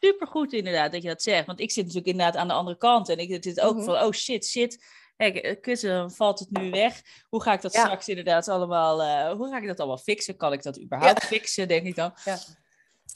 supergoed 0.00 0.52
inderdaad 0.52 0.92
dat 0.92 1.02
je 1.02 1.08
dat 1.08 1.22
zegt. 1.22 1.46
Want 1.46 1.60
ik 1.60 1.70
zit 1.70 1.84
natuurlijk 1.84 2.10
inderdaad 2.10 2.36
aan 2.36 2.48
de 2.48 2.54
andere 2.54 2.76
kant... 2.76 3.08
en 3.08 3.18
ik 3.18 3.44
zit 3.44 3.60
ook 3.60 3.76
mhm. 3.76 3.84
van, 3.84 4.02
oh 4.02 4.12
shit, 4.12 4.46
shit... 4.46 5.02
Kijk, 5.16 5.58
kussen, 5.60 6.10
valt 6.10 6.38
het 6.38 6.50
nu 6.50 6.70
weg? 6.70 7.02
Hoe 7.28 7.42
ga 7.42 7.52
ik 7.52 7.60
dat 7.60 7.72
straks 7.72 8.08
inderdaad 8.08 8.48
allemaal... 8.48 9.02
Uh, 9.02 9.36
hoe 9.36 9.48
ga 9.48 9.58
ik 9.58 9.66
dat 9.66 9.78
allemaal 9.78 9.98
fixen? 9.98 10.36
Kan 10.36 10.52
ik 10.52 10.62
dat 10.62 10.80
überhaupt 10.80 11.24
fixen, 11.24 11.68
denk 11.68 11.86
ik 11.86 11.94
dan? 11.94 12.14
Ja. 12.24 12.38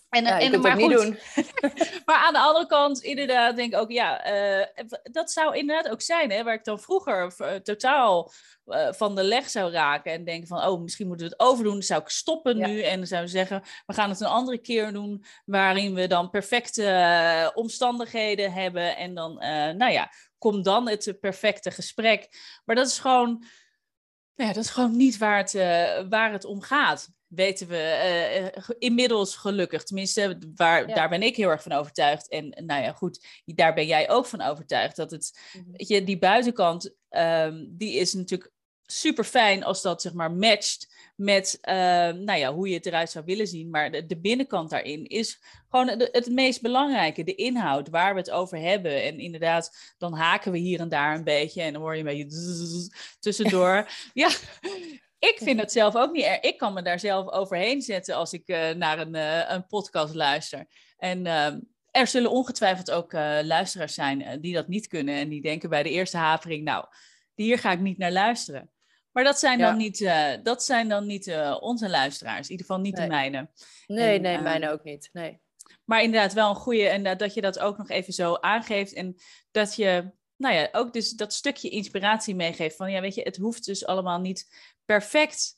En, 0.09 0.24
ja, 0.24 0.40
en, 0.40 0.61
maar 0.61 0.76
niet 0.76 0.90
doen. 0.90 1.18
maar 2.06 2.16
aan 2.16 2.32
de 2.32 2.38
andere 2.38 2.66
kant, 2.66 3.02
inderdaad, 3.02 3.56
denk 3.56 3.72
ik 3.72 3.78
ook, 3.78 3.90
ja, 3.90 4.32
uh, 4.61 4.66
dat 5.02 5.30
zou 5.30 5.56
inderdaad 5.56 5.92
ook 5.92 6.02
zijn, 6.02 6.30
hè, 6.30 6.44
waar 6.44 6.54
ik 6.54 6.64
dan 6.64 6.80
vroeger 6.80 7.34
uh, 7.38 7.54
totaal 7.54 8.32
uh, 8.66 8.92
van 8.92 9.14
de 9.14 9.22
leg 9.22 9.50
zou 9.50 9.72
raken 9.72 10.12
en 10.12 10.24
denken 10.24 10.48
van, 10.48 10.66
oh, 10.66 10.82
misschien 10.82 11.06
moeten 11.06 11.26
we 11.26 11.32
het 11.32 11.42
overdoen, 11.42 11.72
dan 11.72 11.82
zou 11.82 12.00
ik 12.00 12.09
stoppen 12.09 12.56
nu 12.56 12.82
en 12.82 12.96
dan 12.96 13.06
zouden 13.06 13.30
we 13.30 13.36
zeggen, 13.36 13.62
we 13.86 13.94
gaan 13.94 14.09
het 14.09 14.20
een 14.20 14.26
andere 14.26 14.59
keer 14.59 14.92
doen, 14.92 15.24
waarin 15.44 15.94
we 15.94 16.06
dan 16.06 16.30
perfecte 16.30 17.52
omstandigheden 17.54 18.52
hebben 18.52 18.96
en 18.96 19.14
dan, 19.14 19.34
nou 19.76 19.92
ja, 19.92 20.12
kom 20.38 20.62
dan 20.62 20.88
het 20.88 21.16
perfecte 21.20 21.70
gesprek. 21.70 22.28
Maar 22.64 22.76
dat 22.76 22.86
is 22.86 22.98
gewoon, 22.98 23.44
ja, 24.34 24.46
dat 24.52 24.64
is 24.64 24.70
gewoon 24.70 24.96
niet 24.96 25.18
waar 25.18 25.38
het, 25.38 25.52
waar 26.09 26.32
het 26.32 26.44
om 26.44 26.61
gaat 26.61 27.16
weten 27.28 27.68
we 27.68 28.52
uh, 28.56 28.76
inmiddels 28.78 29.36
gelukkig. 29.36 29.82
Tenminste, 29.82 30.38
waar, 30.54 30.86
daar 30.86 31.08
ben 31.08 31.22
ik 31.22 31.36
heel 31.36 31.48
erg 31.48 31.62
van 31.62 31.72
overtuigd. 31.72 32.28
En 32.28 32.62
nou 32.66 32.82
ja, 32.82 32.92
goed, 32.92 33.42
daar 33.44 33.74
ben 33.74 33.86
jij 33.86 34.10
ook 34.10 34.26
van 34.26 34.40
overtuigd. 34.40 34.96
Dat 34.96 35.10
het, 35.10 35.40
mm 35.52 35.66
je, 35.72 36.04
die 36.04 36.18
buitenkant, 36.18 36.94
um, 37.10 37.76
die 37.76 37.94
is 37.94 38.12
natuurlijk 38.12 38.52
super 38.90 39.24
fijn 39.24 39.64
als 39.64 39.82
dat 39.82 40.02
zeg 40.02 40.12
maar 40.12 40.32
matcht 40.32 40.94
met 41.16 41.58
uh, 41.62 41.74
nou 42.08 42.34
ja, 42.34 42.54
hoe 42.54 42.68
je 42.68 42.74
het 42.74 42.86
eruit 42.86 43.10
zou 43.10 43.24
willen 43.24 43.46
zien. 43.46 43.70
Maar 43.70 43.90
de, 43.90 44.06
de 44.06 44.20
binnenkant 44.20 44.70
daarin 44.70 45.04
is 45.06 45.42
gewoon 45.68 45.88
het, 45.88 46.08
het 46.12 46.30
meest 46.30 46.62
belangrijke. 46.62 47.24
De 47.24 47.34
inhoud, 47.34 47.88
waar 47.88 48.14
we 48.14 48.20
het 48.20 48.30
over 48.30 48.58
hebben. 48.58 49.02
En 49.02 49.18
inderdaad, 49.18 49.94
dan 49.98 50.14
haken 50.14 50.52
we 50.52 50.58
hier 50.58 50.80
en 50.80 50.88
daar 50.88 51.14
een 51.14 51.24
beetje. 51.24 51.62
En 51.62 51.72
dan 51.72 51.82
hoor 51.82 51.96
je 51.96 51.98
een 51.98 52.26
beetje 52.26 52.88
tussendoor. 53.20 53.88
ja, 54.14 54.30
ik 55.18 55.38
vind 55.42 55.60
het 55.60 55.72
zelf 55.72 55.96
ook 55.96 56.12
niet 56.12 56.24
erg. 56.24 56.40
Ik 56.40 56.58
kan 56.58 56.72
me 56.72 56.82
daar 56.82 56.98
zelf 56.98 57.28
overheen 57.28 57.82
zetten 57.82 58.14
als 58.14 58.32
ik 58.32 58.48
uh, 58.48 58.70
naar 58.70 58.98
een, 58.98 59.14
uh, 59.14 59.50
een 59.50 59.66
podcast 59.66 60.14
luister. 60.14 60.66
En 60.96 61.24
uh, 61.24 61.46
er 61.90 62.06
zullen 62.06 62.30
ongetwijfeld 62.30 62.90
ook 62.90 63.12
eh, 63.12 63.38
luisteraars 63.42 63.94
zijn 63.94 64.40
die 64.40 64.54
dat 64.54 64.68
niet 64.68 64.86
kunnen. 64.86 65.14
En 65.14 65.28
die 65.28 65.42
denken 65.42 65.70
bij 65.70 65.82
de 65.82 65.90
eerste 65.90 66.16
hapering, 66.16 66.64
nou, 66.64 66.84
hier 67.34 67.58
ga 67.58 67.72
ik 67.72 67.80
niet 67.80 67.98
naar 67.98 68.12
luisteren. 68.12 68.70
Maar 69.12 69.24
dat 69.24 69.38
zijn 69.38 69.58
dan 69.58 69.76
niet, 69.76 70.10
dat 70.42 70.64
zijn 70.64 70.88
dan 70.88 71.06
niet 71.06 71.34
onze 71.60 71.88
luisteraars. 71.88 72.46
In 72.46 72.50
ieder 72.50 72.66
geval 72.66 72.80
niet 72.80 72.96
de 72.96 73.06
mijne. 73.06 73.50
Nee, 73.86 74.16
en, 74.16 74.22
nee, 74.22 74.38
mijne 74.38 74.70
ook 74.70 74.84
niet. 74.84 75.08
Nee. 75.12 75.40
Maar 75.84 76.02
inderdaad 76.02 76.32
wel 76.32 76.48
een 76.48 76.56
goede. 76.56 76.88
En 76.88 77.16
dat 77.16 77.34
je 77.34 77.40
dat 77.40 77.58
ook 77.58 77.78
nog 77.78 77.88
even 77.88 78.12
zo 78.12 78.34
aangeeft. 78.34 78.92
En 78.92 79.16
dat 79.50 79.76
je 79.76 80.12
nou 80.38 80.54
ja, 80.54 80.68
ook 80.72 80.92
dus 80.92 81.10
dat 81.10 81.32
stukje 81.32 81.68
inspiratie 81.68 82.34
meegeeft. 82.34 82.76
Van 82.76 82.90
ja, 82.90 83.00
weet 83.00 83.14
je, 83.14 83.22
het 83.22 83.36
hoeft 83.36 83.64
dus 83.64 83.86
allemaal 83.86 84.20
niet 84.20 84.48
perfect 84.89 85.57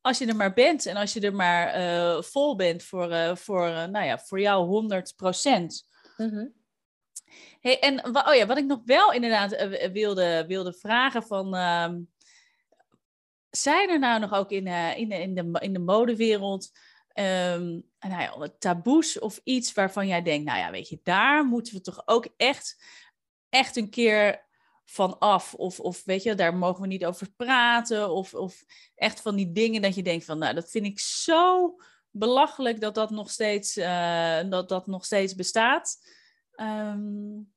als 0.00 0.18
je 0.18 0.26
er 0.26 0.36
maar 0.36 0.52
bent 0.52 0.86
en 0.86 0.96
als 0.96 1.12
je 1.12 1.20
er 1.20 1.34
maar 1.34 1.66
eh, 1.66 2.22
vol 2.22 2.56
bent 2.56 2.82
voor, 2.82 3.10
uh, 3.10 3.36
voor, 3.36 3.68
uh, 3.68 3.84
nou 3.84 4.04
ja, 4.04 4.18
voor 4.18 4.40
jou 4.40 4.66
100 4.66 5.12
procent. 5.16 5.88
Mm 6.16 6.60
hey, 7.60 7.78
en 7.78 8.06
oh 8.06 8.34
ja, 8.34 8.46
wat 8.46 8.58
ik 8.58 8.64
nog 8.64 8.80
wel 8.84 9.12
inderdaad 9.12 9.68
wilde, 9.92 10.44
wilde 10.46 10.72
vragen 10.72 11.22
van... 11.22 11.54
Uh, 11.54 11.92
zijn 13.50 13.88
er 13.88 13.98
nou 13.98 14.20
nog 14.20 14.32
ook 14.32 14.50
in, 14.50 14.66
in, 14.96 15.08
de, 15.08 15.20
in, 15.20 15.34
de, 15.34 15.58
in 15.60 15.72
de 15.72 15.78
modewereld 15.78 16.70
um, 17.14 17.84
nou 17.98 18.22
ja, 18.22 18.48
taboes 18.58 19.18
of 19.18 19.40
iets 19.44 19.72
waarvan 19.72 20.06
jij 20.06 20.22
denkt... 20.22 20.44
Nou 20.44 20.58
ja, 20.58 20.70
weet 20.70 20.88
je, 20.88 21.00
daar 21.02 21.44
moeten 21.44 21.74
we 21.74 21.80
toch 21.80 22.02
ook 22.04 22.28
echt, 22.36 22.84
echt 23.48 23.76
een 23.76 23.90
keer 23.90 24.46
van 24.92 25.18
af. 25.18 25.54
Of, 25.54 25.80
of 25.80 26.04
weet 26.04 26.22
je, 26.22 26.34
daar 26.34 26.54
mogen 26.54 26.82
we 26.82 26.86
niet 26.86 27.04
over 27.04 27.30
praten. 27.36 28.10
Of, 28.10 28.34
of 28.34 28.64
echt 28.94 29.20
van 29.20 29.36
die 29.36 29.52
dingen 29.52 29.82
dat 29.82 29.94
je 29.94 30.02
denkt 30.02 30.24
van, 30.24 30.38
nou, 30.38 30.54
dat 30.54 30.70
vind 30.70 30.86
ik 30.86 31.00
zo 31.00 31.76
belachelijk 32.10 32.80
dat 32.80 32.94
dat 32.94 33.10
nog 33.10 33.30
steeds, 33.30 33.76
uh, 33.76 34.40
dat 34.48 34.68
dat 34.68 34.86
nog 34.86 35.04
steeds 35.04 35.34
bestaat. 35.34 35.96
Um... 36.56 37.52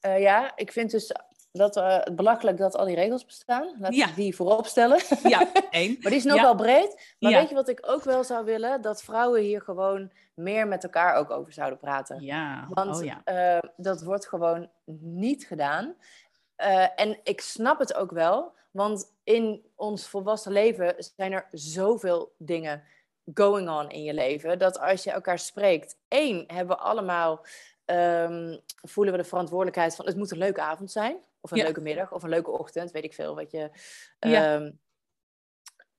ja, 0.00 0.56
ik 0.56 0.72
vind 0.72 0.90
dus 0.90 1.12
dat, 1.52 1.76
uh, 1.76 1.98
belachelijk 2.12 2.58
dat 2.58 2.76
al 2.76 2.84
die 2.84 2.94
regels 2.94 3.24
bestaan. 3.24 3.74
Laten 3.78 4.08
we 4.08 4.14
die 4.14 4.36
voorop 4.36 4.66
stellen. 4.66 5.00
Ja, 5.22 5.52
één. 5.70 5.96
maar 6.00 6.10
die 6.10 6.20
is 6.20 6.24
nogal 6.24 6.54
breed. 6.54 7.14
Maar 7.18 7.32
weet 7.32 7.48
je 7.48 7.54
wat 7.54 7.68
ik 7.68 7.82
ook 7.86 8.04
wel 8.04 8.24
zou 8.24 8.44
willen? 8.44 8.82
Dat 8.82 9.02
vrouwen 9.02 9.40
hier 9.40 9.60
gewoon 9.60 10.10
meer 10.34 10.68
met 10.68 10.82
elkaar 10.84 11.14
ook 11.14 11.30
over 11.30 11.52
zouden 11.52 11.78
praten. 11.78 12.20
Ja. 12.20 12.66
Want 12.70 12.96
oh, 12.96 13.04
ja. 13.04 13.22
Uh, 13.24 13.70
dat 13.76 14.02
wordt 14.02 14.28
gewoon 14.28 14.70
niet 15.00 15.46
gedaan. 15.46 15.94
Uh, 16.56 17.00
en 17.00 17.20
ik 17.22 17.40
snap 17.40 17.78
het 17.78 17.94
ook 17.94 18.10
wel. 18.10 18.56
Want 18.70 19.12
in 19.24 19.62
ons 19.74 20.08
volwassen 20.08 20.52
leven 20.52 20.94
zijn 21.16 21.32
er 21.32 21.48
zoveel 21.50 22.34
dingen 22.38 22.82
going 23.34 23.68
on 23.68 23.90
in 23.90 24.02
je 24.02 24.14
leven. 24.14 24.58
Dat 24.58 24.78
als 24.78 25.04
je 25.04 25.10
elkaar 25.10 25.38
spreekt, 25.38 25.96
één, 26.08 26.44
hebben 26.46 26.76
we 26.76 26.82
allemaal 26.82 27.44
um, 27.86 28.60
voelen 28.82 29.12
we 29.12 29.22
de 29.22 29.28
verantwoordelijkheid 29.28 29.94
van 29.94 30.06
het 30.06 30.16
moet 30.16 30.30
een 30.30 30.38
leuke 30.38 30.60
avond 30.60 30.90
zijn. 30.90 31.16
Of 31.40 31.50
een 31.50 31.58
leuke 31.58 31.80
middag 31.80 32.12
of 32.12 32.22
een 32.22 32.28
leuke 32.28 32.50
ochtend, 32.50 32.90
weet 32.90 33.04
ik 33.04 33.14
veel 33.14 33.34
wat 33.34 33.50
je, 33.50 33.70
um, 34.18 34.80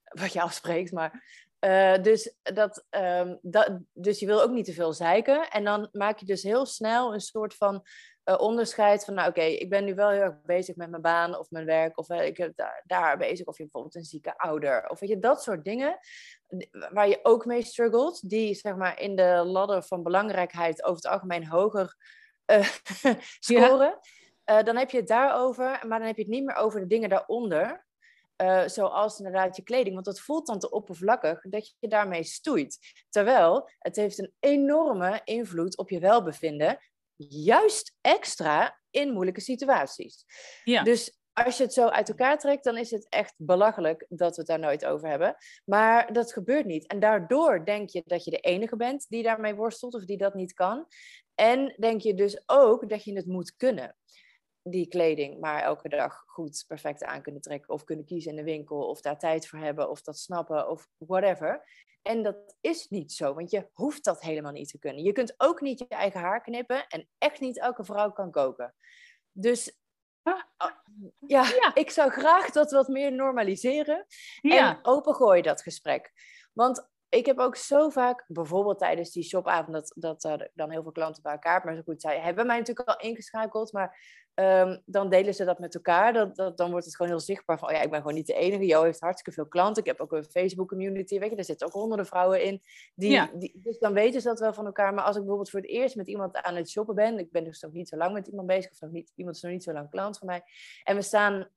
wat 0.03 0.33
je 0.33 0.41
afspreekt. 0.41 0.91
Maar, 0.91 1.23
uh, 1.59 2.03
dus, 2.03 2.35
dat, 2.41 2.85
um, 2.89 3.39
dat, 3.41 3.79
dus 3.93 4.19
je 4.19 4.25
wil 4.25 4.41
ook 4.41 4.51
niet 4.51 4.65
te 4.65 4.73
veel 4.73 4.93
zeiken. 4.93 5.49
En 5.49 5.63
dan 5.63 5.89
maak 5.91 6.19
je 6.19 6.25
dus 6.25 6.43
heel 6.43 6.65
snel 6.65 7.13
een 7.13 7.19
soort 7.19 7.55
van 7.55 7.85
uh, 8.25 8.39
onderscheid 8.39 9.05
van, 9.05 9.13
nou 9.13 9.29
oké, 9.29 9.39
okay, 9.39 9.53
ik 9.53 9.69
ben 9.69 9.85
nu 9.85 9.95
wel 9.95 10.09
heel 10.09 10.21
erg 10.21 10.41
bezig 10.41 10.75
met 10.75 10.89
mijn 10.89 11.01
baan 11.01 11.37
of 11.37 11.49
mijn 11.49 11.65
werk. 11.65 11.97
Of 11.97 12.09
uh, 12.09 12.25
ik 12.25 12.37
heb 12.37 12.55
daar, 12.55 12.83
daar 12.85 13.17
bezig. 13.17 13.45
Of 13.45 13.57
je 13.57 13.63
bijvoorbeeld 13.63 13.95
een 13.95 14.03
zieke 14.03 14.37
ouder. 14.37 14.89
Of 14.89 14.99
weet 14.99 15.09
je, 15.09 15.19
dat 15.19 15.43
soort 15.43 15.63
dingen 15.63 15.99
waar 16.91 17.07
je 17.07 17.19
ook 17.23 17.45
mee 17.45 17.63
struggelt. 17.63 18.29
Die 18.29 18.55
zeg 18.55 18.75
maar 18.75 18.99
in 18.99 19.15
de 19.15 19.43
ladder 19.45 19.83
van 19.83 20.03
belangrijkheid 20.03 20.83
over 20.83 20.95
het 20.95 21.11
algemeen 21.11 21.47
hoger 21.47 21.95
scoren. 23.39 23.87
Ja. 23.87 23.99
Dan 24.49 24.75
heb 24.75 24.89
je 24.89 24.97
het 24.97 25.07
daarover, 25.07 25.65
maar 25.87 25.99
dan 25.99 26.07
heb 26.07 26.15
je 26.15 26.21
het 26.21 26.31
niet 26.31 26.43
meer 26.43 26.55
over 26.55 26.79
de 26.79 26.87
dingen 26.87 27.09
daaronder. 27.09 27.87
Uh, 28.41 28.67
zoals 28.67 29.17
inderdaad 29.17 29.55
je 29.55 29.63
kleding. 29.63 29.93
Want 29.93 30.05
dat 30.05 30.19
voelt 30.19 30.47
dan 30.47 30.59
te 30.59 30.69
oppervlakkig 30.69 31.41
dat 31.41 31.75
je 31.79 31.87
daarmee 31.87 32.23
stoeit. 32.23 32.77
Terwijl 33.09 33.69
het 33.79 33.95
heeft 33.95 34.19
een 34.19 34.33
enorme 34.39 35.21
invloed 35.23 35.77
op 35.77 35.89
je 35.89 35.99
welbevinden. 35.99 36.77
Juist 37.15 37.95
extra 38.01 38.79
in 38.89 39.13
moeilijke 39.13 39.41
situaties. 39.41 40.25
Ja. 40.63 40.83
Dus 40.83 41.19
als 41.33 41.57
je 41.57 41.63
het 41.63 41.73
zo 41.73 41.87
uit 41.87 42.09
elkaar 42.09 42.37
trekt, 42.37 42.63
dan 42.63 42.77
is 42.77 42.91
het 42.91 43.09
echt 43.09 43.33
belachelijk 43.37 44.05
dat 44.09 44.35
we 44.35 44.41
het 44.41 44.47
daar 44.47 44.59
nooit 44.59 44.85
over 44.85 45.09
hebben. 45.09 45.35
Maar 45.65 46.13
dat 46.13 46.33
gebeurt 46.33 46.65
niet. 46.65 46.87
En 46.87 46.99
daardoor 46.99 47.65
denk 47.65 47.89
je 47.89 48.03
dat 48.05 48.23
je 48.23 48.31
de 48.31 48.39
enige 48.39 48.75
bent 48.75 49.05
die 49.09 49.23
daarmee 49.23 49.55
worstelt 49.55 49.93
of 49.93 50.05
die 50.05 50.17
dat 50.17 50.33
niet 50.33 50.53
kan. 50.53 50.87
En 51.35 51.75
denk 51.77 52.01
je 52.01 52.13
dus 52.13 52.43
ook 52.45 52.89
dat 52.89 53.03
je 53.03 53.15
het 53.15 53.25
moet 53.25 53.55
kunnen 53.55 53.95
die 54.69 54.87
kleding 54.87 55.39
maar 55.39 55.61
elke 55.61 55.89
dag 55.89 56.23
goed 56.25 56.63
perfect 56.67 57.03
aan 57.03 57.21
kunnen 57.21 57.41
trekken 57.41 57.69
of 57.69 57.83
kunnen 57.83 58.05
kiezen 58.05 58.31
in 58.31 58.37
de 58.37 58.43
winkel 58.43 58.87
of 58.87 59.01
daar 59.01 59.19
tijd 59.19 59.47
voor 59.47 59.59
hebben 59.59 59.89
of 59.89 60.01
dat 60.01 60.17
snappen 60.17 60.69
of 60.69 60.87
whatever. 60.97 61.67
En 62.01 62.23
dat 62.23 62.55
is 62.61 62.87
niet 62.87 63.11
zo, 63.11 63.33
want 63.33 63.51
je 63.51 63.69
hoeft 63.73 64.03
dat 64.03 64.21
helemaal 64.21 64.51
niet 64.51 64.69
te 64.69 64.79
kunnen. 64.79 65.03
Je 65.03 65.11
kunt 65.11 65.33
ook 65.37 65.61
niet 65.61 65.79
je 65.79 65.87
eigen 65.87 66.19
haar 66.19 66.41
knippen 66.41 66.87
en 66.87 67.09
echt 67.17 67.39
niet 67.39 67.59
elke 67.59 67.83
vrouw 67.83 68.11
kan 68.11 68.31
koken. 68.31 68.75
Dus 69.31 69.79
ah, 70.23 70.43
ah, 70.57 70.71
ja, 71.27 71.43
ja, 71.43 71.75
ik 71.75 71.89
zou 71.89 72.09
graag 72.11 72.51
dat 72.51 72.71
wat 72.71 72.87
meer 72.87 73.11
normaliseren 73.11 74.05
ja. 74.41 74.69
en 74.69 74.79
opengooien 74.85 75.43
dat 75.43 75.61
gesprek. 75.61 76.11
Want 76.53 76.89
ik 77.09 77.25
heb 77.25 77.39
ook 77.39 77.55
zo 77.55 77.89
vaak, 77.89 78.23
bijvoorbeeld 78.27 78.79
tijdens 78.79 79.11
die 79.11 79.23
shopavond, 79.23 79.73
dat, 79.73 79.93
dat 79.95 80.23
uh, 80.23 80.47
dan 80.53 80.71
heel 80.71 80.81
veel 80.81 80.91
klanten 80.91 81.23
bij 81.23 81.31
elkaar, 81.31 81.65
maar 81.65 81.75
zo 81.75 81.81
goed 81.81 82.01
zei, 82.01 82.19
hebben 82.19 82.45
mij 82.45 82.57
natuurlijk 82.57 82.89
al 82.89 83.09
ingeschakeld, 83.09 83.71
maar 83.71 83.97
um, 84.39 84.81
dan 84.85 85.09
delen 85.09 85.33
ze 85.33 85.45
dat 85.45 85.59
met 85.59 85.75
elkaar. 85.75 86.13
Dat, 86.13 86.35
dat, 86.35 86.57
dan 86.57 86.71
wordt 86.71 86.85
het 86.85 86.95
gewoon 86.95 87.11
heel 87.11 87.21
zichtbaar 87.21 87.59
van, 87.59 87.69
oh 87.69 87.73
ja, 87.73 87.81
ik 87.81 87.89
ben 87.89 87.99
gewoon 87.99 88.15
niet 88.15 88.27
de 88.27 88.33
enige. 88.33 88.65
Jo 88.65 88.83
heeft 88.83 88.99
hartstikke 88.99 89.31
veel 89.31 89.47
klanten. 89.47 89.83
Ik 89.83 89.89
heb 89.89 89.99
ook 89.99 90.11
een 90.11 90.23
Facebook 90.23 90.67
community, 90.67 91.19
weet 91.19 91.29
je, 91.29 91.35
daar 91.35 91.45
zitten 91.45 91.67
ook 91.67 91.73
honderden 91.73 92.05
vrouwen 92.05 92.43
in. 92.43 92.61
Die, 92.95 93.11
ja. 93.11 93.31
die, 93.33 93.59
dus 93.63 93.79
dan 93.79 93.93
weten 93.93 94.21
ze 94.21 94.27
dat 94.27 94.39
wel 94.39 94.53
van 94.53 94.65
elkaar. 94.65 94.93
Maar 94.93 95.03
als 95.03 95.15
ik 95.15 95.21
bijvoorbeeld 95.21 95.49
voor 95.49 95.59
het 95.59 95.69
eerst 95.69 95.95
met 95.95 96.07
iemand 96.07 96.35
aan 96.35 96.55
het 96.55 96.69
shoppen 96.69 96.95
ben, 96.95 97.19
ik 97.19 97.31
ben 97.31 97.43
dus 97.43 97.61
nog 97.61 97.71
niet 97.71 97.89
zo 97.89 97.97
lang 97.97 98.13
met 98.13 98.27
iemand 98.27 98.47
bezig, 98.47 98.71
of 98.71 98.81
nog 98.81 98.91
niet, 98.91 99.11
iemand 99.15 99.35
is 99.35 99.41
nog 99.41 99.51
niet 99.51 99.63
zo 99.63 99.73
lang 99.73 99.89
klant 99.89 100.17
van 100.17 100.27
mij, 100.27 100.41
en 100.83 100.95
we 100.95 101.01
staan 101.01 101.47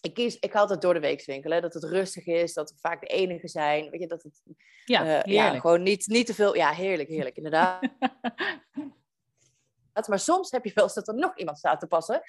ik, 0.00 0.14
kies, 0.14 0.38
ik 0.38 0.52
ga 0.52 0.58
altijd 0.58 0.80
door 0.80 0.94
de 0.94 1.00
week 1.00 1.24
winkelen. 1.24 1.62
Dat 1.62 1.74
het 1.74 1.84
rustig 1.84 2.26
is, 2.26 2.54
dat 2.54 2.70
we 2.70 2.76
vaak 2.78 3.00
de 3.00 3.06
enige 3.06 3.48
zijn. 3.48 3.90
Weet 3.90 4.00
je, 4.00 4.06
dat 4.06 4.22
het 4.22 4.42
ja, 4.84 5.26
uh, 5.26 5.34
ja 5.34 5.60
gewoon 5.60 5.82
niet, 5.82 6.06
niet 6.06 6.26
te 6.26 6.34
veel. 6.34 6.54
Ja, 6.56 6.70
heerlijk, 6.70 7.08
heerlijk, 7.08 7.36
inderdaad. 7.36 7.80
Maar 10.08 10.18
soms 10.18 10.50
heb 10.50 10.64
je 10.64 10.70
wel 10.74 10.84
eens 10.84 10.94
dat 10.94 11.08
er 11.08 11.14
nog 11.14 11.38
iemand 11.38 11.58
staat 11.58 11.80
te 11.80 11.86
passen. 11.86 12.22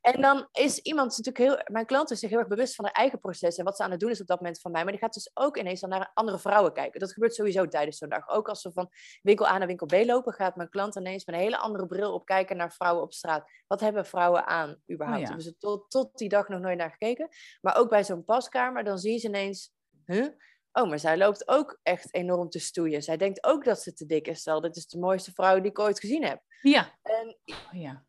En 0.00 0.20
dan 0.20 0.48
is 0.52 0.78
iemand 0.78 1.08
natuurlijk 1.16 1.38
heel... 1.38 1.72
Mijn 1.72 1.86
klant 1.86 2.10
is 2.10 2.18
zich 2.18 2.30
heel 2.30 2.38
erg 2.38 2.48
bewust 2.48 2.74
van 2.74 2.84
haar 2.84 2.94
eigen 2.94 3.20
proces 3.20 3.56
en 3.56 3.64
wat 3.64 3.76
ze 3.76 3.82
aan 3.82 3.90
het 3.90 4.00
doen 4.00 4.10
is 4.10 4.20
op 4.20 4.26
dat 4.26 4.40
moment 4.40 4.60
van 4.60 4.70
mij. 4.70 4.82
Maar 4.82 4.92
die 4.92 5.00
gaat 5.00 5.14
dus 5.14 5.30
ook 5.34 5.56
ineens 5.56 5.80
dan 5.80 5.90
naar 5.90 6.10
andere 6.14 6.38
vrouwen 6.38 6.72
kijken. 6.72 7.00
Dat 7.00 7.12
gebeurt 7.12 7.34
sowieso 7.34 7.68
tijdens 7.68 7.98
zo'n 7.98 8.08
dag. 8.08 8.28
Ook 8.28 8.48
als 8.48 8.60
ze 8.60 8.72
van 8.72 8.90
winkel 9.22 9.46
A 9.46 9.58
naar 9.58 9.66
winkel 9.66 9.86
B 9.86 9.92
lopen, 9.92 10.32
gaat 10.32 10.56
mijn 10.56 10.68
klant 10.68 10.96
ineens 10.96 11.24
met 11.24 11.34
een 11.34 11.40
hele 11.40 11.58
andere 11.58 11.86
bril 11.86 12.12
op 12.12 12.24
kijken 12.24 12.56
naar 12.56 12.72
vrouwen 12.72 13.02
op 13.02 13.12
straat. 13.12 13.50
Wat 13.66 13.80
hebben 13.80 14.06
vrouwen 14.06 14.46
aan 14.46 14.82
überhaupt? 14.92 15.22
Oh 15.22 15.26
Hebben 15.26 15.44
ze 15.44 15.56
tot, 15.56 15.90
tot 15.90 16.18
die 16.18 16.28
dag 16.28 16.48
nog 16.48 16.60
nooit 16.60 16.78
naar 16.78 16.90
gekeken. 16.90 17.28
Maar 17.60 17.76
ook 17.76 17.88
bij 17.90 18.04
zo'n 18.04 18.24
paskamer, 18.24 18.84
dan 18.84 18.98
zien 18.98 19.18
ze 19.18 19.26
ineens... 19.26 19.72
Huh? 20.06 20.26
Oh, 20.74 20.88
maar 20.88 20.98
zij 20.98 21.16
loopt 21.16 21.48
ook 21.48 21.78
echt 21.82 22.14
enorm 22.14 22.48
te 22.48 22.58
stoeien. 22.58 23.02
Zij 23.02 23.16
denkt 23.16 23.44
ook 23.44 23.64
dat 23.64 23.82
ze 23.82 23.92
te 23.92 24.06
dik 24.06 24.28
is. 24.28 24.40
Stel, 24.40 24.60
dit 24.60 24.76
is 24.76 24.86
de 24.86 24.98
mooiste 24.98 25.32
vrouw 25.32 25.60
die 25.60 25.70
ik 25.70 25.78
ooit 25.78 26.00
gezien 26.00 26.24
heb. 26.24 26.42
Ja. 26.60 26.98
En 27.02 27.36
Oh, 27.44 27.80
ja. 27.80 28.04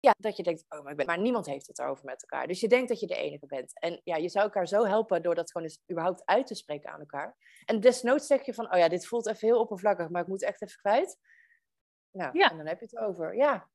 ja, 0.00 0.14
dat 0.18 0.36
je 0.36 0.42
denkt, 0.42 0.64
oh, 0.68 0.82
maar, 0.82 0.90
ik 0.90 0.96
ben... 0.96 1.06
maar 1.06 1.18
niemand 1.18 1.46
heeft 1.46 1.66
het 1.66 1.78
erover 1.78 2.04
met 2.04 2.22
elkaar. 2.22 2.46
Dus 2.46 2.60
je 2.60 2.68
denkt 2.68 2.88
dat 2.88 3.00
je 3.00 3.06
de 3.06 3.16
enige 3.16 3.46
bent. 3.46 3.80
En 3.80 4.00
ja, 4.04 4.16
je 4.16 4.28
zou 4.28 4.44
elkaar 4.44 4.68
zo 4.68 4.84
helpen 4.84 5.22
door 5.22 5.34
dat 5.34 5.50
gewoon 5.50 5.66
eens 5.66 5.82
überhaupt 5.90 6.22
uit 6.24 6.46
te 6.46 6.54
spreken 6.54 6.90
aan 6.90 7.00
elkaar. 7.00 7.36
En 7.64 7.80
desnoods 7.80 8.26
zeg 8.26 8.46
je 8.46 8.54
van, 8.54 8.72
oh 8.72 8.78
ja, 8.78 8.88
dit 8.88 9.06
voelt 9.06 9.26
even 9.26 9.48
heel 9.48 9.60
oppervlakkig, 9.60 10.08
maar 10.08 10.22
ik 10.22 10.28
moet 10.28 10.42
echt 10.42 10.62
even 10.62 10.78
kwijt. 10.78 11.18
Nou, 12.12 12.38
Ja. 12.38 12.50
en 12.50 12.56
dan 12.56 12.66
heb 12.66 12.78
je 12.80 12.84
het 12.90 12.98
over. 12.98 13.36
Ja, 13.36 13.68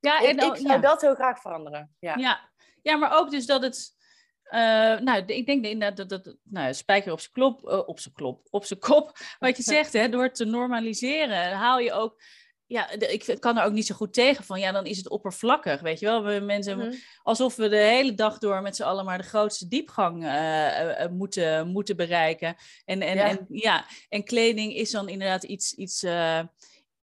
Ja, 0.00 0.20
ik, 0.20 0.28
en 0.28 0.36
ik 0.36 0.44
ook- 0.44 0.56
zou 0.56 0.68
ja. 0.68 0.78
dat 0.78 1.00
heel 1.00 1.14
graag 1.14 1.40
veranderen. 1.40 1.96
Ja. 1.98 2.16
Ja. 2.16 2.50
ja, 2.82 2.96
maar 2.96 3.18
ook 3.18 3.30
dus 3.30 3.46
dat 3.46 3.62
het. 3.62 4.00
eh, 4.42 4.60
nou, 4.98 5.22
ik 5.26 5.46
denk 5.46 5.64
inderdaad 5.64 6.08
dat 6.08 6.24
dat. 6.24 6.36
Nou, 6.42 6.74
spijker 6.74 7.12
op 7.12 7.20
zijn 7.20 7.32
klop, 7.32 7.68
eh, 7.68 7.88
op 7.88 7.98
zijn 8.00 8.14
klop, 8.14 8.46
op 8.50 8.64
zijn 8.64 8.78
kop. 8.80 9.12
Wat 9.38 9.56
je 9.56 9.62
zegt, 9.62 9.92
hè, 9.92 10.08
door 10.08 10.22
het 10.22 10.34
te 10.34 10.44
normaliseren, 10.44 11.52
haal 11.52 11.78
je 11.78 11.92
ook. 11.92 12.22
Ja, 12.66 12.90
ik 12.90 13.36
kan 13.38 13.58
er 13.58 13.64
ook 13.64 13.72
niet 13.72 13.86
zo 13.86 13.94
goed 13.94 14.12
tegen 14.12 14.44
van. 14.44 14.60
Ja, 14.60 14.72
dan 14.72 14.86
is 14.86 14.96
het 14.96 15.08
oppervlakkig, 15.08 15.80
weet 15.80 15.98
je 16.00 16.06
wel. 16.06 16.24
We 16.24 16.40
mensen, 16.40 16.78
Mhm. 16.78 16.92
alsof 17.22 17.56
we 17.56 17.68
de 17.68 17.76
hele 17.76 18.14
dag 18.14 18.38
door 18.38 18.62
met 18.62 18.76
z'n 18.76 18.82
allen 18.82 19.04
maar 19.04 19.18
de 19.18 19.24
grootste 19.24 19.68
diepgang 19.68 20.24
eh, 20.26 21.06
moeten, 21.08 21.68
moeten 21.68 21.96
bereiken. 21.96 22.56
En, 22.84 23.00
en, 23.02 23.16
Ja. 23.16 23.28
en, 23.28 23.46
ja, 23.48 23.84
en 24.08 24.24
kleding 24.24 24.74
is 24.74 24.90
dan 24.90 25.08
inderdaad 25.08 25.42
iets, 25.42 25.74
iets, 25.74 26.02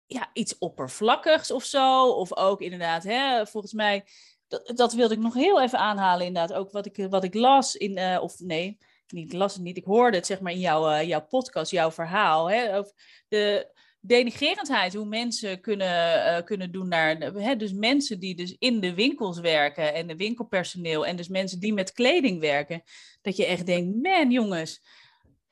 ja, 0.08 0.30
iets 0.34 0.58
oppervlakkigs 0.58 1.51
of 1.51 1.64
zo. 1.64 2.10
Of 2.10 2.36
ook 2.36 2.62
inderdaad, 2.62 3.03
hè, 3.03 3.47
volgens 3.47 3.74
mij, 3.74 4.06
dat, 4.47 4.72
dat 4.76 4.93
wilde 4.93 5.14
ik 5.14 5.20
nog 5.20 5.34
heel 5.34 5.62
even 5.62 5.80
aanhalen 5.80 6.26
inderdaad. 6.26 6.58
Ook 6.58 6.72
wat 6.72 6.86
ik, 6.86 7.08
wat 7.10 7.24
ik 7.24 7.34
las 7.34 7.76
in, 7.76 7.97
eh, 7.97 8.22
of 8.22 8.39
nee, 8.39 8.78
niet, 9.08 9.34
las 9.34 9.53
het 9.53 9.64
niet, 9.64 9.78
ik 9.78 9.86
hoorde 9.86 10.18
het 10.18 10.26
zeg 10.26 10.39
maar 10.39 10.51
in 10.51 10.60
jouw, 10.60 10.89
eh, 10.89 11.08
jouw 11.08 11.26
podcast, 11.26 11.72
jouw 11.72 11.91
verhaal. 11.91 12.49
Hè, 12.49 12.78
over 12.78 12.93
de 13.28 13.74
denigrerendheid, 13.99 14.93
hoe 14.93 15.06
mensen 15.06 15.62
kunnen, 15.62 16.26
eh, 16.26 16.43
kunnen 16.43 16.72
doen 16.72 16.88
naar, 16.88 17.18
hè, 17.18 17.56
dus 17.56 17.74
mensen 17.74 18.20
die 18.20 18.36
dus 18.36 18.56
in 18.60 18.80
de 18.80 18.93
winkels 18.93 19.39
werken 19.39 19.93
en 19.93 20.08
de 20.08 20.16
winkelpersoneel 20.16 21.06
en 21.06 21.16
dus 21.16 21.28
mensen 21.28 21.60
die 21.60 21.74
met 21.74 21.91
kleding 21.91 22.39
werken, 22.39 22.84
dat 23.22 23.36
je 23.36 23.45
echt 23.45 23.66
denkt, 23.66 24.01
man 24.01 24.32
jongens, 24.32 24.82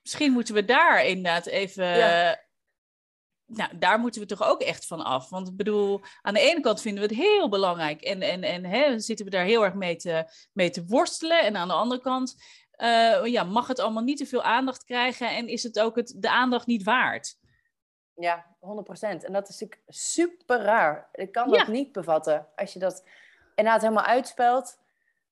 misschien 0.01 0.31
moeten 0.31 0.53
we 0.53 0.65
daar 0.65 1.05
inderdaad 1.05 1.45
even. 1.45 1.85
Nou 3.57 3.77
daar 3.77 3.99
moeten 3.99 4.21
we 4.21 4.27
toch 4.27 4.43
ook 4.43 4.61
echt 4.61 4.85
van 4.85 5.01
af. 5.03 5.29
Want 5.29 5.47
ik 5.47 5.55
bedoel, 5.55 6.01
aan 6.21 6.33
de 6.33 6.39
ene 6.39 6.59
kant 6.59 6.81
vinden 6.81 7.03
we 7.03 7.15
het 7.15 7.23
heel 7.25 7.49
belangrijk 7.49 8.01
en, 8.01 8.21
en, 8.21 8.43
en 8.43 8.65
hè, 8.65 8.99
zitten 8.99 9.25
we 9.25 9.31
daar 9.31 9.45
heel 9.45 9.63
erg 9.63 9.73
mee 9.73 9.95
te, 9.95 10.25
mee 10.53 10.69
te 10.69 10.85
worstelen 10.85 11.41
en 11.41 11.55
aan 11.55 11.67
de 11.67 11.73
andere 11.73 12.01
kant 12.01 12.35
eh, 12.71 13.25
ja, 13.25 13.43
mag 13.43 13.67
het 13.67 13.79
allemaal 13.79 14.03
niet 14.03 14.17
te 14.17 14.25
veel 14.25 14.43
aandacht 14.43 14.83
krijgen 14.83 15.29
en 15.29 15.47
is 15.47 15.63
het 15.63 15.79
ook 15.79 15.95
het, 15.95 16.13
de 16.17 16.29
aandacht 16.29 16.67
niet 16.67 16.83
waard? 16.83 17.35
Ja, 18.15 18.55
100%. 18.59 18.59
En 18.99 19.33
dat 19.33 19.49
is 19.49 19.59
natuurlijk 19.59 19.81
super 19.87 20.61
raar. 20.61 21.09
Ik 21.11 21.31
kan 21.31 21.49
Ja. 21.49 21.57
dat 21.57 21.67
niet 21.67 21.91
bevatten. 21.91 22.47
Als 22.55 22.73
je 22.73 22.79
dat 22.79 23.03
inderdaad 23.55 23.81
helemaal 23.81 24.03
uitspelt, 24.03 24.79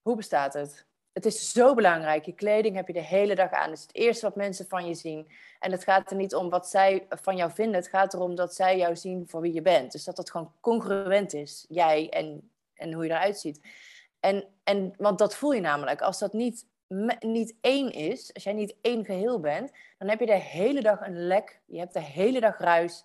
hoe 0.02 0.16
bestaat 0.16 0.52
het? 0.54 0.86
Het 1.12 1.24
is 1.24 1.52
zo 1.52 1.74
belangrijk. 1.74 2.24
Je 2.24 2.34
kleding 2.34 2.76
heb 2.76 2.86
je 2.86 2.92
de 2.92 3.02
hele 3.02 3.34
dag 3.34 3.50
aan. 3.50 3.70
Het 3.70 3.78
is 3.78 3.82
het 3.82 3.94
eerste 3.94 4.26
wat 4.26 4.36
mensen 4.36 4.66
van 4.68 4.86
je 4.86 4.94
zien. 4.94 5.30
En 5.58 5.72
het 5.72 5.84
gaat 5.84 6.10
er 6.10 6.16
niet 6.16 6.34
om 6.34 6.50
wat 6.50 6.68
zij 6.68 7.06
van 7.08 7.36
jou 7.36 7.50
vinden. 7.52 7.74
Het 7.74 7.88
gaat 7.88 8.14
erom 8.14 8.34
dat 8.34 8.54
zij 8.54 8.76
jou 8.76 8.96
zien 8.96 9.28
voor 9.28 9.40
wie 9.40 9.52
je 9.52 9.62
bent. 9.62 9.92
Dus 9.92 10.04
dat 10.04 10.16
dat 10.16 10.30
gewoon 10.30 10.52
congruent 10.60 11.34
is. 11.34 11.66
Jij 11.68 12.08
en, 12.10 12.50
en 12.74 12.92
hoe 12.92 13.04
je 13.04 13.10
eruit 13.10 13.38
ziet. 13.38 13.60
En, 14.20 14.44
en, 14.64 14.94
want 14.96 15.18
dat 15.18 15.34
voel 15.34 15.52
je 15.52 15.60
namelijk. 15.60 16.00
Als 16.00 16.18
dat 16.18 16.32
niet, 16.32 16.66
niet 17.20 17.54
één 17.60 17.92
is, 17.92 18.34
als 18.34 18.44
jij 18.44 18.52
niet 18.52 18.74
één 18.80 19.04
geheel 19.04 19.40
bent, 19.40 19.72
dan 19.98 20.08
heb 20.08 20.20
je 20.20 20.26
de 20.26 20.32
hele 20.32 20.80
dag 20.80 21.06
een 21.06 21.26
lek. 21.26 21.60
Je 21.66 21.78
hebt 21.78 21.92
de 21.92 22.00
hele 22.00 22.40
dag 22.40 22.58
ruis. 22.58 23.04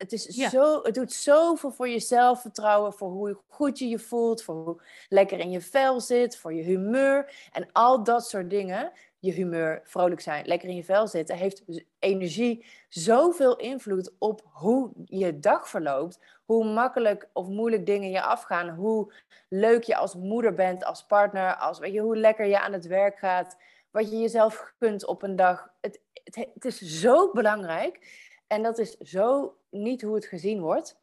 Het, 0.00 0.12
is 0.12 0.36
Ja. 0.36 0.48
zo, 0.48 0.82
het 0.82 0.94
doet 0.94 1.12
zoveel 1.12 1.70
voor 1.70 1.88
je 1.88 2.00
zelfvertrouwen, 2.00 2.92
voor 2.92 3.10
hoe 3.10 3.38
goed 3.48 3.78
je 3.78 3.88
je 3.88 3.98
voelt, 3.98 4.42
voor 4.42 4.54
hoe 4.54 4.82
lekker 5.08 5.38
in 5.38 5.50
je 5.50 5.60
vel 5.60 6.00
zit, 6.00 6.36
voor 6.36 6.52
je 6.54 6.62
humeur. 6.62 7.48
En 7.52 7.68
al 7.72 8.04
dat 8.04 8.28
soort 8.28 8.50
dingen, 8.50 8.92
je 9.18 9.32
humeur, 9.32 9.80
vrolijk 9.84 10.20
zijn, 10.20 10.46
lekker 10.46 10.68
in 10.68 10.76
je 10.76 10.84
vel 10.84 11.06
zitten, 11.08 11.36
heeft 11.36 11.62
energie 11.98 12.64
zoveel 12.88 13.56
invloed 13.56 14.12
op 14.18 14.42
hoe 14.52 14.90
je 15.04 15.38
dag 15.38 15.68
verloopt. 15.68 16.18
Hoe 16.44 16.64
makkelijk 16.64 17.28
of 17.32 17.48
moeilijk 17.48 17.86
dingen 17.86 18.10
je 18.10 18.22
afgaan. 18.22 18.68
Hoe 18.68 19.12
leuk 19.48 19.82
je 19.82 19.96
als 19.96 20.14
moeder 20.14 20.54
bent, 20.54 20.84
als 20.84 21.06
partner, 21.06 21.56
als, 21.56 21.78
weet 21.78 21.92
je, 21.92 22.00
hoe 22.00 22.16
lekker 22.16 22.46
je 22.46 22.60
aan 22.60 22.72
het 22.72 22.86
werk 22.86 23.18
gaat. 23.18 23.56
Wat 23.90 24.10
je 24.10 24.18
jezelf 24.18 24.72
kunt 24.78 25.06
op 25.06 25.22
een 25.22 25.36
dag. 25.36 25.70
Het, 25.80 26.00
het, 26.24 26.36
het 26.54 26.64
is 26.64 26.78
zo 26.78 27.32
belangrijk. 27.32 28.18
En 28.46 28.62
dat 28.62 28.78
is 28.78 28.96
zo 28.96 29.54
niet 29.70 30.02
hoe 30.02 30.14
het 30.14 30.26
gezien 30.26 30.60
wordt. 30.60 30.98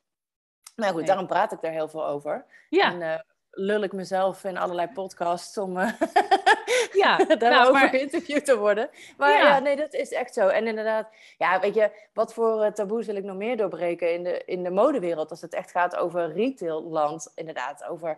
Maar 0.76 0.92
goed, 0.94 1.08
daarom 1.08 1.28
praat 1.28 1.52
ik 1.52 1.62
daar 1.62 1.72
heel 1.72 1.88
veel 1.88 2.06
over. 2.06 2.46
Ja, 2.70 2.92
En 2.92 3.02
eh, 3.02 3.20
lul 3.60 3.82
ik 3.84 3.92
mezelf 3.94 4.44
in 4.44 4.58
allerlei 4.58 4.88
podcasts 4.94 5.58
om 5.58 5.78
eh, 5.78 5.90
ja. 6.94 7.18
daarover 7.26 7.50
nou, 7.50 7.72
maar, 7.72 7.90
geïnterviewd 7.90 8.46
te 8.46 8.58
worden. 8.58 8.90
Maar 9.18 9.32
Ja. 9.32 9.48
ja. 9.48 9.60
nee, 9.60 9.76
dat 9.76 9.94
is 9.94 10.12
echt 10.12 10.34
zo. 10.34 10.48
En 10.48 10.68
inderdaad, 10.68 11.08
ja, 11.38 11.60
weet 11.60 11.74
je, 11.76 11.92
wat 12.14 12.34
voor 12.34 12.62
eh, 12.64 12.72
taboes 12.72 13.06
wil 13.06 13.16
ik 13.16 13.24
nog 13.24 13.36
meer 13.38 13.58
doorbreken 13.58 14.14
in 14.14 14.24
de, 14.24 14.42
in 14.46 14.64
de 14.64 14.70
modewereld? 14.72 15.30
Als 15.30 15.42
het 15.42 15.54
echt 15.54 15.72
gaat 15.72 15.96
over 15.96 16.34
retailland, 16.34 17.32
inderdaad, 17.36 17.86
over 17.86 18.18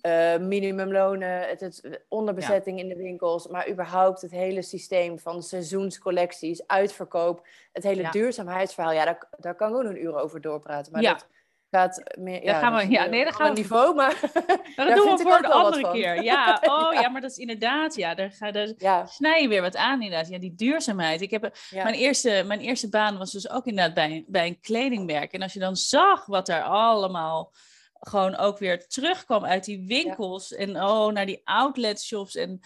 eh, 0.00 0.36
minimumlonen, 0.38 1.48
het, 1.48 1.60
het 1.60 2.00
onderbezetting 2.08 2.78
in 2.78 2.88
de 2.88 2.96
winkels, 2.96 3.46
maar 3.48 3.68
überhaupt 3.70 4.20
het 4.20 4.30
hele 4.30 4.62
systeem 4.62 5.18
van 5.18 5.42
seizoenscollecties, 5.42 6.66
uitverkoop, 6.66 7.46
het 7.72 7.82
hele 7.82 8.02
Ja. 8.02 8.10
duurzaamheidsverhaal. 8.10 8.92
Ja, 8.92 9.04
daar, 9.04 9.28
daar 9.38 9.54
kan 9.54 9.68
ik 9.68 9.74
ook 9.76 9.82
nog 9.82 9.92
een 9.92 10.02
uur 10.02 10.16
over 10.16 10.40
doorpraten. 10.40 10.92
Maar 10.92 11.02
Ja. 11.02 11.12
dat 11.12 11.26
gaat 11.70 12.02
meer. 12.18 12.44
Daar 12.44 12.60
gaan 12.60 12.74
we- 12.74 12.80
dat 12.82 12.90
ja, 12.90 13.00
weer 13.00 13.10
nee, 13.10 13.18
daar 13.24 13.32
een 13.32 13.38
gaan 13.38 13.54
we- 13.54 13.60
niveau, 13.60 13.94
maar 13.94 14.20
dat 14.20 14.34
daar 14.76 14.94
doen 14.94 15.06
vind 15.06 15.18
we 15.18 15.22
voor 15.28 15.40
wat 15.42 15.50
andere 15.50 15.92
keer. 15.92 16.22
Ja, 16.22 16.58
oh 16.62 16.92
Ja. 16.92 17.00
ja, 17.00 17.08
maar 17.08 17.20
dat 17.20 17.30
is 17.30 17.36
inderdaad, 17.36 17.94
ja, 17.94 18.14
daar, 18.14 18.30
ga, 18.30 18.50
daar 18.50 18.68
ja, 18.76 19.06
snij 19.06 19.42
je 19.42 19.48
weer 19.48 19.62
wat 19.62 19.76
aan 19.76 20.02
inderdaad. 20.02 20.28
Ja, 20.28 20.38
die 20.38 20.54
duurzaamheid. 20.54 21.20
Ik 21.20 21.30
heb, 21.30 21.56
ja. 21.70 21.82
mijn, 21.82 21.94
eerste, 21.94 22.42
mijn 22.46 22.60
eerste 22.60 22.88
baan 22.88 23.18
was 23.18 23.32
dus 23.32 23.50
ook 23.50 23.66
inderdaad 23.66 23.94
bij, 23.94 24.24
bij 24.26 24.46
een 24.46 24.60
kledingmerk. 24.60 25.32
En 25.32 25.42
als 25.42 25.52
je 25.52 25.58
dan 25.58 25.76
zag 25.76 26.26
wat 26.26 26.46
daar 26.46 26.62
allemaal 26.62 27.52
gewoon 28.00 28.36
ook 28.36 28.58
weer 28.58 28.86
terugkwam 28.88 29.44
uit 29.44 29.64
die 29.64 29.84
winkels. 29.86 30.54
En 30.54 30.82
oh, 30.82 31.12
naar 31.12 31.26
die 31.26 31.40
outlet 31.44 32.02
shops. 32.02 32.36
En 32.36 32.60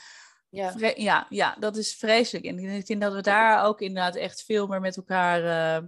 ja. 0.51 0.73
ja, 0.97 1.27
ja, 1.29 1.57
dat 1.59 1.77
is 1.77 1.95
vreselijk. 1.95 2.45
En 2.45 2.59
ik 2.59 2.87
vind 2.87 3.01
dat 3.01 3.13
we 3.13 3.21
daar 3.21 3.65
ook 3.65 3.81
inderdaad 3.81 4.17
echt 4.17 4.43
veel 4.45 4.67
meer 4.67 4.81
met 4.81 4.97
elkaar 4.97 5.45
eh, 5.77 5.83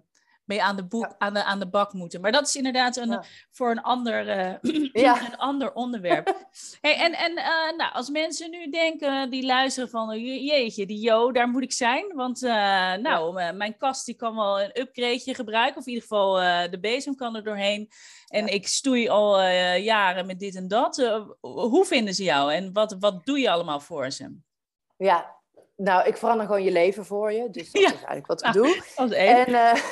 mee 0.46 0.62
aan 0.62 0.76
de, 0.76 0.84
boek, 0.84 1.14
aan, 1.18 1.34
de, 1.34 1.44
aan 1.44 1.58
de 1.58 1.68
bak 1.68 1.92
moeten. 1.92 2.20
Maar 2.20 2.32
dat 2.32 2.46
is 2.46 2.56
inderdaad 2.56 2.96
een, 2.96 3.24
voor 3.50 3.70
een 3.70 3.82
ander, 3.82 4.28
eh, 4.28 4.54
een 5.30 5.36
ander 5.36 5.72
onderwerp. 5.72 6.46
hey, 6.80 6.96
en 6.96 7.12
en 7.12 7.36
eh, 7.36 7.76
nou, 7.76 7.92
als 7.92 8.10
mensen 8.10 8.50
nu 8.50 8.70
denken, 8.70 9.30
die 9.30 9.46
luisteren 9.46 9.88
van, 9.90 10.20
je- 10.20 10.44
jeetje, 10.44 10.86
die 10.86 11.00
Jo, 11.00 11.32
daar 11.32 11.48
moet 11.48 11.62
ik 11.62 11.72
zijn. 11.72 12.12
Want 12.14 12.42
eh, 12.42 12.94
nou, 12.94 13.52
mijn 13.52 13.76
kast 13.76 14.06
die 14.06 14.14
kan 14.14 14.34
wel 14.34 14.60
een 14.60 14.80
upgradeje 14.80 15.34
gebruiken. 15.34 15.76
Of 15.76 15.86
in 15.86 15.92
ieder 15.92 16.08
geval 16.08 16.34
de 16.70 16.78
bezem 16.80 17.14
kan 17.16 17.36
er 17.36 17.44
doorheen. 17.44 17.90
En 18.26 18.46
ik 18.46 18.66
stoei 18.66 19.08
al 19.08 19.42
jaren 19.76 20.26
met 20.26 20.38
dit 20.38 20.54
en 20.54 20.68
dat. 20.68 20.96
Hoe 21.40 21.84
vinden 21.84 22.14
ze 22.14 22.22
jou? 22.22 22.52
En 22.52 22.72
wat, 22.72 22.96
wat 23.00 23.26
doe 23.26 23.38
je 23.38 23.50
allemaal 23.50 23.80
voor 23.80 24.10
ze? 24.10 24.36
Ja, 24.96 25.35
nou, 25.76 26.06
ik 26.06 26.16
verander 26.16 26.46
gewoon 26.46 26.62
je 26.62 26.70
leven 26.72 27.04
voor 27.04 27.32
je. 27.32 27.50
Dus 27.50 27.72
dat 27.72 27.82
Ja. 27.82 27.88
is 27.88 27.94
eigenlijk 27.94 28.26
wat 28.26 28.44
ik 28.44 28.52
doe. 28.52 28.82
Als 28.96 29.10
één. 29.10 29.46
En, 29.46 29.54
eh, 29.54 29.82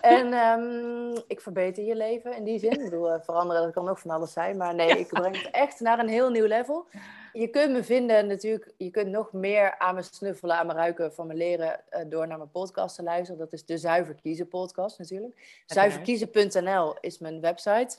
en 0.20 0.32
ehm, 0.32 1.20
ik 1.26 1.40
verbeter 1.40 1.84
je 1.84 1.96
leven 1.96 2.36
in 2.36 2.44
die 2.44 2.58
zin. 2.58 2.70
Ik 2.72 2.84
bedoel, 2.84 3.10
eh, 3.10 3.20
veranderen, 3.20 3.62
dat 3.62 3.72
kan 3.72 3.88
ook 3.88 3.98
van 3.98 4.10
alles 4.10 4.32
zijn. 4.32 4.56
Maar 4.56 4.74
nee, 4.74 4.98
ik 4.98 5.08
breng 5.08 5.36
het 5.42 5.50
echt 5.50 5.80
naar 5.80 5.98
een 5.98 6.08
heel 6.08 6.30
nieuw 6.30 6.46
level. 6.46 6.86
Je 7.32 7.48
kunt 7.48 7.72
me 7.72 7.84
vinden 7.84 8.26
natuurlijk, 8.26 8.72
je 8.76 8.90
kunt 8.90 9.08
nog 9.08 9.32
meer 9.32 9.78
aan 9.78 9.94
me 9.94 10.02
snuffelen, 10.02 10.56
aan 10.56 10.66
me 10.66 10.72
ruiken, 10.72 11.12
van 11.14 11.26
me 11.26 11.34
leren 11.34 11.90
eh, 11.90 12.04
door 12.08 12.26
naar 12.26 12.38
mijn 12.38 12.50
podcast 12.50 12.96
te 12.96 13.02
luisteren. 13.02 13.38
Dat 13.38 13.52
is 13.52 13.64
de 13.64 13.78
Zuiver 13.78 14.14
Kiezen 14.14 14.48
podcast 14.48 14.98
natuurlijk. 14.98 15.62
Zuiverkiezen.nl 15.66 16.96
is 17.00 17.18
mijn 17.18 17.40
website. 17.40 17.98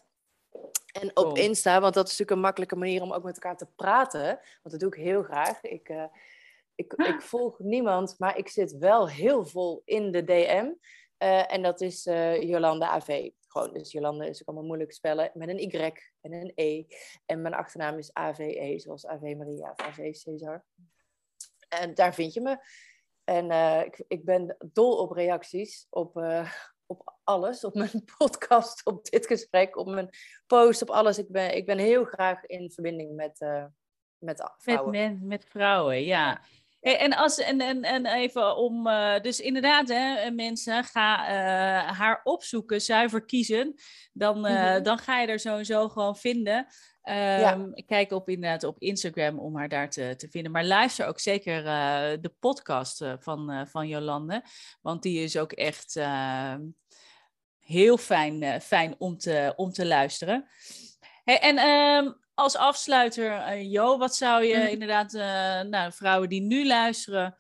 En 1.01 1.07
op 1.09 1.13
Cool. 1.13 1.35
Insta, 1.35 1.81
want 1.81 1.93
dat 1.93 2.03
is 2.05 2.09
natuurlijk 2.11 2.37
een 2.37 2.43
makkelijke 2.45 2.75
manier 2.75 3.01
om 3.01 3.13
ook 3.13 3.23
met 3.23 3.33
elkaar 3.35 3.57
te 3.57 3.67
praten. 3.75 4.25
Want 4.25 4.71
dat 4.71 4.79
doe 4.79 4.89
ik 4.89 4.95
heel 4.95 5.23
graag. 5.23 5.61
Ik, 5.61 5.89
ik, 6.75 6.93
ik 6.93 7.21
volg 7.21 7.59
niemand, 7.59 8.15
maar 8.17 8.37
ik 8.37 8.47
zit 8.47 8.77
wel 8.77 9.09
heel 9.09 9.45
vol 9.45 9.81
in 9.85 10.11
de 10.11 10.23
DM. 10.23 10.71
Eh, 11.17 11.53
en 11.53 11.61
dat 11.61 11.81
is 11.81 12.05
eh, 12.05 12.41
Jolanda 12.41 12.87
AV. 12.87 13.29
Gewoon, 13.47 13.73
dus 13.73 13.91
Jolanda 13.91 14.25
is 14.25 14.41
ook 14.41 14.47
allemaal 14.47 14.65
moeilijk 14.65 14.89
te 14.89 14.95
spellen. 14.95 15.31
Met 15.33 15.49
een 15.49 15.59
Y 15.59 15.93
en 16.21 16.33
een 16.33 16.51
E. 16.55 16.83
En 17.25 17.41
mijn 17.41 17.53
achternaam 17.53 17.97
is 17.97 18.13
AVE, 18.13 18.73
zoals 18.77 19.05
AV 19.05 19.21
Maria 19.37 19.71
of 19.71 19.85
AV 19.85 20.13
Cesar. 20.13 20.65
En 21.69 21.93
daar 21.93 22.13
vind 22.13 22.33
je 22.33 22.41
me. 22.41 22.57
En 23.23 23.51
eh, 23.51 23.85
ik, 23.85 24.03
ik 24.07 24.25
ben 24.25 24.57
dol 24.73 24.97
op 24.97 25.11
reacties 25.11 25.87
op, 25.89 26.17
op 26.85 27.15
alles. 27.23 27.63
Op 27.63 27.73
mijn 27.73 28.03
podcast, 28.17 28.85
op 28.85 29.05
dit 29.05 29.25
gesprek, 29.25 29.77
op 29.77 29.87
mijn 29.87 30.09
post, 30.47 30.81
op 30.81 30.89
alles. 30.89 31.17
Ik 31.17 31.29
ben, 31.29 31.55
ik 31.55 31.65
ben 31.65 31.77
heel 31.77 32.03
graag 32.03 32.45
in 32.45 32.71
verbinding 32.71 33.15
met, 33.15 33.41
uh, 33.41 33.65
met 34.17 34.51
vrouwen. 34.57 34.91
Met, 34.91 35.21
met 35.21 35.45
vrouwen, 35.45 36.03
ja. 36.03 36.41
En, 36.93 37.15
als, 37.15 37.37
en, 37.37 37.61
en, 37.61 37.83
en 37.83 38.05
even 38.05 38.57
om, 38.57 38.87
uh, 38.87 39.19
dus 39.19 39.39
inderdaad, 39.39 39.87
hè, 39.87 40.31
mensen, 40.31 40.83
ga 40.83 41.19
uh, 41.19 41.97
haar 41.97 42.21
opzoeken, 42.23 42.81
zuiver 42.81 43.25
kiezen. 43.25 43.73
Dan, 44.13 44.45
uh, 44.45 44.51
mm 44.51 44.57
-hmm. 44.57 44.83
dan 44.83 44.97
ga 44.97 45.19
je 45.19 45.27
er 45.27 45.39
sowieso 45.39 45.89
gewoon 45.89 46.15
vinden. 46.15 46.57
Um, 47.03 47.15
ja. 47.15 47.71
Kijk 47.85 48.11
op, 48.11 48.29
inderdaad 48.29 48.63
op 48.63 48.79
Instagram 48.79 49.39
om 49.39 49.55
haar 49.57 49.69
daar 49.69 49.89
te, 49.89 50.13
te 50.17 50.27
vinden. 50.29 50.51
Maar 50.51 50.65
luister 50.65 51.07
ook 51.07 51.19
zeker 51.19 51.63
de 52.21 52.33
podcast 52.39 53.05
van, 53.19 53.67
van 53.67 53.87
Jolande. 53.87 54.43
Want 54.81 55.03
die 55.03 55.23
is 55.23 55.37
ook 55.37 55.51
echt 55.51 55.95
ehm, 55.95 56.61
heel 57.59 57.97
fijn, 57.97 58.61
fijn 58.61 58.95
om, 58.97 59.17
te, 59.17 59.53
om 59.55 59.71
te 59.71 59.85
luisteren. 59.85 60.47
Hey, 61.23 61.39
en 61.39 61.57
um, 61.67 62.24
als 62.35 62.55
afsluiter, 62.55 63.31
uh, 63.31 63.71
Jo, 63.71 63.97
wat 63.97 64.15
zou 64.15 64.43
je 64.43 64.57
mm. 64.57 64.65
inderdaad 64.65 65.13
uh, 65.13 65.21
nou, 65.61 65.91
vrouwen 65.91 66.29
die 66.29 66.41
nu 66.41 66.67
luisteren 66.67 67.35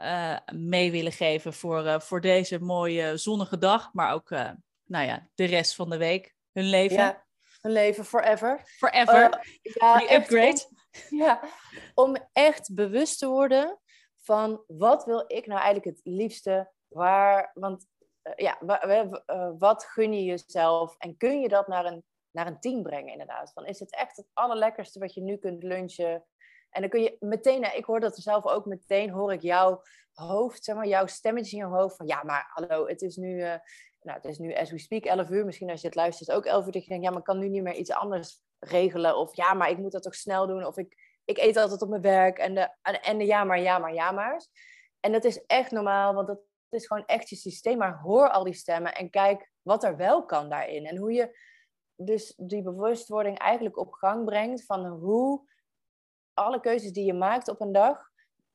uh, 0.00 0.36
mee 0.52 0.90
willen 0.90 1.12
geven 1.12 1.52
voor, 1.52 2.00
voor 2.00 2.20
deze 2.20 2.58
mooie 2.58 3.16
zonnige 3.16 3.58
dag, 3.58 3.92
maar 3.92 4.12
ook 4.12 4.30
nou 4.84 5.06
ja, 5.06 5.28
de 5.34 5.44
rest 5.44 5.74
van 5.74 5.90
de 5.90 5.96
week, 5.96 6.34
hun 6.52 6.68
leven? 6.68 6.96
Ja, 6.96 7.24
hun 7.60 7.72
leven 7.72 8.04
forever. 8.04 8.62
Forever. 8.64 9.46
ja, 9.62 9.98
die 9.98 10.14
upgrade. 10.14 10.66
Om, 11.10 11.18
ja, 11.18 11.40
om 11.94 12.16
echt 12.32 12.74
bewust 12.74 13.18
te 13.18 13.26
worden 13.26 13.78
van 14.22 14.64
wat 14.66 15.04
wil 15.04 15.24
ik 15.26 15.46
nou 15.46 15.60
eigenlijk 15.60 15.96
het 15.96 16.00
liefste, 16.04 16.72
waar, 16.88 17.50
want 17.54 17.86
ja, 18.36 18.58
wat 19.58 19.84
gun 19.84 20.12
je 20.12 20.24
jezelf 20.24 20.94
en 20.98 21.16
kun 21.16 21.40
je 21.40 21.48
dat 21.48 21.68
naar 21.68 21.84
een 21.84 22.04
naar 22.36 22.46
een 22.46 22.60
team 22.60 22.82
brengen, 22.82 23.12
inderdaad. 23.12 23.52
Van, 23.52 23.66
is 23.66 23.80
het 23.80 23.94
echt 23.94 24.16
het 24.16 24.26
allerlekkerste 24.32 24.98
wat 24.98 25.14
je 25.14 25.22
nu 25.22 25.36
kunt 25.36 25.62
lunchen? 25.62 26.24
En 26.70 26.80
dan 26.80 26.90
kun 26.90 27.02
je 27.02 27.16
meteen, 27.20 27.76
ik 27.76 27.84
hoor 27.84 28.00
dat 28.00 28.16
zelf 28.16 28.46
ook 28.46 28.66
meteen, 28.66 29.10
hoor 29.10 29.32
ik 29.32 29.42
jouw 29.42 29.82
hoofd, 30.12 30.64
zeg 30.64 30.76
maar, 30.76 30.86
jouw 30.86 31.06
stemmetje 31.06 31.56
in 31.56 31.62
je 31.62 31.74
hoofd 31.74 31.96
van, 31.96 32.06
ja, 32.06 32.22
maar 32.22 32.46
hallo, 32.48 32.86
het 32.86 33.02
is 33.02 33.16
nu, 33.16 33.36
uh, 33.36 33.54
nou, 34.00 34.18
het 34.18 34.24
is 34.24 34.38
nu 34.38 34.54
as 34.54 34.70
we 34.70 34.78
speak 34.78 35.04
11 35.04 35.30
uur. 35.30 35.44
Misschien 35.44 35.70
als 35.70 35.80
je 35.80 35.86
het 35.86 35.96
luistert 35.96 36.32
ook 36.32 36.44
11 36.44 36.66
uur, 36.66 36.72
dat 36.72 36.82
je 36.82 36.88
denkt, 36.88 37.04
ja, 37.04 37.10
maar 37.10 37.18
ik 37.18 37.24
kan 37.24 37.38
nu 37.38 37.48
niet 37.48 37.62
meer 37.62 37.74
iets 37.74 37.90
anders 37.90 38.40
regelen. 38.58 39.16
Of 39.16 39.36
ja, 39.36 39.54
maar 39.54 39.70
ik 39.70 39.78
moet 39.78 39.92
dat 39.92 40.02
toch 40.02 40.14
snel 40.14 40.46
doen. 40.46 40.66
Of 40.66 40.76
ik, 40.76 41.20
ik 41.24 41.38
eet 41.38 41.56
altijd 41.56 41.82
op 41.82 41.88
mijn 41.88 42.02
werk. 42.02 42.38
En 42.38 42.54
de, 42.54 42.68
en, 42.82 43.02
en 43.02 43.18
de 43.18 43.24
ja, 43.24 43.44
maar, 43.44 43.60
ja, 43.60 43.78
maar, 43.78 43.94
ja, 43.94 44.10
maar. 44.10 44.46
En 45.00 45.12
dat 45.12 45.24
is 45.24 45.44
echt 45.46 45.70
normaal, 45.70 46.14
want 46.14 46.26
dat 46.26 46.38
is 46.70 46.86
gewoon 46.86 47.06
echt 47.06 47.28
je 47.28 47.36
systeem. 47.36 47.78
Maar 47.78 47.98
hoor 47.98 48.30
al 48.30 48.44
die 48.44 48.54
stemmen 48.54 48.94
en 48.94 49.10
kijk 49.10 49.50
wat 49.62 49.84
er 49.84 49.96
wel 49.96 50.24
kan 50.24 50.48
daarin. 50.48 50.86
En 50.86 50.96
hoe 50.96 51.12
je 51.12 51.38
dus 51.96 52.34
die 52.36 52.62
bewustwording 52.62 53.38
eigenlijk 53.38 53.78
op 53.78 53.92
gang 53.92 54.24
brengt 54.24 54.64
van 54.64 54.86
hoe 54.86 55.48
alle 56.34 56.60
keuzes 56.60 56.92
die 56.92 57.04
je 57.04 57.14
maakt 57.14 57.48
op 57.48 57.60
een 57.60 57.72
dag, 57.72 58.10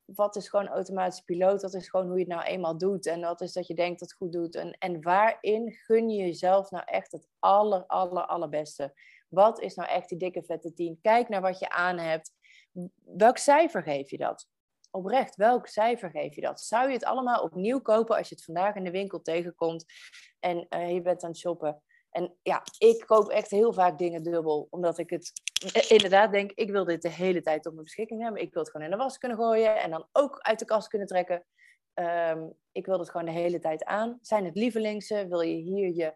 wat 0.05 0.35
is 0.35 0.49
gewoon 0.49 0.67
automatisch 0.67 1.21
piloot, 1.21 1.61
dat 1.61 1.73
is 1.73 1.89
gewoon 1.89 2.07
hoe 2.07 2.17
je 2.17 2.23
het 2.23 2.33
nou 2.33 2.43
eenmaal 2.43 2.77
doet 2.77 3.05
en 3.05 3.21
wat 3.21 3.41
is 3.41 3.53
dat 3.53 3.67
je 3.67 3.73
denkt 3.73 3.99
dat 3.99 4.09
het 4.09 4.17
goed 4.17 4.31
doet 4.31 4.55
en, 4.55 4.71
en 4.71 5.01
waarin 5.01 5.71
gun 5.71 6.09
je 6.09 6.23
jezelf 6.23 6.71
nou 6.71 6.83
echt 6.85 7.11
het 7.11 7.27
aller, 7.39 7.85
aller, 7.85 8.25
allerbeste. 8.25 8.93
Wat 9.29 9.59
is 9.59 9.75
nou 9.75 9.89
echt 9.89 10.09
die 10.09 10.17
dikke 10.17 10.43
vette 10.43 10.73
tien? 10.73 10.99
Kijk 11.01 11.29
naar 11.29 11.41
wat 11.41 11.59
je 11.59 11.69
aan 11.69 11.97
hebt. 11.97 12.31
Welk 13.03 13.37
cijfer 13.37 13.83
geef 13.83 14.09
je 14.09 14.17
dat? 14.17 14.47
Oprecht, 14.91 15.35
welk 15.35 15.67
cijfer 15.67 16.09
geef 16.09 16.35
je 16.35 16.41
dat? 16.41 16.61
Zou 16.61 16.87
je 16.87 16.93
het 16.93 17.05
allemaal 17.05 17.43
opnieuw 17.43 17.81
kopen 17.81 18.17
als 18.17 18.29
je 18.29 18.35
het 18.35 18.43
vandaag 18.43 18.75
in 18.75 18.83
de 18.83 18.91
winkel 18.91 19.21
tegenkomt 19.21 19.85
en 20.39 20.65
uh, 20.69 20.91
je 20.93 21.01
bent 21.01 21.23
aan 21.23 21.29
het 21.29 21.39
shoppen? 21.39 21.81
En 22.11 22.37
ja, 22.41 22.63
ik 22.77 23.03
koop 23.05 23.29
echt 23.29 23.51
heel 23.51 23.73
vaak 23.73 23.97
dingen 23.97 24.23
dubbel. 24.23 24.67
Omdat 24.69 24.97
ik 24.97 25.09
het 25.09 25.31
inderdaad 25.87 26.31
denk, 26.31 26.51
ik 26.51 26.71
wil 26.71 26.85
dit 26.85 27.01
de 27.01 27.09
hele 27.09 27.41
tijd 27.41 27.65
op 27.65 27.71
mijn 27.73 27.83
beschikking 27.83 28.21
hebben. 28.21 28.41
Ik 28.41 28.53
wil 28.53 28.61
het 28.61 28.71
gewoon 28.71 28.85
in 28.85 28.91
de 28.91 29.03
was 29.03 29.17
kunnen 29.17 29.37
gooien 29.37 29.79
en 29.79 29.91
dan 29.91 30.07
ook 30.11 30.39
uit 30.39 30.59
de 30.59 30.65
kast 30.65 30.87
kunnen 30.87 31.07
trekken. 31.07 31.45
Um, 31.93 32.53
ik 32.71 32.85
wil 32.85 32.99
het 32.99 33.09
gewoon 33.09 33.25
de 33.25 33.31
hele 33.31 33.59
tijd 33.59 33.83
aan. 33.83 34.17
Zijn 34.21 34.45
het 34.45 34.55
lievelingse? 34.55 35.27
Wil 35.27 35.41
je 35.41 35.55
hier 35.55 35.93
je 35.93 36.13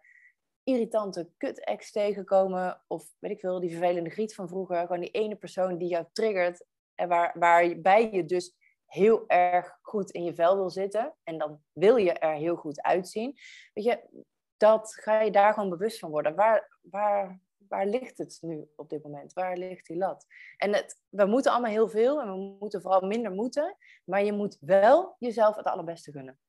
irritante 0.64 1.30
kut-ex 1.38 1.91
tegenkomen? 1.91 2.84
Of 2.88 3.16
weet 3.20 3.32
ik 3.32 3.39
veel, 3.39 3.60
die 3.60 3.70
vervelende 3.70 4.10
griet 4.10 4.36
van 4.36 4.48
vroeger. 4.48 4.80
Gewoon 4.80 5.00
die 5.00 5.12
ene 5.12 5.36
persoon 5.36 5.78
die 5.78 5.89
jou 5.89 6.06
triggert. 6.12 6.66
En 6.96 7.08
waar, 7.08 7.36
waarbij 7.39 8.12
je 8.12 8.26
dus 8.26 8.56
heel 8.86 9.24
erg 9.28 9.78
goed 9.82 10.12
in 10.12 10.24
je 10.24 10.34
vel 10.34 10.56
wil 10.56 10.70
zitten. 10.70 11.16
En 11.24 11.38
dan 11.38 11.62
wil 11.72 11.96
je 11.96 12.14
er 12.14 12.34
heel 12.34 12.56
goed 12.56 12.82
uitzien. 12.82 13.38
Weet 13.74 13.86
je, 13.86 14.24
dat 14.58 14.93
ga 15.01 15.22
je 15.22 15.32
daar 15.32 15.53
gewoon 15.53 15.70
bewust 15.70 15.99
van 15.99 16.10
worden. 16.10 16.36
Waar, 16.36 16.78
waar, 16.82 17.39
waar 17.68 17.86
ligt 17.86 18.18
het 18.18 18.38
nu 18.41 18.70
op 18.76 18.89
dit 18.89 19.03
moment? 19.03 19.34
Waar 19.34 19.58
ligt 19.58 19.88
die 19.88 19.97
lat? 19.97 20.26
En 20.58 20.74
het, 20.74 21.01
we 21.10 21.26
moeten 21.26 21.51
allemaal 21.51 21.72
heel 21.72 21.89
veel 21.89 22.22
en 22.22 22.28
we 22.28 22.56
moeten 22.60 22.82
vooral 22.82 23.08
minder 23.08 23.32
moeten. 23.32 23.78
Maar 24.06 24.24
je 24.24 24.34
moet 24.34 24.58
wel 24.60 25.16
jezelf 25.20 25.56
het 25.56 25.66
allerbeste 25.66 26.12
gunnen. 26.12 26.39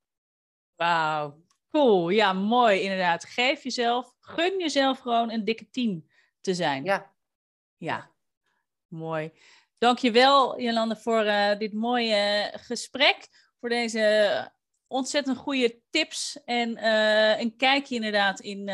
Wauw, 0.74 1.42
cool. 1.70 2.08
Ja, 2.08 2.32
mooi 2.32 2.80
inderdaad. 2.80 3.24
Geef 3.24 3.62
jezelf, 3.62 4.14
gun 4.20 4.58
jezelf 4.58 4.98
gewoon 4.98 5.30
een 5.30 5.44
dikke 5.44 5.70
tien 5.70 6.10
te 6.40 6.54
zijn. 6.54 6.84
Ja. 6.84 7.14
Ja, 7.76 8.10
mooi. 8.88 9.32
Dankjewel 9.78 10.60
Jolande 10.60 10.96
voor 10.96 11.24
uh, 11.24 11.58
dit 11.58 11.72
mooie 11.72 12.52
gesprek. 12.54 13.28
Voor 13.60 13.68
deze 13.68 14.50
ontzettend 14.88 15.36
goede 15.36 15.80
tips 15.90 16.42
en 16.44 16.78
uh, 16.78 17.40
een 17.40 17.56
kijkje 17.56 17.94
inderdaad 17.94 18.40
in, 18.40 18.58
uh, 18.58 18.66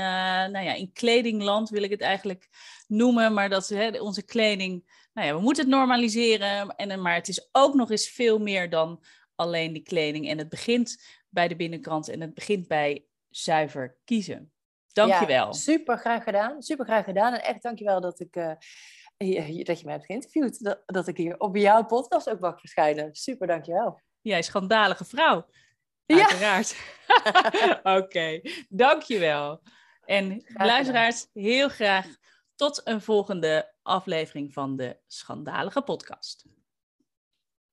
nou 0.46 0.58
ja, 0.58 0.72
in 0.74 0.92
kledingland 0.92 1.68
wil 1.68 1.82
ik 1.82 1.90
het 1.90 2.00
eigenlijk 2.00 2.48
noemen. 2.86 3.34
Maar 3.34 3.48
dat 3.48 3.68
hè, 3.68 4.00
onze 4.00 4.24
kleding, 4.24 5.06
nou 5.12 5.26
ja, 5.26 5.34
we 5.34 5.40
moeten 5.40 5.64
het 5.64 5.72
normaliseren. 5.72 6.76
En, 6.76 7.02
maar 7.02 7.14
het 7.14 7.28
is 7.28 7.48
ook 7.52 7.74
nog 7.74 7.90
eens 7.90 8.08
veel 8.08 8.38
meer 8.38 8.70
dan 8.70 9.04
alleen 9.34 9.72
die 9.72 9.82
kleding. 9.82 10.28
En 10.28 10.38
het 10.38 10.48
begint 10.48 11.04
bij 11.28 11.48
de 11.48 11.56
binnenkant 11.56 12.08
en 12.08 12.20
het 12.20 12.34
begint 12.34 12.68
bij 12.68 13.04
zuiver 13.28 13.96
kiezen. 14.04 14.52
Dankjewel. 14.92 15.46
Ja, 15.46 15.52
super 15.52 15.98
graag 15.98 16.24
gedaan. 16.24 16.62
Super 16.62 16.84
graag 16.84 17.04
gedaan. 17.04 17.32
En 17.32 17.42
echt 17.44 17.62
dankjewel 17.62 18.00
dat 18.00 18.20
ik... 18.20 18.36
Uh, 18.36 18.52
dat 19.64 19.78
je 19.78 19.84
mij 19.84 19.94
hebt 19.94 20.06
geïnterviewd. 20.06 20.64
Dat, 20.64 20.82
dat 20.86 21.08
ik 21.08 21.16
hier 21.16 21.38
op 21.38 21.56
jouw 21.56 21.84
podcast 21.84 22.30
ook 22.30 22.40
mag 22.40 22.60
verschijnen. 22.60 23.14
Super, 23.14 23.46
dankjewel. 23.46 24.00
Jij 24.20 24.42
schandalige 24.42 25.04
vrouw. 25.04 25.46
Uiteraard. 26.06 26.76
Ja. 27.06 27.80
Oké, 27.96 27.98
okay. 27.98 28.66
dankjewel. 28.68 29.62
En 30.04 30.44
luisteraars, 30.54 31.26
heel 31.32 31.68
graag 31.68 32.06
tot 32.54 32.80
een 32.84 33.00
volgende 33.00 33.74
aflevering 33.82 34.52
van 34.52 34.76
de 34.76 34.98
Schandalige 35.06 35.82
Podcast. 35.82 36.46